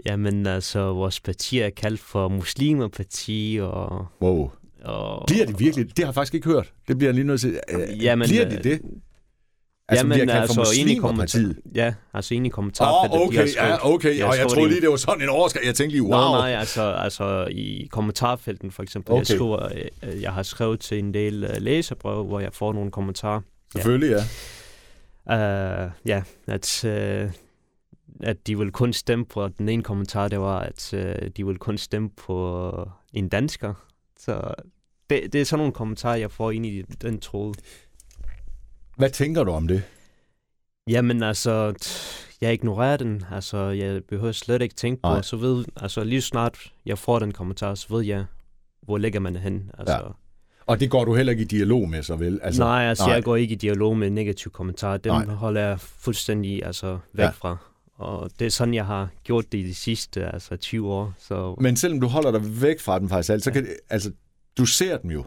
Jamen, 0.06 0.48
altså, 0.48 0.80
vores 0.80 1.20
parti 1.20 1.60
er 1.60 1.70
kaldt 1.70 2.00
for 2.00 2.28
muslimerparti, 2.28 3.60
og... 3.62 4.08
Wow. 4.22 4.50
Og, 4.84 5.24
bliver 5.28 5.46
det 5.46 5.60
virkelig? 5.60 5.88
Det 5.88 6.00
har 6.00 6.06
jeg 6.06 6.14
faktisk 6.14 6.34
ikke 6.34 6.50
hørt. 6.50 6.74
Det 6.88 6.98
bliver 6.98 7.10
jeg 7.10 7.16
lige 7.16 7.28
nødt 7.28 7.42
til. 7.42 7.60
Jamen, 8.02 8.28
bliver 8.28 8.50
det 8.50 8.64
det? 8.64 8.82
Altså, 9.92 10.06
Jamen, 10.06 10.28
bliver 10.28 10.42
altså, 10.42 10.74
enig 10.78 11.02
kommentar, 11.02 11.54
ja, 11.76 11.94
altså 12.14 12.34
enig 12.34 12.52
kommentar. 12.52 12.92
Åh, 12.92 13.12
oh, 13.12 13.28
okay, 13.28 13.48
de 13.48 13.52
ja, 13.56 13.94
okay. 13.94 14.24
Og 14.24 14.38
jeg 14.38 14.48
troede 14.48 14.70
lige, 14.70 14.82
det 14.82 14.90
var 14.90 14.96
sådan 14.96 15.22
en 15.22 15.30
overskrift. 15.30 15.66
Jeg 15.66 15.76
tænkte 15.76 15.98
lige, 15.98 16.04
wow. 16.04 16.12
Nej, 16.12 16.52
nej, 16.52 16.60
altså, 16.60 16.82
altså 16.82 17.48
i 17.52 17.88
kommentarfelten 17.92 18.72
for 18.72 18.84
eksempel. 18.84 19.12
Okay. 19.12 19.20
Jeg, 19.20 19.28
skriver, 19.28 19.68
øh, 20.04 20.22
jeg 20.22 20.34
har 20.34 20.44
skrevet 20.44 20.80
til 20.80 21.00
en 21.00 21.14
del 21.14 21.44
uh, 21.44 21.50
læserbreve, 21.58 22.24
hvor 22.24 22.40
jeg 22.40 22.54
får 22.54 22.74
nogle 22.74 22.92
kommentarer. 22.92 23.42
Selvfølgelig, 23.72 24.10
ja. 24.10 25.86
Uh, 25.86 25.92
ja, 26.06 26.22
at, 26.48 26.86
uh, 26.86 27.32
at 28.24 28.48
de 28.48 28.58
vil 28.58 28.72
kun 28.72 28.94
stemme 28.94 29.26
på, 29.26 29.48
den 29.48 29.70
ene 29.70 29.84
kommentar, 29.84 30.28
det 30.28 30.40
var, 30.40 30.60
at 30.60 30.94
uh, 30.94 31.28
de 31.38 31.46
vil 31.46 31.58
kun 31.58 31.78
stemme 31.78 32.10
på 32.10 32.72
en 33.14 33.30
dansker. 33.30 33.74
Så 34.20 34.54
det, 35.10 35.34
det 35.34 35.42
er 35.42 35.46
sådan 35.46 35.60
nogle 35.60 35.74
kommentarer, 35.74 36.16
jeg 36.16 36.32
får 36.32 36.52
ind 36.52 36.66
i 36.66 36.82
den 36.82 37.20
tråd. 37.20 37.54
Hvad 39.02 39.10
tænker 39.10 39.44
du 39.44 39.52
om 39.52 39.68
det? 39.68 39.84
Jamen 40.88 41.24
altså, 41.24 41.74
jeg 42.42 42.54
ignorerer 42.54 42.98
den. 42.98 43.24
Altså, 43.32 43.58
jeg 43.58 44.04
behøver 44.10 44.32
slet 44.32 44.62
ikke 44.62 44.76
tænke 44.76 45.02
på, 45.02 45.22
så 45.22 45.38
ved, 45.38 45.66
altså 45.76 46.04
lige 46.04 46.22
snart 46.22 46.74
jeg 46.86 46.98
får 46.98 47.20
den 47.20 47.32
kommentar, 47.32 47.76
så 47.76 47.88
ved 47.90 48.06
jeg, 48.06 48.26
hvor 48.82 48.98
ligger 48.98 49.20
man 49.20 49.36
hen. 49.36 49.72
Altså, 49.78 49.96
ja. 49.96 50.02
Og 50.66 50.80
det 50.80 50.90
går 50.90 51.06
du 51.06 51.16
heller 51.16 51.32
ikke 51.32 51.44
i 51.44 51.46
dialog 51.46 51.90
med, 51.90 52.04
så 52.04 52.16
vel? 52.16 52.40
Altså, 52.44 52.64
nej, 52.64 52.84
altså 52.84 53.06
nej. 53.06 53.14
jeg 53.14 53.24
går 53.24 53.36
ikke 53.36 53.52
i 53.52 53.58
dialog 53.58 53.98
med 53.98 54.10
negative 54.10 54.52
kommentarer. 54.52 54.98
Dem 54.98 55.14
nej. 55.14 55.26
holder 55.26 55.62
jeg 55.62 55.80
fuldstændig 55.80 56.66
altså, 56.66 57.00
væk 57.14 57.24
ja. 57.24 57.30
fra. 57.30 57.58
Og 57.94 58.30
det 58.40 58.46
er 58.46 58.52
sådan, 58.52 58.74
jeg 58.74 58.86
har 58.86 59.10
gjort 59.24 59.52
det 59.52 59.58
i 59.58 59.64
de 59.64 59.76
sidste 59.76 60.34
altså, 60.34 60.56
20 60.56 60.92
år. 60.92 61.14
Så... 61.20 61.56
Men 61.60 61.76
selvom 61.76 62.02
du 62.02 62.08
holder 62.08 62.32
dig 62.32 62.62
væk 62.62 62.80
fra 62.80 63.00
dem 63.00 63.10
faktisk, 63.10 63.30
altså, 63.30 63.50
ja. 63.50 63.54
kan, 63.54 63.68
altså 63.90 64.12
du 64.58 64.66
ser 64.66 64.98
dem 64.98 65.12
jo. 65.12 65.26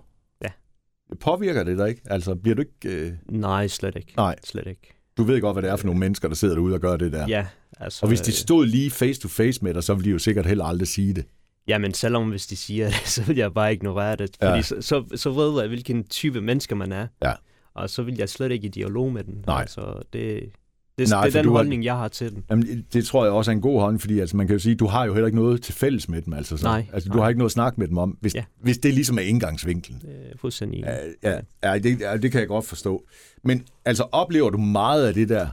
Påvirker 1.20 1.64
det 1.64 1.78
dig 1.78 1.88
ikke? 1.88 2.02
Altså, 2.04 2.34
bliver 2.34 2.54
du 2.54 2.62
ikke... 2.62 2.98
Øh... 2.98 3.12
Nej, 3.28 3.68
slet 3.68 3.96
ikke. 3.96 4.12
Nej. 4.16 4.36
Slet 4.44 4.66
ikke. 4.66 4.94
Du 5.16 5.24
ved 5.24 5.40
godt, 5.40 5.54
hvad 5.54 5.62
det 5.62 5.70
er 5.70 5.76
for 5.76 5.86
nogle 5.86 6.00
mennesker, 6.00 6.28
der 6.28 6.34
sidder 6.34 6.54
derude 6.54 6.74
og 6.74 6.80
gør 6.80 6.96
det 6.96 7.12
der. 7.12 7.28
Ja, 7.28 7.46
altså... 7.80 7.98
Og 8.02 8.08
hvis 8.08 8.20
de 8.20 8.30
øh, 8.30 8.34
stod 8.34 8.66
lige 8.66 8.90
face 8.90 9.20
to 9.20 9.28
face 9.28 9.64
med 9.64 9.74
dig, 9.74 9.84
så 9.84 9.94
ville 9.94 10.04
de 10.04 10.10
jo 10.10 10.18
sikkert 10.18 10.46
heller 10.46 10.64
aldrig 10.64 10.88
sige 10.88 11.14
det. 11.14 11.24
Ja, 11.68 11.78
men 11.78 11.94
selvom 11.94 12.30
hvis 12.30 12.46
de 12.46 12.56
siger 12.56 12.86
det, 12.86 13.02
så 13.14 13.22
vil 13.22 13.36
jeg 13.36 13.54
bare 13.54 13.72
ignorere 13.72 14.16
det. 14.16 14.36
Fordi 14.42 14.56
ja. 14.56 14.62
så, 14.62 14.76
så, 14.80 15.04
så 15.14 15.30
ved 15.30 15.60
jeg, 15.60 15.68
hvilken 15.68 16.04
type 16.04 16.40
mennesker 16.40 16.76
man 16.76 16.92
er. 16.92 17.06
Ja. 17.22 17.32
Og 17.74 17.90
så 17.90 18.02
vil 18.02 18.16
jeg 18.18 18.28
slet 18.28 18.52
ikke 18.52 18.66
i 18.66 18.70
dialog 18.70 19.12
med 19.12 19.24
den. 19.24 19.44
Nej. 19.46 19.60
Altså, 19.60 20.02
det, 20.12 20.52
det, 20.98 21.10
Nej, 21.10 21.24
det 21.24 21.36
er 21.36 21.42
den 21.42 21.50
holdning, 21.50 21.82
har, 21.82 21.84
jeg 21.84 21.96
har 21.96 22.08
til 22.08 22.34
den. 22.34 22.44
Jamen, 22.50 22.86
det 22.92 23.06
tror 23.06 23.24
jeg 23.24 23.32
også 23.32 23.50
er 23.50 23.54
en 23.54 23.60
god 23.60 23.80
holdning, 23.80 24.00
fordi 24.00 24.20
altså, 24.20 24.36
man 24.36 24.46
kan 24.46 24.54
jo 24.54 24.58
sige, 24.58 24.74
du 24.74 24.86
har 24.86 25.04
jo 25.04 25.14
heller 25.14 25.26
ikke 25.26 25.38
noget 25.38 25.62
til 25.62 25.74
fælles 25.74 26.08
med 26.08 26.22
dem. 26.22 26.32
Altså, 26.32 26.56
så. 26.56 26.66
Nej. 26.66 26.86
Altså, 26.92 27.08
du 27.08 27.14
nej. 27.14 27.24
har 27.24 27.28
ikke 27.28 27.38
noget 27.38 27.48
at 27.48 27.52
snakke 27.52 27.80
med 27.80 27.88
dem 27.88 27.98
om, 27.98 28.10
hvis, 28.20 28.34
ja. 28.34 28.44
hvis 28.60 28.78
det 28.78 28.94
ligesom 28.94 29.18
er 29.18 29.22
indgangsvinklen. 29.22 30.02
Øh, 30.08 30.38
fuldstændig. 30.40 30.80
Ja, 30.80 30.96
ja, 31.30 31.40
ja, 31.62 31.78
det, 31.78 32.00
ja, 32.00 32.16
det 32.16 32.32
kan 32.32 32.40
jeg 32.40 32.48
godt 32.48 32.66
forstå. 32.66 33.04
Men 33.42 33.66
altså, 33.84 34.02
oplever 34.12 34.50
du 34.50 34.58
meget 34.58 35.06
af 35.06 35.14
det 35.14 35.28
der, 35.28 35.48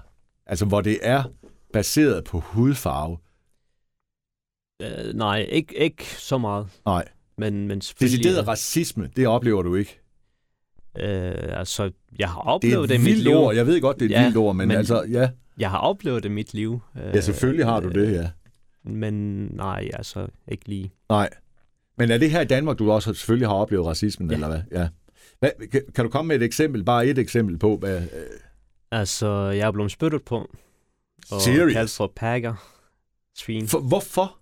altså 0.46 0.66
hvor 0.66 0.82
det 0.82 1.00
er 1.02 1.24
baseret 1.74 2.24
på 2.24 2.40
hudfarve? 2.40 3.18
Øh, 4.82 5.14
nej, 5.14 5.48
ikke, 5.52 5.78
ikke 5.78 6.04
så 6.04 6.38
meget. 6.38 6.68
Nej. 6.86 7.08
Men, 7.38 7.68
men 7.68 7.82
selvfølgelig... 7.82 8.24
Decideret 8.24 8.48
racisme, 8.48 9.10
det 9.16 9.28
oplever 9.28 9.62
du 9.62 9.76
ikke? 9.76 10.01
Øh, 11.00 11.34
altså, 11.60 11.92
jeg 12.20 12.30
har 12.30 12.40
oplevet 12.40 12.90
det, 12.90 13.00
det 13.00 13.08
i 13.08 13.10
mit 13.10 13.24
liv. 13.24 13.36
Ord. 13.36 13.56
Jeg 13.56 13.68
ved 13.68 13.82
godt, 13.82 14.00
det 14.00 14.06
er 14.06 14.10
et 14.10 14.20
ja, 14.20 14.24
vildt 14.24 14.38
ord, 14.38 14.56
men, 14.56 14.68
men 14.68 14.78
altså, 14.78 15.04
ja. 15.04 15.30
Jeg 15.58 15.70
har 15.70 15.78
oplevet 15.78 16.24
det 16.24 16.30
i 16.30 16.32
mit 16.32 16.54
liv. 16.54 16.80
Ja, 16.96 17.22
selvfølgelig 17.22 17.66
har 17.66 17.80
du 17.80 17.90
det, 17.90 18.14
ja. 18.14 18.30
Men 18.84 19.46
nej, 19.54 19.90
altså, 19.94 20.28
ikke 20.48 20.70
lige. 20.70 20.94
Nej. 21.10 21.30
Men 21.98 22.12
er 22.12 22.18
det 22.18 22.32
her 22.32 22.42
i 22.42 22.46
Danmark, 22.46 22.80
du 22.80 22.92
også 22.92 23.14
selvfølgelig 23.14 23.48
har 23.48 23.56
oplevet 23.56 23.86
racismen, 23.86 24.30
ja. 24.30 24.34
eller 24.34 24.48
hvad? 24.48 24.62
Ja. 24.72 24.88
Hvad, 25.40 25.70
kan, 25.72 25.82
kan 25.96 26.06
du 26.06 26.12
komme 26.12 26.28
med 26.28 26.36
et 26.36 26.44
eksempel, 26.44 26.84
bare 26.84 27.08
et 27.08 27.18
eksempel 27.18 27.58
på, 27.58 27.78
hvad... 27.78 27.98
Øh... 27.98 28.08
Altså, 28.92 29.28
jeg 29.30 29.68
er 29.68 29.72
blevet 29.72 29.92
spyttet 29.92 30.24
på. 30.24 30.56
Og 31.32 31.42
Serious? 31.42 31.74
kaldt 31.74 31.92
for 31.92 32.14
pakker. 32.16 32.54
Svin. 33.38 33.68
For, 33.68 33.80
hvorfor? 33.80 34.38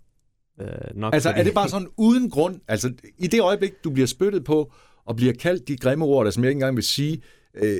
Øh, 0.61 0.67
nok 0.95 1.13
altså, 1.13 1.29
fordi... 1.29 1.39
er 1.39 1.43
det 1.43 1.53
bare 1.53 1.69
sådan 1.69 1.87
uden 1.97 2.29
grund? 2.29 2.59
Altså, 2.67 2.93
i 3.17 3.27
det 3.27 3.41
øjeblik, 3.41 3.71
du 3.83 3.89
bliver 3.89 4.07
spyttet 4.07 4.43
på, 4.43 4.73
og 5.09 5.15
bliver 5.15 5.33
kaldt 5.33 5.67
de 5.67 5.77
grimme 5.77 6.05
ord, 6.05 6.25
der 6.25 6.31
som 6.31 6.43
jeg 6.43 6.49
ikke 6.49 6.57
engang 6.57 6.75
vil 6.75 6.83
sige, 6.83 7.21
øh, 7.53 7.79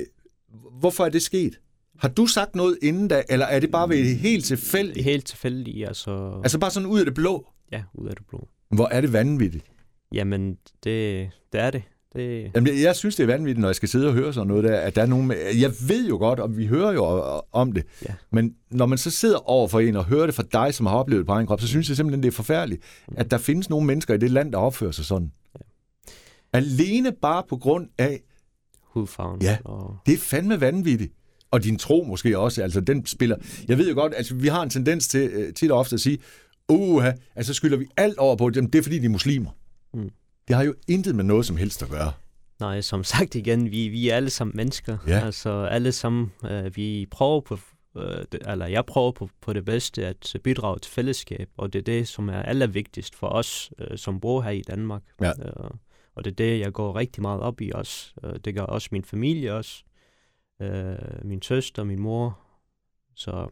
hvorfor 0.78 1.04
er 1.04 1.08
det 1.08 1.22
sket? 1.22 1.60
Har 1.98 2.08
du 2.08 2.26
sagt 2.26 2.54
noget 2.56 2.78
inden 2.82 3.08
da, 3.08 3.22
eller 3.28 3.46
er 3.46 3.60
det 3.60 3.70
bare 3.70 3.88
ved 3.88 3.98
det 3.98 4.16
helt 4.16 4.44
tilfældigt? 4.44 5.04
Helt 5.04 5.26
tilfældigt, 5.26 5.88
altså... 5.88 6.40
Altså 6.42 6.58
bare 6.58 6.70
sådan 6.70 6.88
ud 6.88 6.98
af 6.98 7.04
det 7.04 7.14
blå? 7.14 7.46
Ja, 7.72 7.82
ud 7.94 8.08
af 8.08 8.16
det 8.16 8.26
blå. 8.26 8.48
Hvor 8.70 8.88
er 8.88 9.00
det 9.00 9.12
vanvittigt? 9.12 9.64
Jamen, 10.12 10.56
det, 10.84 11.30
det 11.52 11.60
er 11.60 11.70
det. 11.70 11.82
det... 12.12 12.50
Jamen, 12.54 12.82
jeg 12.82 12.96
synes, 12.96 13.16
det 13.16 13.22
er 13.22 13.26
vanvittigt, 13.26 13.58
når 13.58 13.68
jeg 13.68 13.74
skal 13.74 13.88
sidde 13.88 14.06
og 14.06 14.12
høre 14.12 14.32
sådan 14.32 14.48
noget 14.48 14.64
der, 14.64 14.76
at 14.76 14.96
der 14.96 15.02
er 15.02 15.06
nogen... 15.06 15.32
Jeg 15.60 15.72
ved 15.88 16.08
jo 16.08 16.16
godt, 16.16 16.40
og 16.40 16.56
vi 16.56 16.66
hører 16.66 16.92
jo 16.92 17.04
om 17.52 17.72
det, 17.72 17.84
ja. 18.08 18.14
men 18.30 18.54
når 18.70 18.86
man 18.86 18.98
så 18.98 19.10
sidder 19.10 19.50
over 19.50 19.68
for 19.68 19.80
en 19.80 19.96
og 19.96 20.04
hører 20.04 20.26
det 20.26 20.34
fra 20.34 20.44
dig, 20.52 20.74
som 20.74 20.86
har 20.86 20.96
oplevet 20.96 21.20
det 21.20 21.26
på 21.26 21.32
egen 21.32 21.46
krop, 21.46 21.60
så 21.60 21.66
synes 21.66 21.88
jeg 21.88 21.96
simpelthen, 21.96 22.22
det 22.22 22.28
er 22.28 22.32
forfærdeligt, 22.32 22.82
mm. 23.08 23.14
at 23.18 23.30
der 23.30 23.38
findes 23.38 23.70
nogle 23.70 23.86
mennesker 23.86 24.14
i 24.14 24.18
det 24.18 24.30
land, 24.30 24.52
der 24.52 24.58
opfører 24.58 24.92
sig 24.92 25.04
sådan. 25.04 25.32
Ja. 25.54 25.64
Alene 26.52 27.12
bare 27.12 27.42
på 27.48 27.56
grund 27.56 27.88
af... 27.98 28.20
Hudfarven. 28.82 29.42
Ja, 29.42 29.58
og... 29.64 29.96
det 30.06 30.14
er 30.14 30.18
fandme 30.18 30.60
vanvittigt. 30.60 31.12
Og 31.50 31.64
din 31.64 31.78
tro 31.78 32.04
måske 32.08 32.38
også, 32.38 32.62
altså 32.62 32.80
den 32.80 33.06
spiller... 33.06 33.36
Jeg 33.68 33.78
ved 33.78 33.88
jo 33.88 33.94
godt, 33.94 34.14
altså 34.16 34.34
vi 34.34 34.48
har 34.48 34.62
en 34.62 34.70
tendens 34.70 35.08
til 35.08 35.36
uh, 35.36 35.54
tit 35.54 35.70
og 35.70 35.78
ofte 35.78 35.94
at 35.94 36.00
sige, 36.00 36.18
uha, 36.68 37.12
altså 37.34 37.54
skylder 37.54 37.76
vi 37.76 37.86
alt 37.96 38.18
over 38.18 38.36
på 38.36 38.50
dem, 38.50 38.70
det 38.70 38.78
er 38.78 38.82
fordi 38.82 38.98
de 38.98 39.04
er 39.04 39.10
muslimer. 39.10 39.50
Mm. 39.94 40.10
Det 40.48 40.56
har 40.56 40.64
jo 40.64 40.74
intet 40.88 41.14
med 41.14 41.24
noget 41.24 41.46
som 41.46 41.56
helst 41.56 41.82
at 41.82 41.88
gøre. 41.88 42.12
Nej, 42.60 42.80
som 42.80 43.04
sagt 43.04 43.34
igen, 43.34 43.70
vi, 43.70 43.88
vi 43.88 44.08
er 44.08 44.16
alle 44.16 44.30
sammen 44.30 44.56
mennesker. 44.56 44.98
Ja. 45.06 45.24
Altså 45.24 45.64
alle 45.64 45.92
sammen, 45.92 46.32
uh, 46.42 46.76
vi 46.76 47.06
prøver 47.10 47.40
på, 47.40 47.58
det, 48.32 48.42
eller 48.46 48.66
jeg 48.66 48.86
prøver 48.86 49.12
på, 49.12 49.28
på 49.40 49.52
det 49.52 49.64
bedste 49.64 50.06
at 50.06 50.36
bidrage 50.44 50.78
til 50.78 50.92
fællesskab, 50.92 51.48
og 51.56 51.72
det 51.72 51.78
er 51.78 51.82
det, 51.82 52.08
som 52.08 52.28
er 52.28 52.42
allervigtigst 52.42 53.14
for 53.14 53.26
os, 53.26 53.70
som 53.96 54.20
bor 54.20 54.42
her 54.42 54.50
i 54.50 54.62
Danmark. 54.62 55.02
Ja. 55.20 55.32
Og 56.14 56.24
det 56.24 56.30
er 56.30 56.34
det, 56.34 56.60
jeg 56.60 56.72
går 56.72 56.96
rigtig 56.96 57.22
meget 57.22 57.40
op 57.40 57.60
i 57.60 57.70
også. 57.74 58.12
Uh, 58.22 58.30
det 58.44 58.54
gør 58.54 58.62
også 58.62 58.88
min 58.92 59.04
familie 59.04 59.54
også. 59.54 59.84
Uh, 60.60 61.26
min 61.26 61.42
søster, 61.42 61.84
min 61.84 62.00
mor. 62.00 62.38
Så 63.14 63.48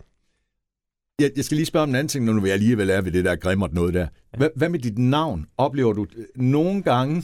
jeg, 1.18 1.30
jeg 1.36 1.44
skal 1.44 1.56
lige 1.56 1.66
spørge 1.66 1.82
om 1.82 1.88
en 1.88 1.94
anden 1.94 2.08
ting, 2.08 2.24
når 2.24 2.32
nu 2.32 2.44
jeg 2.44 2.52
alligevel 2.52 2.90
er 2.90 3.00
ved 3.00 3.12
det 3.12 3.24
der 3.24 3.36
grimmert 3.36 3.72
noget 3.72 3.94
der. 3.94 4.06
Hvad, 4.36 4.48
hvad 4.56 4.68
med 4.68 4.78
dit 4.78 4.98
navn? 4.98 5.46
Oplever 5.56 5.92
du 5.92 6.06
nogle 6.36 6.82
gange, 6.82 7.22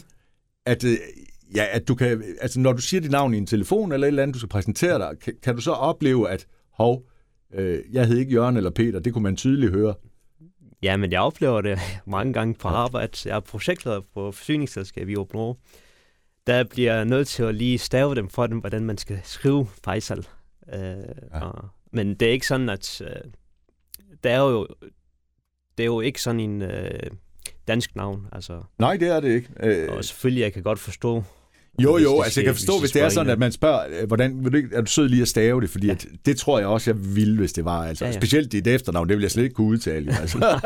at, 0.67 0.85
ja, 1.55 1.67
at 1.71 1.89
du 1.89 1.95
kan, 1.95 2.25
altså 2.41 2.61
når 2.61 2.73
du 2.73 2.81
siger 2.81 3.01
dit 3.01 3.11
navn 3.11 3.35
i 3.35 3.39
en 3.39 3.47
telefon 3.47 3.93
eller 3.93 4.07
et 4.07 4.09
eller 4.09 4.23
andet, 4.23 4.35
du 4.35 4.39
skal 4.39 4.49
præsentere 4.49 4.99
dig, 4.99 5.19
kan, 5.21 5.35
kan 5.43 5.55
du 5.55 5.61
så 5.61 5.71
opleve, 5.71 6.31
at 6.31 6.47
hov, 6.73 7.07
øh, 7.55 7.79
jeg 7.93 8.07
hed 8.07 8.19
ikke 8.19 8.33
Jørgen 8.33 8.57
eller 8.57 8.71
Peter, 8.71 8.99
det 8.99 9.13
kunne 9.13 9.23
man 9.23 9.37
tydeligt 9.37 9.73
høre? 9.73 9.95
Ja, 10.85 10.97
men 10.97 11.13
jeg 11.13 11.21
oplever 11.21 11.61
det 11.61 11.79
mange 12.07 12.33
gange 12.33 12.55
på 12.55 12.69
arbejde. 12.69 13.13
Jeg 13.25 13.37
er 13.37 13.41
projektleder 13.41 14.01
på 14.01 14.33
forsyningsselskab 14.33 15.09
i 15.09 15.17
Åben 15.17 15.55
Der 16.47 16.65
bliver 16.65 16.95
jeg 16.95 17.05
nødt 17.05 17.29
til 17.29 17.43
at 17.43 17.55
lige 17.55 17.79
stave 17.79 18.15
dem 18.15 18.29
for 18.29 18.47
dem, 18.47 18.59
hvordan 18.59 18.85
man 18.85 18.99
skal 18.99 19.21
skrive 19.25 19.67
Faisal. 19.85 20.27
Øh, 20.73 20.81
ja. 20.81 21.41
og, 21.41 21.69
men 21.93 22.15
det 22.15 22.29
er 22.29 22.33
ikke 22.33 22.47
sådan, 22.47 22.69
at 22.69 23.01
øh, 23.01 23.31
der 24.25 24.31
er 24.31 24.41
jo, 24.41 24.67
det 25.79 25.85
er 25.85 25.87
jo 25.87 26.01
ikke 26.01 26.23
sådan 26.23 26.41
en 26.41 26.63
øh, 26.63 27.11
dansk 27.69 27.97
navn. 27.97 28.29
Altså. 28.33 28.63
Nej, 28.79 28.97
det 28.97 29.09
er 29.09 29.21
det 29.21 29.29
ikke. 29.29 29.49
Øh... 29.61 29.97
Og 29.97 30.05
selvfølgelig, 30.05 30.43
jeg 30.43 30.53
kan 30.53 30.63
godt 30.63 30.79
forstå, 30.79 31.25
jo, 31.83 31.99
jo, 31.99 32.21
altså 32.21 32.41
jeg 32.41 32.45
kan 32.45 32.55
forstå, 32.55 32.81
hvis 32.81 32.91
det 32.91 33.03
er 33.03 33.09
sådan, 33.09 33.33
at 33.33 33.39
man 33.39 33.53
spørger, 33.53 33.81
øh, 34.01 34.07
hvordan, 34.07 34.45
vil 34.45 34.53
du 34.53 34.57
ikke, 34.57 34.69
er 34.73 34.81
du 34.81 34.87
sød 34.87 35.09
lige 35.09 35.23
at 35.23 35.29
stave 35.29 35.61
det? 35.61 35.71
Fordi 35.71 35.87
ja. 35.87 35.93
at, 35.93 36.07
det 36.27 36.37
tror 36.37 36.59
jeg 36.59 36.69
også, 36.69 36.91
jeg 36.91 37.17
ville, 37.17 37.39
hvis 37.39 37.53
det 37.53 37.65
var. 37.65 37.85
Altså. 37.87 38.05
Ja, 38.05 38.11
ja. 38.11 38.17
Specielt 38.17 38.53
dit 38.53 38.67
efternavn, 38.67 39.09
det 39.09 39.17
vil 39.17 39.23
jeg 39.23 39.31
slet 39.31 39.43
ikke 39.43 39.55
kunne 39.55 39.67
udtale. 39.67 40.17
Altså. 40.21 40.39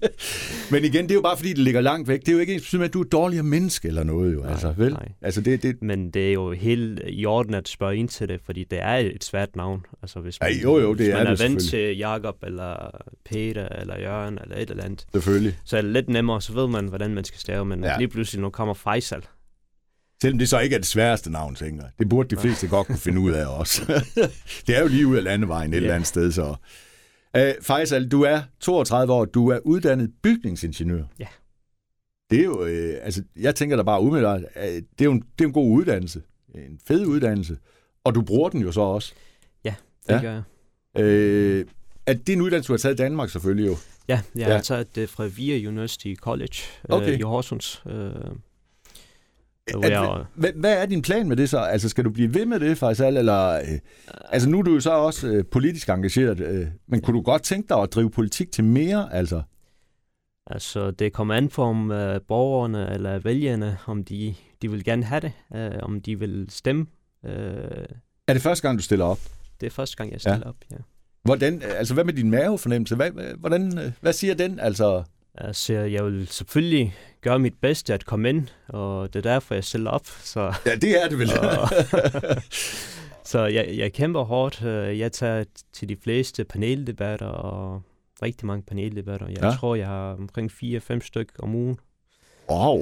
Men 0.72 0.84
igen, 0.84 1.02
det 1.02 1.10
er 1.10 1.14
jo 1.14 1.20
bare, 1.20 1.36
fordi 1.36 1.48
det 1.48 1.58
ligger 1.58 1.80
langt 1.80 2.08
væk. 2.08 2.20
Det 2.20 2.28
er 2.28 2.32
jo 2.32 2.38
ikke 2.38 2.54
ens 2.54 2.72
med, 2.72 2.84
at 2.84 2.92
du 2.92 3.00
er 3.00 3.04
et 3.04 3.12
dårligere 3.12 3.44
menneske 3.44 3.88
eller 3.88 4.04
noget. 4.04 4.34
Jo, 4.34 4.40
nej, 4.40 4.50
altså, 4.50 4.74
vel? 4.76 4.92
Nej. 4.92 5.08
Altså, 5.22 5.40
det, 5.40 5.62
det... 5.62 5.82
Men 5.82 6.10
det 6.10 6.28
er 6.28 6.32
jo 6.32 6.52
helt 6.52 7.00
i 7.08 7.26
orden 7.26 7.54
at 7.54 7.68
spørge 7.68 7.96
ind 7.96 8.08
til 8.08 8.28
det, 8.28 8.40
fordi 8.44 8.64
det 8.64 8.78
er 8.82 8.94
et 8.96 9.24
svært 9.24 9.56
navn. 9.56 9.86
Altså, 10.02 10.20
hvis 10.20 10.40
man, 10.40 10.52
ja, 10.52 10.58
jo, 10.62 10.78
jo, 10.78 10.88
det 10.88 10.96
hvis 10.96 11.08
er 11.08 11.16
man 11.16 11.26
er 11.26 11.36
vant 11.36 11.62
til 11.62 11.96
Jakob 11.96 12.36
eller 12.42 12.90
Peter 13.24 13.68
eller 13.68 14.00
Jørgen 14.00 14.38
eller 14.42 14.56
et 14.56 14.70
eller 14.70 14.84
andet. 14.84 15.06
Selvfølgelig. 15.12 15.58
Så 15.64 15.76
er 15.76 15.82
det 15.82 15.92
lidt 15.92 16.08
nemmere, 16.08 16.42
så 16.42 16.52
ved 16.52 16.68
man, 16.68 16.88
hvordan 16.88 17.14
man 17.14 17.24
skal 17.24 17.40
stave. 17.40 17.64
Men 17.64 17.84
ja. 17.84 17.98
lige 17.98 18.08
pludselig, 18.08 18.42
nu 18.42 18.50
kommer 18.50 18.74
Faisal. 18.74 19.22
Selvom 20.22 20.38
det 20.38 20.48
så 20.48 20.58
ikke 20.58 20.74
er 20.74 20.78
det 20.78 20.86
sværeste 20.86 21.30
navn, 21.30 21.54
tænker 21.54 21.82
jeg. 21.82 21.92
Det 21.98 22.08
burde 22.08 22.36
de 22.36 22.40
fleste 22.40 22.68
godt 22.68 22.86
kunne 22.86 22.98
finde 22.98 23.20
ud 23.20 23.32
af 23.32 23.46
også. 23.46 24.04
det 24.66 24.76
er 24.76 24.80
jo 24.80 24.88
lige 24.88 25.06
ud 25.06 25.16
af 25.16 25.24
landevejen 25.24 25.70
et 25.70 25.74
yeah. 25.74 25.82
eller 25.82 25.94
andet 25.94 26.08
sted, 26.08 26.32
så... 26.32 26.54
Uh, 27.38 27.62
Faisal, 27.62 28.08
du 28.08 28.22
er 28.22 28.42
32 28.60 29.12
år, 29.12 29.24
du 29.24 29.48
er 29.48 29.58
uddannet 29.64 30.10
bygningsingeniør. 30.22 31.04
Ja. 31.18 31.26
Det 32.30 32.40
er 32.40 32.44
jo, 32.44 32.62
uh, 32.62 33.04
altså, 33.04 33.22
jeg 33.36 33.54
tænker 33.54 33.76
da 33.76 33.82
bare 33.82 34.00
umiddelbart, 34.00 34.40
uh, 34.56 34.62
det 34.62 35.00
er 35.00 35.04
jo 35.04 35.12
en, 35.12 35.20
det 35.38 35.44
er 35.44 35.48
en 35.48 35.52
god 35.52 35.70
uddannelse. 35.70 36.22
En 36.54 36.78
fed 36.86 37.06
uddannelse. 37.06 37.56
Og 38.04 38.14
du 38.14 38.22
bruger 38.22 38.48
den 38.48 38.60
jo 38.60 38.72
så 38.72 38.80
også. 38.80 39.12
Ja, 39.64 39.74
det 40.08 40.14
ja. 40.14 40.20
gør 40.20 40.32
jeg. 40.32 40.42
Uh, 40.94 41.66
er 42.06 42.14
det 42.14 42.28
en 42.28 42.40
uddannelse, 42.40 42.68
du 42.68 42.72
har 42.72 42.78
taget 42.78 42.94
i 42.94 42.96
Danmark 42.96 43.30
selvfølgelig 43.30 43.66
jo? 43.66 43.76
Ja, 44.08 44.20
jeg 44.34 44.48
ja. 44.48 44.54
har 44.54 44.62
taget 44.62 44.94
det 44.94 45.08
fra 45.08 45.24
VIA 45.24 45.68
University 45.68 46.14
College 46.14 46.56
okay. 46.88 47.12
uh, 47.12 47.18
i 47.18 47.22
Horsens. 47.22 47.82
Uh, 49.76 49.84
at, 49.84 50.26
hvad, 50.34 50.50
hvad 50.56 50.82
er 50.82 50.86
din 50.86 51.02
plan 51.02 51.28
med 51.28 51.36
det 51.36 51.48
så? 51.48 51.58
Altså, 51.58 51.88
skal 51.88 52.04
du 52.04 52.10
blive 52.10 52.34
ved 52.34 52.46
med 52.46 52.60
det, 52.60 52.78
faktisk, 52.78 53.06
eller... 53.06 53.54
Øh, 53.54 53.78
altså, 54.30 54.48
nu 54.48 54.58
er 54.58 54.62
du 54.62 54.74
jo 54.74 54.80
så 54.80 54.90
også 54.90 55.28
øh, 55.28 55.44
politisk 55.44 55.88
engageret, 55.88 56.40
øh, 56.40 56.66
men 56.88 57.00
kunne 57.00 57.16
du 57.16 57.22
godt 57.22 57.42
tænke 57.42 57.68
dig 57.68 57.82
at 57.82 57.92
drive 57.92 58.10
politik 58.10 58.52
til 58.52 58.64
mere, 58.64 59.14
altså? 59.14 59.42
Altså, 60.46 60.90
det 60.90 61.12
kommer 61.12 61.34
an 61.34 61.48
på, 61.48 61.62
om 61.62 61.90
øh, 61.90 62.20
borgerne 62.28 62.94
eller 62.94 63.18
vælgerne, 63.18 63.78
om 63.86 64.04
de, 64.04 64.34
de 64.62 64.70
vil 64.70 64.84
gerne 64.84 65.04
have 65.04 65.20
det, 65.20 65.32
øh, 65.54 65.70
om 65.82 66.00
de 66.00 66.18
vil 66.18 66.46
stemme. 66.48 66.86
Øh. 67.26 67.32
Er 68.28 68.32
det 68.32 68.42
første 68.42 68.68
gang, 68.68 68.78
du 68.78 68.82
stiller 68.82 69.04
op? 69.04 69.18
Det 69.60 69.66
er 69.66 69.70
første 69.70 69.96
gang, 69.96 70.12
jeg 70.12 70.20
stiller 70.20 70.40
ja. 70.44 70.48
op, 70.48 70.56
ja. 70.70 70.76
Hvordan, 71.22 71.62
altså, 71.62 71.94
hvad 71.94 72.04
med 72.04 72.12
din 72.12 72.30
mavefornemmelse? 72.30 72.96
Hvad, 72.96 73.10
hvordan, 73.38 73.78
øh, 73.78 73.92
hvad 74.00 74.12
siger 74.12 74.34
den, 74.34 74.60
altså? 74.60 75.02
Altså, 75.44 75.72
jeg 75.72 76.04
vil 76.04 76.28
selvfølgelig 76.28 76.94
gøre 77.20 77.38
mit 77.38 77.54
bedste 77.60 77.94
at 77.94 78.06
komme 78.06 78.28
ind, 78.28 78.46
og 78.68 79.14
det 79.14 79.26
er 79.26 79.32
derfor, 79.32 79.54
jeg 79.54 79.64
stiller 79.64 79.90
op. 79.90 80.06
Så, 80.06 80.54
ja, 80.66 80.74
det 80.74 81.04
er 81.04 81.08
det 81.08 81.18
vel. 81.18 81.30
og, 81.38 81.68
så 83.30 83.44
jeg, 83.44 83.74
jeg 83.76 83.92
kæmper 83.92 84.22
hårdt. 84.22 84.62
Jeg 84.98 85.12
tager 85.12 85.44
til 85.72 85.88
de 85.88 85.96
fleste 86.02 86.44
paneldebatter, 86.44 87.26
og 87.26 87.82
rigtig 88.22 88.46
mange 88.46 88.62
paneldebatter. 88.62 89.26
Jeg 89.28 89.42
ja. 89.42 89.50
tror, 89.50 89.74
jeg 89.74 89.86
har 89.86 90.12
omkring 90.12 90.50
4-5 90.50 91.00
stykker 91.00 91.34
om 91.38 91.54
ugen. 91.54 91.78
Wow. 92.50 92.80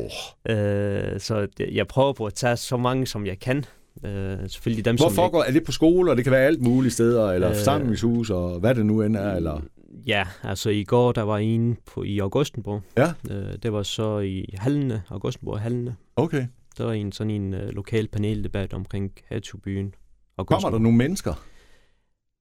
Øh, 0.48 1.20
så 1.20 1.46
jeg 1.72 1.86
prøver 1.86 2.12
på 2.12 2.26
at 2.26 2.34
tage 2.34 2.56
så 2.56 2.76
mange, 2.76 3.06
som 3.06 3.26
jeg 3.26 3.38
kan. 3.38 3.64
Øh, 4.04 4.38
selvfølgelig 4.48 4.84
dem, 4.84 4.96
Hvor 4.96 5.08
som 5.08 5.14
foregår, 5.14 5.44
ikke... 5.44 5.48
er 5.48 5.52
det 5.52 5.64
på 5.66 5.72
skoler? 5.72 6.14
Det 6.14 6.24
kan 6.24 6.32
være 6.32 6.46
alt 6.46 6.62
mulige 6.62 6.92
steder, 6.92 7.30
eller 7.32 7.48
øh, 7.50 7.56
forsamlingshus, 7.56 8.30
og 8.30 8.60
hvad 8.60 8.74
det 8.74 8.86
nu 8.86 9.02
end 9.02 9.16
er, 9.16 9.34
eller... 9.34 9.60
Ja, 10.06 10.26
altså 10.42 10.70
i 10.70 10.84
går, 10.84 11.12
der 11.12 11.22
var 11.22 11.38
en 11.38 11.78
på, 11.86 12.02
i 12.02 12.18
Augustenborg. 12.18 12.82
Ja. 12.96 13.12
Øh, 13.30 13.58
det 13.62 13.72
var 13.72 13.82
så 13.82 14.18
i 14.18 14.54
Hallene, 14.58 15.02
Augustenborg 15.08 15.60
Hallene. 15.60 15.96
Okay. 16.16 16.46
Der 16.78 16.84
var 16.84 16.92
en 16.92 17.12
sådan 17.12 17.30
en 17.30 17.54
uh, 17.54 17.60
lokal 17.60 18.08
paneldebat 18.08 18.72
omkring 18.72 19.12
Hatubyen. 19.28 19.94
Kommer 20.36 20.70
der 20.70 20.78
nogle 20.78 20.98
mennesker? 20.98 21.34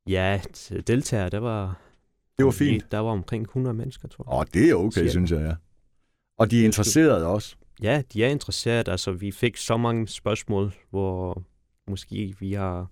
Ja, 0.07 0.41
deltagere, 0.87 1.29
der 1.29 1.39
var... 1.39 1.81
Det 2.37 2.45
var 2.45 2.51
fint. 2.51 2.91
Der 2.91 2.99
var 2.99 3.11
omkring 3.11 3.43
100 3.43 3.73
mennesker, 3.73 4.07
tror 4.07 4.25
jeg. 4.31 4.39
Åh, 4.39 4.45
det 4.53 4.69
er 4.69 4.75
okay, 4.75 5.07
synes 5.07 5.31
jeg, 5.31 5.39
ja. 5.39 5.53
Og 6.37 6.51
de 6.51 6.61
er 6.61 6.65
interesserede 6.65 7.27
også? 7.27 7.55
Ja, 7.81 8.01
de 8.13 8.23
er 8.23 8.29
interesserede. 8.29 8.91
Altså, 8.91 9.11
vi 9.11 9.31
fik 9.31 9.57
så 9.57 9.77
mange 9.77 10.07
spørgsmål, 10.07 10.73
hvor 10.89 11.43
måske 11.87 12.35
vi 12.39 12.53
har 12.53 12.87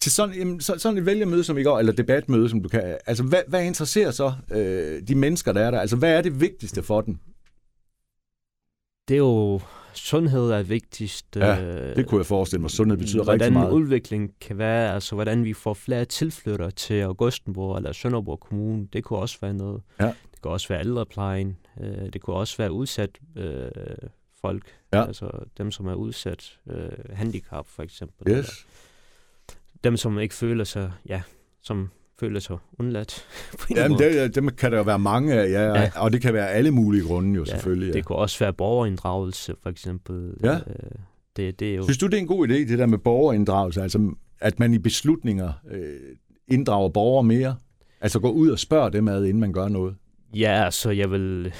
til 0.00 0.12
sådan, 0.12 0.34
jamen, 0.34 0.60
så, 0.60 0.78
sådan 0.78 0.98
et 0.98 1.06
vælgermøde 1.06 1.44
som 1.44 1.58
i 1.58 1.62
går, 1.62 1.78
eller 1.78 1.92
debatmøde, 1.92 2.48
som 2.48 2.62
du 2.62 2.68
kan... 2.68 2.98
Altså, 3.06 3.24
hvad, 3.24 3.42
hvad 3.48 3.64
interesserer 3.64 4.10
så 4.10 4.32
øh, 4.50 5.02
de 5.08 5.14
mennesker, 5.14 5.52
der 5.52 5.60
er 5.60 5.70
der? 5.70 5.80
Altså, 5.80 5.96
hvad 5.96 6.12
er 6.16 6.22
det 6.22 6.40
vigtigste 6.40 6.82
for 6.82 7.00
dem? 7.00 7.18
Det 9.08 9.14
er 9.14 9.18
jo... 9.18 9.60
Sundhed 9.94 10.50
er 10.50 10.62
vigtigst. 10.62 11.26
Ja, 11.36 11.62
øh, 11.62 11.96
det 11.96 12.06
kunne 12.06 12.18
jeg 12.18 12.26
forestille 12.26 12.60
mig. 12.60 12.70
Sundhed 12.70 12.98
betyder 12.98 13.28
rigtig 13.28 13.52
meget. 13.52 13.68
Hvordan 13.68 13.82
udvikling 13.82 14.34
kan 14.40 14.58
være, 14.58 14.94
altså 14.94 15.14
hvordan 15.14 15.44
vi 15.44 15.52
får 15.52 15.74
flere 15.74 16.04
tilflytter 16.04 16.70
til 16.70 16.94
Augustenborg 17.00 17.76
eller 17.76 17.92
Sønderborg 17.92 18.40
Kommune, 18.40 18.88
det 18.92 19.04
kunne 19.04 19.18
også 19.18 19.38
være 19.40 19.54
noget. 19.54 19.82
Ja. 20.00 20.06
Det 20.06 20.42
kunne 20.42 20.52
også 20.52 20.68
være 20.68 20.80
ældreplejen. 20.80 21.56
Øh, 21.80 22.12
det 22.12 22.20
kunne 22.20 22.36
også 22.36 22.56
være 22.56 22.72
udsat 22.72 23.10
øh, 23.36 23.70
folk. 24.40 24.62
Ja. 24.92 25.06
Altså 25.06 25.30
dem, 25.58 25.70
som 25.70 25.86
er 25.86 25.94
udsat. 25.94 26.58
Øh, 26.70 26.88
handicap 27.12 27.66
for 27.68 27.82
eksempel. 27.82 28.32
Yes. 28.32 28.36
Eller 28.36 28.48
dem, 29.84 29.96
som 29.96 30.18
ikke 30.18 30.34
føler 30.34 30.64
sig, 30.64 30.92
ja, 31.08 31.22
som 31.62 31.90
føler 32.20 32.40
sig 32.40 32.56
undladt. 32.78 33.26
Jamen, 33.76 33.98
det, 33.98 34.34
dem 34.34 34.48
kan 34.48 34.72
der 34.72 34.78
jo 34.78 34.84
være 34.84 34.98
mange 34.98 35.34
af, 35.34 35.50
ja, 35.50 35.80
ja. 35.80 35.90
og 35.96 36.12
det 36.12 36.22
kan 36.22 36.34
være 36.34 36.50
alle 36.50 36.70
mulige 36.70 37.04
grunde 37.04 37.34
jo 37.34 37.44
ja, 37.44 37.50
selvfølgelig. 37.50 37.88
Ja. 37.88 37.92
Det 37.92 38.04
kunne 38.04 38.18
også 38.18 38.38
være 38.38 38.52
borgerinddragelse, 38.52 39.54
for 39.62 39.70
eksempel. 39.70 40.34
Ja. 40.42 40.54
Øh, 40.54 40.60
det, 41.36 41.60
det 41.60 41.70
er 41.70 41.76
jo... 41.76 41.82
Synes 41.84 41.98
du, 41.98 42.06
det 42.06 42.14
er 42.14 42.18
en 42.18 42.26
god 42.26 42.48
idé, 42.48 42.52
det 42.52 42.78
der 42.78 42.86
med 42.86 42.98
borgerinddragelse? 42.98 43.82
Altså, 43.82 44.14
at 44.40 44.58
man 44.58 44.74
i 44.74 44.78
beslutninger 44.78 45.52
øh, 45.70 46.16
inddrager 46.48 46.88
borgere 46.88 47.24
mere? 47.24 47.56
Altså 48.00 48.20
gå 48.20 48.30
ud 48.30 48.50
og 48.50 48.58
spørge 48.58 48.92
dem 48.92 49.08
ad, 49.08 49.24
inden 49.24 49.40
man 49.40 49.52
gør 49.52 49.68
noget? 49.68 49.96
Ja, 50.34 50.64
altså 50.64 50.90
jeg 50.90 51.10
vil... 51.10 51.52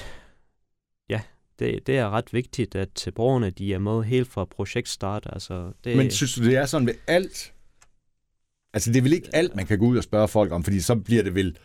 Ja, 1.09 1.21
det, 1.59 1.87
det 1.87 1.97
er 1.97 2.09
ret 2.09 2.33
vigtigt, 2.33 2.75
at 2.75 3.09
borgerne 3.15 3.49
de 3.49 3.73
er 3.73 3.79
med 3.79 4.03
helt 4.03 4.27
fra 4.27 4.45
projektstart. 4.45 5.27
Altså, 5.33 5.71
det... 5.83 5.97
Men 5.97 6.11
synes 6.11 6.33
du, 6.33 6.43
det 6.43 6.55
er 6.55 6.65
sådan 6.65 6.87
ved 6.87 6.93
alt? 7.07 7.53
Altså, 8.73 8.91
det 8.91 8.97
er 8.97 9.01
vel 9.01 9.13
ikke 9.13 9.29
alt, 9.33 9.55
man 9.55 9.65
kan 9.65 9.79
gå 9.79 9.85
ud 9.85 9.97
og 9.97 10.03
spørge 10.03 10.27
folk 10.27 10.51
om, 10.51 10.63
fordi 10.63 10.79
så 10.79 10.95
bliver 10.95 11.23
det 11.23 11.35
vel... 11.35 11.57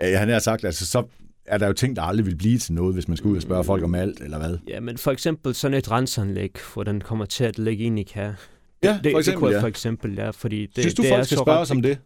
Han 0.00 0.28
har 0.28 0.38
sagt, 0.38 0.64
altså, 0.64 0.86
så 0.86 1.02
er 1.46 1.58
der 1.58 1.66
jo 1.66 1.72
ting, 1.72 1.96
der 1.96 2.02
aldrig 2.02 2.26
vil 2.26 2.36
blive 2.36 2.58
til 2.58 2.74
noget, 2.74 2.94
hvis 2.94 3.08
man 3.08 3.16
skal 3.16 3.28
ud 3.28 3.36
og 3.36 3.42
spørge 3.42 3.64
folk 3.64 3.82
om 3.84 3.94
alt, 3.94 4.20
eller 4.20 4.38
hvad? 4.38 4.58
Ja, 4.68 4.80
men 4.80 4.98
for 4.98 5.10
eksempel 5.10 5.54
sådan 5.54 5.76
et 5.76 5.90
renseanlæg, 5.90 6.56
hvor 6.74 6.82
den 6.82 7.00
kommer 7.00 7.24
til 7.24 7.44
at 7.44 7.58
ligge 7.58 7.84
ind 7.84 7.98
i 7.98 8.02
kær. 8.02 8.32
Ja, 8.82 9.00
det, 9.04 9.12
for 9.12 9.18
eksempel, 9.18 9.24
det 9.24 9.34
kunne 9.38 9.54
ja. 9.54 9.60
for 9.62 9.66
eksempel, 9.66 10.14
ja, 10.14 10.30
fordi 10.30 10.66
det, 10.66 10.78
synes 10.78 10.94
du, 10.94 11.02
det 11.02 11.08
folk 11.10 11.20
er 11.20 11.24
skal 11.24 11.38
spørge 11.38 11.58
os 11.58 11.70
om 11.70 11.82
det? 11.82 11.98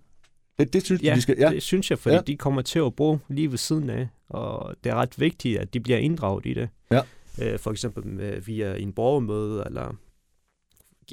Det, 0.59 0.73
det 0.73 0.85
synes 0.85 1.03
ja, 1.03 1.15
de 1.15 1.21
skal, 1.21 1.37
ja, 1.39 1.51
det 1.51 1.63
synes 1.63 1.91
jeg, 1.91 1.99
fordi 1.99 2.15
Ja. 2.15 2.21
de 2.21 2.37
kommer 2.37 2.63
til 2.63 2.79
at 2.79 2.97
bo 2.97 3.19
lige 3.29 3.51
ved 3.51 3.59
siden 3.59 3.91
af, 3.91 4.09
og 4.29 4.75
det 4.85 4.91
er 4.91 4.95
ret 4.95 5.21
vigtigt, 5.21 5.59
at 5.59 5.75
de 5.75 5.81
bliver 5.81 5.99
inddraget 5.99 6.47
i 6.47 6.55
det. 6.55 6.69
Ja. 6.91 7.01
Øh, 7.43 7.59
for 7.59 7.71
eksempel 7.71 8.07
med, 8.07 8.41
via 8.41 8.75
en 8.75 8.93
borgermøde, 8.93 9.63
eller 9.67 9.95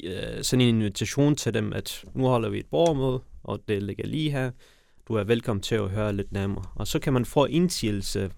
øh, 0.04 0.44
sådan 0.44 0.62
en 0.62 0.76
invitation 0.76 1.36
til 1.36 1.54
dem, 1.54 1.74
at 1.74 2.06
nu 2.14 2.24
holder 2.28 2.50
vi 2.50 2.60
et 2.60 2.66
borgermøde, 2.66 3.20
og 3.44 3.60
det 3.68 3.84
ligger 3.84 4.08
lige 4.08 4.32
her. 4.32 4.52
Du 5.08 5.14
er 5.14 5.24
velkommen 5.24 5.64
til 5.64 5.76
at 5.76 5.90
høre 5.90 6.14
lidt 6.14 6.32
nærmere. 6.32 6.64
Og 6.76 6.88
så 6.88 7.00
kan 7.00 7.14
man 7.14 7.26
få 7.26 7.46
indsigelse, 7.46 8.32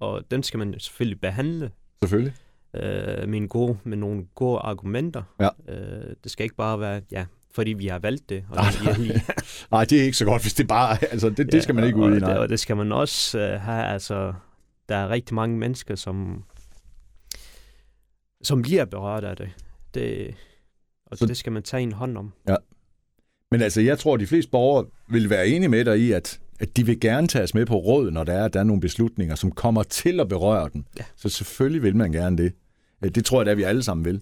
og 0.00 0.22
den 0.30 0.42
skal 0.42 0.58
man 0.58 0.74
selvfølgelig 0.78 1.20
behandle 1.20 1.70
selvfølgelig. 2.02 2.34
øh, 2.74 3.28
med, 3.28 3.38
en 3.38 3.48
god, 3.48 3.76
med 3.84 3.96
nogle 3.96 4.24
gode 4.34 4.58
argumenter. 4.58 5.22
Ja. 5.40 5.48
Øh, 5.68 6.14
det 6.24 6.32
skal 6.32 6.44
ikke 6.44 6.56
bare 6.56 6.80
være, 6.80 7.00
ja, 7.12 7.26
fordi 7.54 7.72
vi 7.72 7.86
har 7.86 7.98
valgt 7.98 8.28
det. 8.28 8.44
Og 8.48 8.56
Nej, 8.56 8.70
det 8.84 8.98
lige, 8.98 9.22
Nej, 9.72 9.84
det 9.84 10.00
er 10.00 10.04
ikke 10.04 10.16
så 10.16 10.24
godt, 10.24 10.42
hvis 10.42 10.54
det 10.54 10.68
bare... 10.68 11.04
Altså, 11.04 11.30
det, 11.30 11.52
det 11.52 11.62
skal 11.62 11.74
man 11.74 11.84
ikke 11.84 11.98
ud 11.98 12.16
i, 12.16 12.18
nej. 12.18 12.30
det, 12.30 12.38
og 12.38 12.48
det 12.48 12.60
skal 12.60 12.76
man 12.76 12.92
også 12.92 13.38
øh, 13.38 13.60
have, 13.60 13.84
altså, 13.84 14.34
der 14.88 14.96
er 14.96 15.08
rigtig 15.08 15.34
mange 15.34 15.58
mennesker, 15.58 15.94
som, 15.94 16.44
som 18.42 18.62
bliver 18.62 18.84
berørt 18.84 19.24
af 19.24 19.36
det. 19.36 19.50
det 19.94 20.34
og 21.12 21.18
Så- 21.18 21.26
det 21.26 21.36
skal 21.36 21.52
man 21.52 21.62
tage 21.62 21.82
en 21.82 21.92
hånd 21.92 22.16
om. 22.18 22.32
Men 23.50 23.62
altså, 23.62 23.80
jeg 23.80 23.98
tror, 23.98 24.14
at 24.14 24.20
de 24.20 24.26
fleste 24.26 24.50
borgere 24.50 24.86
vil 25.08 25.30
være 25.30 25.48
enige 25.48 25.68
med 25.68 25.84
dig 25.84 25.98
i, 25.98 26.12
at, 26.12 26.40
at 26.60 26.76
de 26.76 26.86
vil 26.86 27.00
gerne 27.00 27.28
tages 27.28 27.54
med 27.54 27.66
på 27.66 27.76
råd, 27.76 28.10
når 28.10 28.24
der 28.24 28.32
er, 28.32 28.44
at 28.44 28.54
der 28.54 28.60
er 28.60 28.64
nogle 28.64 28.80
beslutninger, 28.80 29.34
som 29.34 29.50
kommer 29.52 29.82
til 29.82 30.20
at 30.20 30.28
berøre 30.28 30.70
dem. 30.72 30.84
Ja. 30.98 31.04
Så 31.16 31.28
selvfølgelig 31.28 31.82
vil 31.82 31.96
man 31.96 32.12
gerne 32.12 32.36
det. 32.36 32.52
Øh, 33.04 33.10
Det 33.14 33.24
tror 33.24 33.42
jeg, 33.42 33.50
at 33.50 33.56
vi 33.56 33.62
alle 33.62 33.82
sammen 33.82 34.04
vil. 34.04 34.20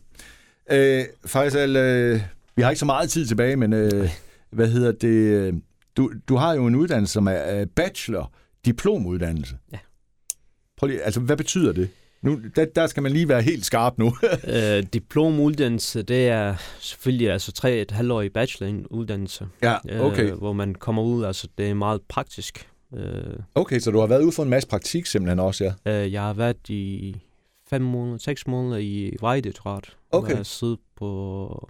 Øh, 0.73 1.05
Faisal, 1.27 1.77
øh, 1.77 2.21
vi 2.57 2.63
har 2.63 2.71
ikke 2.71 2.79
så 2.79 2.87
meget 2.87 3.11
tid 3.11 3.27
tilbage, 3.27 3.57
men 3.57 3.73
øh, 3.73 4.11
hvad 4.51 4.69
hedder 4.69 4.93
det? 4.93 5.09
øh, 5.09 5.55
Du, 5.97 6.13
du 6.29 6.37
har 6.37 6.55
jo 6.55 6.67
en 6.67 6.75
uddannelse, 6.75 7.13
som 7.13 7.27
er 7.27 7.61
øh, 7.61 7.67
bachelor, 7.67 8.33
diplomuddannelse. 8.65 9.57
Ja. 9.73 9.79
Prøv 10.77 10.87
lige, 10.87 11.03
altså, 11.03 11.21
hvad 11.21 11.37
betyder 11.37 11.73
det? 11.73 11.89
Nu, 12.23 12.41
der, 12.57 12.65
der 12.65 12.87
skal 12.87 13.03
man 13.03 13.13
lige 13.13 13.29
være 13.29 13.43
helt 13.43 13.65
skarp 13.65 13.99
nu. 13.99 14.13
øh, 14.57 14.83
diplomuddannelse, 14.93 16.03
det 16.03 16.29
er 16.29 16.55
selvfølgelig 16.81 17.31
altså 17.31 17.53
tre 17.53 17.73
et 17.81 17.91
halvårig 17.91 18.33
bacheloruddannelse, 18.33 19.49
ja, 19.63 19.77
okay. 20.01 20.31
øh, 20.33 20.39
hvor 20.39 20.53
man 20.53 20.75
kommer 20.75 21.03
ud, 21.03 21.25
altså 21.25 21.49
det 21.59 21.71
er 21.71 21.75
meget 21.75 22.01
praktisk. 22.09 22.69
Øh, 22.95 23.23
Okay, 23.55 23.79
så 23.79 23.91
du 23.91 23.99
har 24.01 24.07
været 24.07 24.23
ude 24.23 24.33
for 24.33 24.43
en 24.43 24.49
masse 24.51 24.69
praktik 24.69 25.07
simpelthen 25.07 25.39
også, 25.41 25.73
ja? 25.87 26.05
øh, 26.05 26.13
jeg 26.13 26.23
har 26.23 26.33
været 26.35 26.69
i 26.69 27.17
fem 27.71 27.83
måneder, 27.83 28.19
seks 28.19 28.47
måneder 28.47 28.77
i 28.77 29.17
Vejdirektorat, 29.21 29.97
Okay. 30.13 30.29
jeg 30.29 30.37
har 30.37 30.45
siddet 30.45 30.79
på 30.97 31.69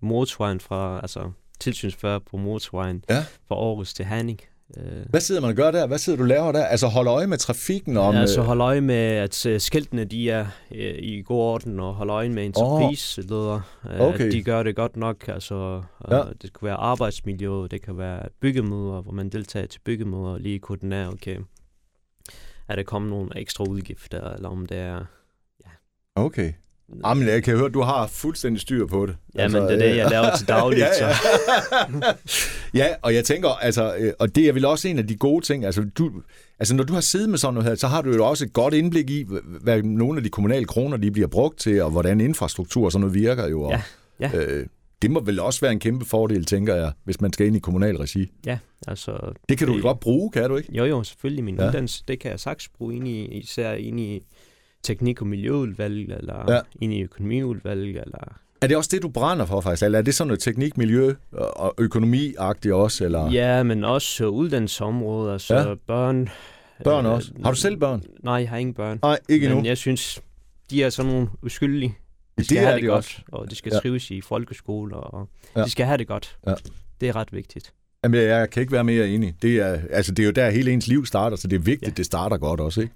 motorvejen 0.00 0.60
fra, 0.60 0.98
altså 1.02 1.30
tilsynsfører 1.60 2.18
på 2.18 2.36
motorvejen 2.36 3.04
Ja. 3.10 3.24
fra 3.48 3.54
Aarhus 3.54 3.94
til 3.94 4.04
Herning. 4.04 4.40
Øh, 4.76 5.04
Hvad 5.10 5.20
sidder 5.20 5.40
man 5.40 5.50
og 5.50 5.56
gør 5.56 5.70
der? 5.70 5.86
Hvad 5.86 5.98
sidder 5.98 6.16
du 6.16 6.22
og 6.22 6.28
laver 6.28 6.52
der? 6.52 6.64
Altså 6.64 6.86
holde 6.86 7.10
øje 7.10 7.26
med 7.26 7.38
trafikken 7.38 7.96
om... 7.96 8.14
ja, 8.14 8.26
så 8.26 8.40
øh, 8.40 8.46
hold 8.46 8.60
øje 8.60 8.80
med, 8.80 8.94
at 8.94 9.46
øh, 9.46 9.60
skiltene 9.60 10.04
de 10.04 10.30
er 10.30 10.46
øh, 10.74 10.94
i 10.98 11.22
god 11.22 11.38
orden, 11.40 11.80
og 11.80 11.94
hold 11.94 12.10
øje 12.10 12.28
med 12.28 12.44
entrepriseleder, 12.44 13.60
øh, 13.90 14.00
Okay. 14.00 14.26
at 14.26 14.32
de 14.32 14.42
gør 14.42 14.62
det 14.62 14.76
godt 14.76 14.96
nok. 14.96 15.28
Altså, 15.28 15.82
Ja. 16.10 16.16
ja. 16.16 16.22
Det 16.42 16.52
kan 16.52 16.66
være 16.66 16.74
arbejdsmiljø, 16.76 17.66
det 17.70 17.82
kan 17.82 17.98
være 17.98 18.28
byggemøder, 18.40 19.00
hvor 19.02 19.12
man 19.12 19.28
deltager 19.28 19.66
til 19.66 19.80
byggemøder 19.84 20.32
og 20.32 20.40
lige 20.40 20.58
koordinerer, 20.58 21.08
okay, 21.12 21.36
er 22.68 22.76
der 22.76 22.82
kommet 22.82 23.10
nogle 23.10 23.30
ekstra 23.36 23.64
udgifter, 23.64 24.34
eller 24.34 24.48
om 24.48 24.66
det 24.66 24.78
er... 24.78 25.04
Okay. 26.14 26.52
Jamen, 27.06 27.28
jeg 27.28 27.42
kan 27.42 27.56
høre, 27.56 27.66
at 27.66 27.74
du 27.74 27.80
har 27.80 28.06
fuldstændig 28.06 28.60
styr 28.60 28.86
på 28.86 29.06
det. 29.06 29.16
Ja, 29.34 29.48
men 29.48 29.62
det 29.62 29.72
er 29.72 29.76
det, 29.76 29.96
jeg 29.96 30.10
laver 30.10 30.36
til 30.36 30.48
dagligt, 30.48 30.82
ja, 31.00 31.06
ja. 31.06 31.14
ja, 32.84 32.94
og 33.02 33.14
jeg 33.14 33.24
tænker, 33.24 33.48
altså, 33.48 33.94
øh, 33.98 34.12
og 34.18 34.34
det 34.34 34.48
er 34.48 34.52
vel 34.52 34.64
også 34.64 34.88
en 34.88 34.98
af 34.98 35.06
de 35.06 35.16
gode 35.16 35.44
ting, 35.44 35.64
altså, 35.64 35.84
du, 35.98 36.10
altså 36.58 36.74
når 36.74 36.84
du 36.84 36.92
har 36.92 37.00
siddet 37.00 37.30
med 37.30 37.38
sådan 37.38 37.54
noget 37.54 37.68
her, 37.68 37.74
så 37.74 37.86
har 37.86 38.02
du 38.02 38.14
jo 38.14 38.26
også 38.26 38.44
et 38.44 38.52
godt 38.52 38.74
indblik 38.74 39.10
i, 39.10 39.26
hvad 39.60 39.82
nogle 39.82 40.16
af 40.16 40.22
de 40.22 40.28
kommunale 40.28 40.64
kroner, 40.64 40.96
de 40.96 41.10
bliver 41.10 41.28
brugt 41.28 41.58
til, 41.58 41.82
og 41.82 41.90
hvordan 41.90 42.20
infrastruktur 42.20 42.84
og 42.84 42.92
sådan 42.92 43.00
noget 43.00 43.14
virker 43.14 43.48
jo. 43.48 43.62
Og, 43.62 43.70
Ja, 44.20 44.30
ja. 44.34 44.38
Øh, 44.38 44.66
det 45.02 45.10
må 45.10 45.20
vel 45.20 45.40
også 45.40 45.60
være 45.60 45.72
en 45.72 45.78
kæmpe 45.78 46.04
fordel, 46.04 46.44
tænker 46.44 46.74
jeg, 46.74 46.92
hvis 47.04 47.20
man 47.20 47.32
skal 47.32 47.46
ind 47.46 47.56
i 47.56 47.58
kommunal 47.58 47.96
regi. 47.96 48.30
Ja, 48.46 48.58
altså... 48.86 49.34
Det 49.48 49.58
kan 49.58 49.66
du 49.66 49.72
vel 49.72 49.82
godt 49.82 50.00
bruge, 50.00 50.30
kan 50.30 50.50
du 50.50 50.56
ikke? 50.56 50.76
Jo, 50.76 50.84
jo, 50.84 51.02
selvfølgelig. 51.02 51.44
Min 51.44 51.56
ja. 51.56 51.68
uddannelse, 51.68 52.04
det 52.08 52.20
kan 52.20 52.30
jeg 52.30 52.40
sagtens 52.40 52.68
bruge 52.68 52.96
ind 52.96 53.08
i, 53.08 53.24
især 53.24 53.72
ind 53.72 54.00
i 54.00 54.22
teknik- 54.82 55.20
og 55.20 55.26
miljøudvalg, 55.26 56.12
eller 56.12 56.52
Ja. 56.54 56.60
ind 56.80 56.94
i 56.94 57.02
økonomiudvalg, 57.02 57.88
eller... 57.88 58.36
Er 58.62 58.66
det 58.66 58.76
også 58.76 58.90
det, 58.92 59.02
du 59.02 59.08
brænder 59.08 59.46
for, 59.46 59.60
faktisk? 59.60 59.82
Eller 59.82 59.98
er 59.98 60.02
det 60.02 60.14
sådan 60.14 60.28
noget 60.28 60.40
teknik, 60.40 60.76
miljø 60.76 61.14
og 61.32 61.74
økonomi-agtigt 61.78 62.72
også? 62.74 63.04
Eller? 63.04 63.30
Ja, 63.30 63.62
men 63.62 63.84
også 63.84 64.26
uddannelsesområder, 64.26 65.38
så 65.38 65.56
Ja. 65.56 65.74
børn... 65.86 66.28
Børn 66.84 67.06
øh, 67.06 67.12
også? 67.12 67.32
Har 67.44 67.50
du 67.50 67.56
selv 67.56 67.76
børn? 67.76 68.02
Nej, 68.24 68.34
jeg 68.34 68.48
har 68.48 68.56
ingen 68.56 68.74
børn. 68.74 68.98
Nej, 69.02 69.18
ikke 69.28 69.44
endnu. 69.46 69.56
Men 69.58 69.66
jeg 69.66 69.76
synes, 69.78 70.20
de 70.70 70.82
er 70.82 70.90
sådan 70.90 71.12
nogle 71.12 71.28
uskyldige. 71.42 71.88
De 71.88 71.94
Det 72.36 72.44
skal 72.44 72.56
er 72.58 72.62
have 72.62 72.76
de 72.76 72.80
det 72.80 72.88
godt, 72.88 72.96
også. 72.96 73.20
og 73.32 73.50
de 73.50 73.54
skal 73.56 73.72
Ja. 73.74 73.78
trives 73.78 74.10
i 74.10 74.20
folkeskole, 74.20 74.96
og 74.96 75.28
Ja. 75.56 75.64
de 75.64 75.70
skal 75.70 75.86
have 75.86 75.98
det 75.98 76.06
godt. 76.08 76.36
Ja. 76.46 76.54
Det 77.00 77.08
er 77.08 77.16
ret 77.16 77.32
vigtigt. 77.32 77.72
Jamen, 78.04 78.20
jeg 78.20 78.50
kan 78.50 78.60
ikke 78.60 78.72
være 78.72 78.84
mere 78.84 79.08
enig. 79.08 79.34
Det 79.42 79.56
er, 79.56 79.78
altså, 79.90 80.12
det 80.12 80.22
er 80.22 80.26
jo 80.26 80.32
der, 80.32 80.50
hele 80.50 80.70
ens 80.72 80.86
liv 80.86 81.06
starter, 81.06 81.36
så 81.36 81.48
det 81.48 81.56
er 81.56 81.60
vigtigt. 81.60 81.88
Ja. 81.90 81.94
det 81.96 82.06
starter 82.06 82.38
godt 82.38 82.60
også. 82.60 82.80
Ikke? 82.80 82.94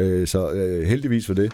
Øh, 0.00 0.26
så 0.26 0.50
øh, 0.50 0.86
heldigvis 0.86 1.26
for 1.26 1.34
det. 1.34 1.52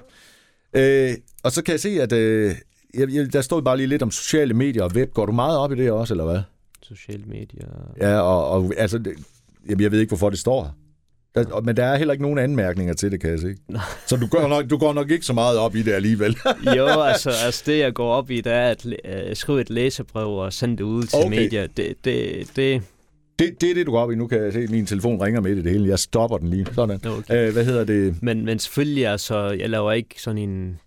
Øh, 0.76 1.14
og 1.42 1.52
så 1.52 1.62
kan 1.62 1.72
jeg 1.72 1.80
se, 1.80 2.02
at 2.02 2.12
øh, 2.12 2.54
jeg, 2.94 3.14
jeg, 3.14 3.32
der 3.32 3.40
stod 3.40 3.62
bare 3.62 3.76
lige 3.76 3.86
lidt 3.86 4.02
om 4.02 4.10
sociale 4.10 4.54
medier 4.54 4.82
og 4.82 4.90
web. 4.94 5.12
Går 5.12 5.26
du 5.26 5.32
meget 5.32 5.58
op 5.58 5.72
i 5.72 5.76
det 5.76 5.90
også, 5.90 6.14
eller 6.14 6.24
hvad? 6.24 6.40
Sociale 6.82 7.24
medier... 7.24 7.68
Ja, 8.00 8.20
og, 8.20 8.48
og 8.50 8.72
altså, 8.76 8.98
det, 8.98 9.14
jamen, 9.68 9.80
jeg 9.80 9.92
ved 9.92 10.00
ikke, 10.00 10.10
hvorfor 10.10 10.30
det 10.30 10.38
står. 10.38 10.74
Der, 11.34 11.60
men 11.60 11.76
der 11.76 11.84
er 11.84 11.96
heller 11.96 12.12
ikke 12.12 12.22
nogen 12.22 12.38
anmærkninger 12.38 12.94
til 12.94 13.12
det, 13.12 13.20
kan 13.20 13.30
jeg 13.30 13.40
se. 13.40 13.56
Så 14.08 14.16
du 14.16 14.26
går, 14.26 14.48
nok, 14.48 14.70
du 14.70 14.78
går 14.78 14.92
nok 14.92 15.10
ikke 15.10 15.26
så 15.26 15.32
meget 15.32 15.58
op 15.58 15.76
i 15.76 15.82
det 15.82 15.92
alligevel. 15.92 16.36
jo, 16.76 16.86
altså, 17.12 17.30
altså 17.44 17.62
det 17.66 17.78
jeg 17.78 17.94
går 17.94 18.12
op 18.12 18.30
i, 18.30 18.40
det 18.40 18.52
er 18.52 18.70
at 18.70 18.86
uh, 18.86 18.92
skrive 19.34 19.60
et 19.60 19.70
læsebrev 19.70 20.28
og 20.28 20.52
sende 20.52 20.76
det 20.76 20.84
ud 20.84 21.02
til 21.02 21.18
okay. 21.18 21.28
medier. 21.28 21.66
Det, 21.66 21.94
det, 22.04 22.46
det, 22.56 22.82
Det, 23.38 23.60
det 23.60 23.70
er 23.70 23.74
det, 23.74 23.86
du 23.86 23.90
går 23.92 24.00
op 24.00 24.10
i. 24.12 24.14
Nu 24.14 24.26
kan 24.26 24.42
jeg 24.42 24.52
se, 24.52 24.58
at 24.60 24.70
min 24.70 24.86
telefon 24.86 25.22
ringer 25.22 25.40
midt 25.40 25.58
i 25.58 25.62
det 25.62 25.72
hele. 25.72 25.88
Jeg 25.88 25.98
stopper 25.98 26.38
den 26.38 26.50
lige. 26.50 26.66
Sådan. 26.74 27.00
okay. 27.06 27.46
Øh, 27.46 27.52
hvad 27.52 27.64
hedder 27.64 27.84
det? 27.84 28.22
Men, 28.22 28.44
men 28.44 28.58
selvfølgelig, 28.58 29.06
altså, 29.06 29.50
jeg 29.50 29.70
laver 29.70 29.92
ikke 29.92 30.22
sådan 30.22 30.38
en 30.38 30.80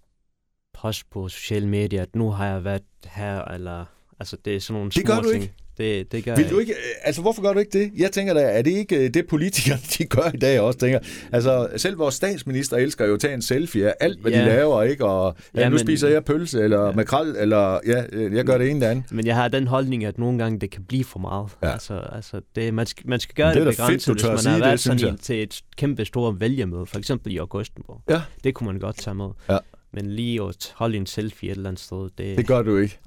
post 0.73 1.09
på 1.09 1.27
sociale 1.29 1.67
medier, 1.67 2.01
at 2.01 2.15
nu 2.15 2.29
har 2.29 2.45
jeg 2.47 2.63
været 2.63 2.81
her, 3.05 3.41
eller... 3.45 3.85
Altså, 4.19 4.37
det 4.45 4.56
er 4.56 4.60
sådan 4.60 4.77
nogle 4.79 4.91
Det 4.91 5.06
gør 5.06 5.19
du 5.19 5.31
ting. 5.31 5.43
ikke? 5.43 5.54
Det, 5.80 6.12
det 6.12 6.23
gør 6.25 6.36
Vil 6.36 6.50
du 6.50 6.60
ikke, 6.60 6.73
altså 7.04 7.21
hvorfor 7.21 7.42
gør 7.42 7.54
du 7.54 7.60
ikke 7.60 7.80
det? 7.80 7.92
Jeg 7.98 8.12
tænker 8.12 8.34
da, 8.34 8.42
er 8.42 8.62
det 8.62 8.71
ikke 8.71 9.06
øh, 9.06 9.13
det 9.13 9.27
politikerne 9.27 9.82
de 9.98 10.06
gør 10.06 10.32
i 10.34 10.38
dag 10.38 10.60
også, 10.60 10.80
tænker 10.80 11.00
Altså 11.32 11.67
selv 11.77 11.98
vores 12.00 12.15
statsminister 12.15 12.77
elsker 12.77 13.06
jo 13.06 13.13
at 13.13 13.19
tage 13.19 13.34
en 13.34 13.42
selfie 13.42 13.88
af 13.88 13.94
alt, 14.00 14.21
hvad 14.21 14.32
ja. 14.32 14.42
de 14.42 14.46
laver, 14.46 14.84
ikke? 14.84 15.06
Og 15.06 15.36
ja, 15.56 15.60
Ja, 15.62 15.69
nu 15.69 15.73
men- 15.75 15.80
spiser 15.80 16.08
jeg 16.10 16.25
pølse, 16.25 16.62
eller 16.63 16.86
ja. 16.86 16.92
Makrel, 16.92 17.36
eller 17.40 17.80
ja, 17.88 18.04
øh, 18.13 18.36
jeg 18.36 18.46
gør 18.46 18.58
det 18.58 18.67
ene 18.69 18.75
eller 18.75 18.90
andet. 18.90 19.12
Men 19.12 19.25
jeg 19.25 19.36
har 19.36 19.48
den 19.48 19.67
holdning, 19.67 20.06
at 20.06 20.17
nogle 20.17 20.38
gange 20.40 20.60
det 20.60 20.69
kan 20.71 20.84
blive 20.84 21.04
for 21.04 21.19
meget. 21.19 21.48
Ja. 21.63 21.71
Altså, 21.71 21.94
altså 22.12 22.42
det, 22.56 22.73
man, 22.73 22.86
skal, 22.86 23.08
man 23.10 23.19
skal 23.19 23.36
gøre 23.36 23.54
Men 23.56 23.58
det, 23.58 23.65
det 23.67 23.75
fedt, 23.75 23.88
begrænset, 23.88 24.17
tør 24.17 24.36
hvis 24.36 24.46
man 24.46 24.54
har 24.54 24.60
været 24.60 24.71
det, 24.71 24.80
sådan 24.80 25.08
en, 25.08 25.17
til 25.17 25.44
et 25.44 25.62
kæmpe 25.77 26.06
stort 26.06 26.40
vælgermøde, 26.40 26.86
for 26.86 26.98
eksempel 26.98 27.34
i 27.34 27.38
Augustenborg. 27.38 28.02
Ja. 28.10 28.21
Det 28.44 28.54
kunne 28.54 28.67
man 28.67 28.80
godt 28.80 28.98
tage 28.98 29.15
med. 29.15 29.30
Ja. 29.50 29.58
Men 29.94 30.06
lige 30.12 30.44
at 30.44 30.73
holde 30.75 30.98
en 30.98 31.06
selfie 31.06 31.50
et 31.52 31.56
eller 31.56 31.69
andet 31.69 31.82
sted, 31.84 32.10
det, 32.17 32.38
Det 32.38 32.48
gør 32.48 32.62
du 32.62 32.77
ikke. 32.77 33.00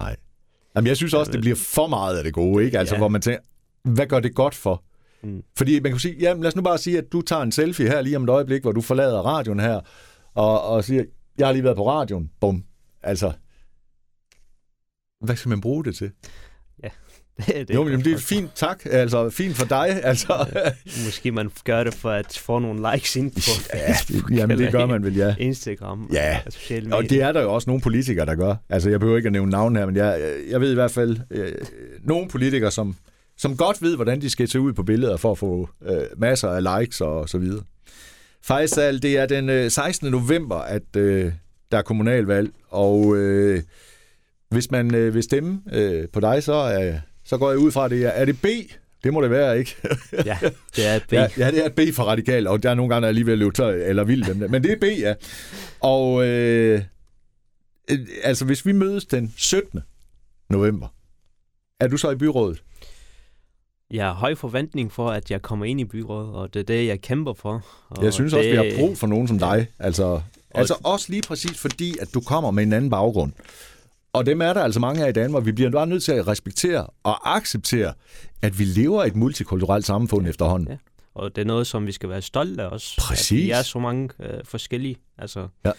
Nej. 0.00 0.16
Jamen 0.76 0.86
jeg 0.88 0.96
synes 0.96 1.14
også, 1.14 1.32
det 1.32 1.40
bliver 1.40 1.56
for 1.56 1.86
meget 1.86 2.18
af 2.18 2.24
det 2.24 2.34
gode, 2.34 2.64
ikke? 2.64 2.78
Altså 2.78 2.94
Ja. 2.94 2.98
hvor 2.98 3.08
man 3.08 3.20
tænker, 3.22 3.40
hvad 3.84 4.06
gør 4.06 4.20
det 4.20 4.34
godt 4.34 4.54
for? 4.54 4.84
Mm. 5.22 5.42
Fordi 5.58 5.80
man 5.80 5.92
kan 5.92 5.98
sige, 5.98 6.16
jamen 6.20 6.42
lad 6.42 6.48
os 6.48 6.56
nu 6.56 6.62
bare 6.62 6.78
sige, 6.78 6.98
at 6.98 7.04
du 7.12 7.22
tager 7.22 7.42
en 7.42 7.52
selfie 7.52 7.88
her 7.88 8.00
lige 8.02 8.16
om 8.16 8.24
et 8.24 8.28
øjeblik, 8.28 8.62
hvor 8.62 8.72
du 8.72 8.80
forlader 8.80 9.20
radioen 9.22 9.60
her, 9.60 9.80
og, 10.34 10.62
og 10.62 10.84
siger, 10.84 11.04
Jeg 11.38 11.46
har 11.46 11.52
lige 11.52 11.64
været 11.64 11.76
på 11.76 11.88
radioen. 11.90 12.30
Bum. 12.40 12.64
Altså, 13.02 13.32
hvad 15.24 15.36
skal 15.36 15.48
man 15.48 15.60
bruge 15.60 15.84
det 15.84 15.96
til? 15.96 16.10
det, 17.46 17.68
det 17.68 17.74
jo, 17.74 17.84
men 17.84 18.04
det 18.04 18.12
er 18.12 18.18
fint, 18.18 18.50
tak. 18.54 18.82
Altså, 18.90 19.30
fint 19.30 19.56
for 19.56 19.66
dig. 19.66 20.00
Altså. 20.10 20.46
Måske 21.04 21.32
man 21.32 21.50
gør 21.64 21.84
det 21.84 21.94
for 21.94 22.10
at 22.10 22.38
få 22.38 22.58
nogle 22.58 22.92
likes 22.92 23.16
ind 23.16 23.30
på 23.30 23.40
ja, 23.74 23.92
Facebook 23.92 24.30
jamen, 24.38 24.58
det 24.58 24.72
gør 24.72 24.86
man 24.86 25.04
vel, 25.04 25.16
ja. 25.16 25.34
Instagram 25.38 26.10
ja. 26.12 26.40
og 26.46 26.52
sociale 26.52 26.82
medier. 26.82 26.96
Og 26.96 27.02
det 27.02 27.22
er 27.22 27.32
der 27.32 27.42
jo 27.42 27.54
også 27.54 27.70
nogle 27.70 27.82
politikere, 27.82 28.26
der 28.26 28.34
gør. 28.34 28.54
Altså, 28.68 28.90
jeg 28.90 29.00
behøver 29.00 29.16
ikke 29.16 29.26
at 29.26 29.32
nævne 29.32 29.50
navn 29.50 29.76
her, 29.76 29.86
men 29.86 29.96
jeg, 29.96 30.32
jeg 30.50 30.60
ved 30.60 30.70
i 30.70 30.74
hvert 30.74 30.90
fald 30.90 31.18
øh, 31.30 31.52
nogle 32.02 32.28
politikere, 32.28 32.70
som, 32.70 32.96
som 33.36 33.56
godt 33.56 33.82
ved, 33.82 33.96
hvordan 33.96 34.20
de 34.20 34.30
skal 34.30 34.48
se 34.48 34.60
ud 34.60 34.72
på 34.72 34.82
billeder 34.82 35.16
for 35.16 35.30
at 35.30 35.38
få 35.38 35.68
øh, 35.86 36.02
masser 36.16 36.48
af 36.48 36.80
likes 36.80 37.00
og 37.00 37.28
så 37.28 37.38
videre. 37.38 37.62
Faisal, 38.42 39.02
det 39.02 39.18
er 39.18 39.26
den 39.26 39.48
øh, 39.48 39.70
16. 39.70 40.10
november, 40.10 40.56
at 40.56 40.96
øh, 40.96 41.32
der 41.72 41.78
er 41.78 41.82
kommunalvalg, 41.82 42.50
og 42.68 43.16
øh, 43.16 43.62
hvis 44.50 44.70
man 44.70 44.94
øh, 44.94 45.14
vil 45.14 45.22
stemme 45.22 45.60
øh, 45.72 46.08
på 46.12 46.20
dig, 46.20 46.42
så, 46.42 46.80
øh, 46.82 47.00
så 47.30 47.38
går 47.38 47.50
jeg 47.50 47.58
ud 47.58 47.72
fra, 47.72 47.84
at 47.84 47.90
det 47.90 48.04
er, 48.04 48.08
er 48.08 48.24
det 48.24 48.40
B? 48.40 48.46
Det 49.04 49.12
må 49.12 49.22
det 49.22 49.30
være, 49.30 49.58
ikke? 49.58 49.76
ja, 50.30 50.38
det 50.76 50.86
er 50.86 50.94
et 50.96 51.02
B. 51.08 51.12
Ja, 51.12 51.28
ja, 51.38 51.50
det 51.50 51.60
er 51.62 51.66
et 51.66 51.74
B 51.74 51.80
for 51.94 52.02
radikal, 52.02 52.46
og 52.46 52.62
der 52.62 52.70
er 52.70 52.74
nogle 52.74 52.94
gange, 52.94 53.02
der 53.02 53.08
alligevel 53.08 53.38
løbet 53.38 53.54
tør, 53.54 53.68
eller 53.68 54.04
vildt 54.04 54.26
dem 54.26 54.40
der. 54.40 54.48
Men 54.48 54.62
det 54.62 54.72
er 54.72 54.76
B, 54.76 54.84
ja. 54.84 55.14
Og 55.80 56.26
øh, 56.26 56.82
øh, 57.90 57.98
altså, 58.22 58.44
hvis 58.44 58.66
vi 58.66 58.72
mødes 58.72 59.06
den 59.06 59.34
17. 59.36 59.80
november, 60.48 60.88
er 61.80 61.88
du 61.88 61.96
så 61.96 62.10
i 62.10 62.16
byrådet? 62.16 62.62
Jeg 63.90 64.04
har 64.04 64.14
høj 64.14 64.34
forventning 64.34 64.92
for, 64.92 65.08
at 65.08 65.30
jeg 65.30 65.42
kommer 65.42 65.66
ind 65.66 65.80
i 65.80 65.84
byrådet, 65.84 66.34
og 66.34 66.54
det 66.54 66.60
er 66.60 66.64
det, 66.64 66.86
jeg 66.86 67.00
kæmper 67.00 67.32
for. 67.32 67.66
Og 67.88 68.04
jeg 68.04 68.12
synes 68.12 68.32
det... 68.32 68.38
også, 68.38 68.50
vi 68.50 68.56
har 68.56 68.76
brug 68.78 68.98
for 68.98 69.06
nogen 69.06 69.28
som 69.28 69.38
dig. 69.38 69.66
Altså, 69.78 70.20
altså 70.54 70.74
også 70.84 71.06
lige 71.10 71.22
præcis 71.22 71.58
fordi, 71.58 71.98
at 72.00 72.14
du 72.14 72.20
kommer 72.20 72.50
med 72.50 72.62
en 72.62 72.72
anden 72.72 72.90
baggrund. 72.90 73.32
Og 74.12 74.26
dem 74.26 74.40
er 74.40 74.52
der 74.52 74.62
altså 74.62 74.80
mange 74.80 75.04
af 75.04 75.08
i 75.08 75.12
Danmark. 75.12 75.44
Vi 75.44 75.52
bliver 75.52 75.70
bare 75.70 75.86
nødt 75.86 76.02
til 76.02 76.12
at 76.12 76.26
respektere 76.26 76.86
og 77.02 77.36
acceptere, 77.36 77.94
at 78.42 78.58
vi 78.58 78.64
lever 78.64 79.04
i 79.04 79.06
et 79.06 79.16
multikulturelt 79.16 79.86
samfund 79.86 80.24
ja. 80.24 80.30
efterhånden. 80.30 80.68
Ja. 80.68 80.76
Og 81.14 81.36
det 81.36 81.42
er 81.42 81.46
noget, 81.46 81.66
som 81.66 81.86
vi 81.86 81.92
skal 81.92 82.08
være 82.08 82.22
stolte 82.22 82.62
af 82.62 82.66
også. 82.66 82.94
Præcis. 82.98 83.32
At 83.32 83.36
vi 83.36 83.50
er 83.50 83.62
så 83.62 83.78
mange 83.78 84.08
øh, 84.20 84.40
forskellige. 84.44 84.96
Altså. 85.18 85.48
Ja. 85.64 85.72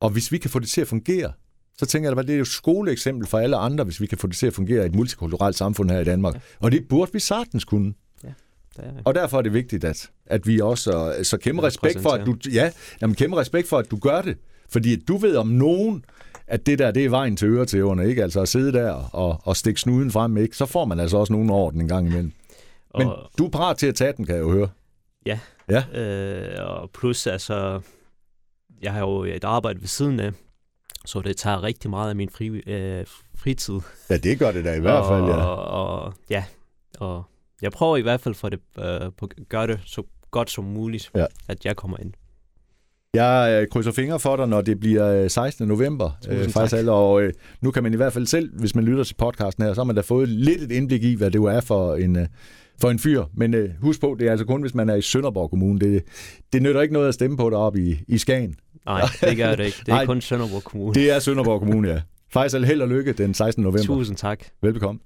Og 0.00 0.10
hvis 0.10 0.32
vi 0.32 0.38
kan 0.38 0.50
få 0.50 0.58
det 0.58 0.68
til 0.68 0.80
at 0.80 0.88
fungere, 0.88 1.32
så 1.78 1.86
tænker 1.86 2.10
jeg, 2.10 2.18
at 2.18 2.26
det 2.26 2.36
er 2.36 2.40
et 2.40 2.46
skoleeksempel 2.46 3.26
for 3.28 3.38
alle 3.38 3.56
andre, 3.56 3.84
hvis 3.84 4.00
vi 4.00 4.06
kan 4.06 4.18
få 4.18 4.26
det 4.26 4.36
til 4.36 4.46
at 4.46 4.54
fungere 4.54 4.82
i 4.82 4.86
et 4.86 4.94
multikulturelt 4.94 5.56
samfund 5.56 5.90
her 5.90 6.00
i 6.00 6.04
Danmark. 6.04 6.34
Ja. 6.34 6.40
Og 6.60 6.72
det 6.72 6.88
burde 6.88 7.12
vi 7.12 7.20
sagtens 7.20 7.64
kunne. 7.64 7.94
Ja. 8.24 8.28
Det 8.76 8.84
er 8.84 8.90
Og 9.04 9.14
derfor 9.14 9.38
er 9.38 9.42
det 9.42 9.52
vigtigt, 9.52 9.84
at, 9.84 10.10
at 10.26 10.46
vi 10.46 10.60
også 10.60 11.14
så 11.22 11.36
kæmpe 11.36 11.62
respekt 11.62 12.00
for, 12.00 12.10
at 12.10 12.26
du, 12.26 12.36
ja, 12.52 12.70
jamen, 13.00 13.16
kæmpe 13.16 13.36
respekt 13.36 13.68
for, 13.68 13.78
at 13.78 13.90
du 13.90 13.98
gør 13.98 14.22
det. 14.22 14.36
Fordi 14.68 14.96
du 14.96 15.16
ved 15.16 15.36
om 15.36 15.46
nogen, 15.46 16.04
at 16.46 16.66
det 16.66 16.78
der, 16.78 16.90
det 16.90 17.04
er 17.04 17.08
vejen 17.08 17.36
til 17.36 17.48
øretæverne, 17.48 18.08
ikke? 18.08 18.22
Altså 18.22 18.40
at 18.40 18.48
sidde 18.48 18.72
der 18.72 18.92
og, 18.92 19.40
og 19.42 19.56
stikke 19.56 19.80
snuden 19.80 20.10
frem, 20.10 20.36
ikke? 20.36 20.56
Så 20.56 20.66
får 20.66 20.84
man 20.84 21.00
altså 21.00 21.16
også 21.16 21.32
nogen 21.32 21.50
orden 21.50 21.80
en 21.80 21.88
gang 21.88 22.06
imellem. 22.06 22.32
Men 22.98 23.06
og, 23.06 23.30
du 23.38 23.46
er 23.46 23.50
parat 23.50 23.76
til 23.76 23.86
at 23.86 23.94
tage 23.94 24.12
den, 24.12 24.26
kan 24.26 24.34
jeg 24.34 24.42
jo 24.42 24.52
høre. 24.52 24.68
Ja. 25.26 25.38
ja. 25.70 26.00
Øh, 26.00 26.68
og 26.68 26.90
plus, 26.90 27.26
altså, 27.26 27.80
jeg 28.82 28.92
har 28.92 29.00
jo 29.00 29.24
et 29.24 29.44
arbejde 29.44 29.80
ved 29.80 29.88
siden 29.88 30.20
af, 30.20 30.32
så 31.06 31.20
det 31.20 31.36
tager 31.36 31.62
rigtig 31.62 31.90
meget 31.90 32.10
af 32.10 32.16
min 32.16 32.30
fri, 32.30 32.46
øh, 32.48 33.06
fritid. 33.36 33.80
Ja, 34.10 34.16
det 34.16 34.38
gør 34.38 34.52
det 34.52 34.64
da 34.64 34.74
i 34.74 34.80
hvert 34.80 35.06
fald, 35.06 35.24
ja. 35.24 35.36
Og, 35.36 36.02
og, 36.02 36.14
ja, 36.30 36.44
og 36.98 37.24
jeg 37.62 37.72
prøver 37.72 37.96
i 37.96 38.02
hvert 38.02 38.20
fald 38.20 38.34
for 38.34 38.48
det, 38.48 38.60
øh, 38.78 39.12
på 39.16 39.28
at 39.38 39.48
gøre 39.48 39.66
det 39.66 39.80
så 39.84 40.02
godt 40.30 40.50
som 40.50 40.64
muligt, 40.64 41.10
ja. 41.14 41.26
at 41.48 41.64
jeg 41.64 41.76
kommer 41.76 41.96
ind. 42.00 42.12
Jeg 43.14 43.60
øh, 43.62 43.68
krydser 43.68 43.92
fingre 43.92 44.20
for 44.20 44.36
dig, 44.36 44.46
når 44.48 44.60
det 44.60 44.80
bliver 44.80 45.28
16. 45.28 45.64
Øh, 45.64 45.68
november. 45.68 46.10
Øh, 46.28 46.48
faktisk 46.48 46.76
alle, 46.76 46.92
og 46.92 47.22
øh, 47.22 47.32
nu 47.60 47.70
kan 47.70 47.82
man 47.82 47.92
i 47.92 47.96
hvert 47.96 48.12
fald 48.12 48.26
selv, 48.26 48.50
hvis 48.58 48.74
man 48.74 48.84
lytter 48.84 49.04
til 49.04 49.14
podcasten 49.14 49.64
her, 49.64 49.74
så 49.74 49.80
har 49.80 49.84
man 49.84 49.96
da 49.96 50.00
fået 50.00 50.28
lidt 50.28 50.62
et 50.62 50.70
indblik 50.72 51.02
i, 51.04 51.14
hvad 51.14 51.30
det 51.30 51.38
jo 51.38 51.44
er 51.44 51.60
for 51.60 51.94
en, 51.94 52.16
øh, 52.16 52.26
for 52.80 52.90
en 52.90 52.98
fyr. 52.98 53.24
Men 53.34 53.54
øh, 53.54 53.70
husk 53.80 54.00
på, 54.00 54.16
det 54.18 54.26
er 54.26 54.30
altså 54.30 54.46
kun, 54.46 54.60
hvis 54.60 54.74
man 54.74 54.88
er 54.88 54.94
i 54.94 55.02
Sønderborg 55.02 55.50
Kommune. 55.50 55.80
Det, 55.80 56.02
det 56.52 56.62
nytter 56.62 56.80
ikke 56.80 56.94
noget 56.94 57.08
at 57.08 57.14
stemme 57.14 57.36
på 57.36 57.50
deroppe 57.50 57.80
i, 57.80 58.00
i 58.08 58.18
Skagen. 58.18 58.54
Nej, 58.86 59.02
det 59.20 59.36
gør 59.36 59.54
det 59.54 59.64
ikke. 59.64 59.78
Det 59.80 59.88
er 59.88 59.92
Nej, 59.92 60.06
kun 60.06 60.20
Sønderborg 60.20 60.64
Kommune. 60.64 60.94
Det 60.94 61.10
er 61.10 61.18
Sønderborg 61.18 61.60
Kommune, 61.60 61.88
ja. 61.88 62.00
Faisal, 62.32 62.64
held 62.64 62.82
og 62.82 62.88
lykke 62.88 63.12
den 63.12 63.34
16. 63.34 63.62
november. 63.62 63.82
Tusind 63.84 64.16
tak. 64.16 64.44
Velbekomme. 64.62 65.00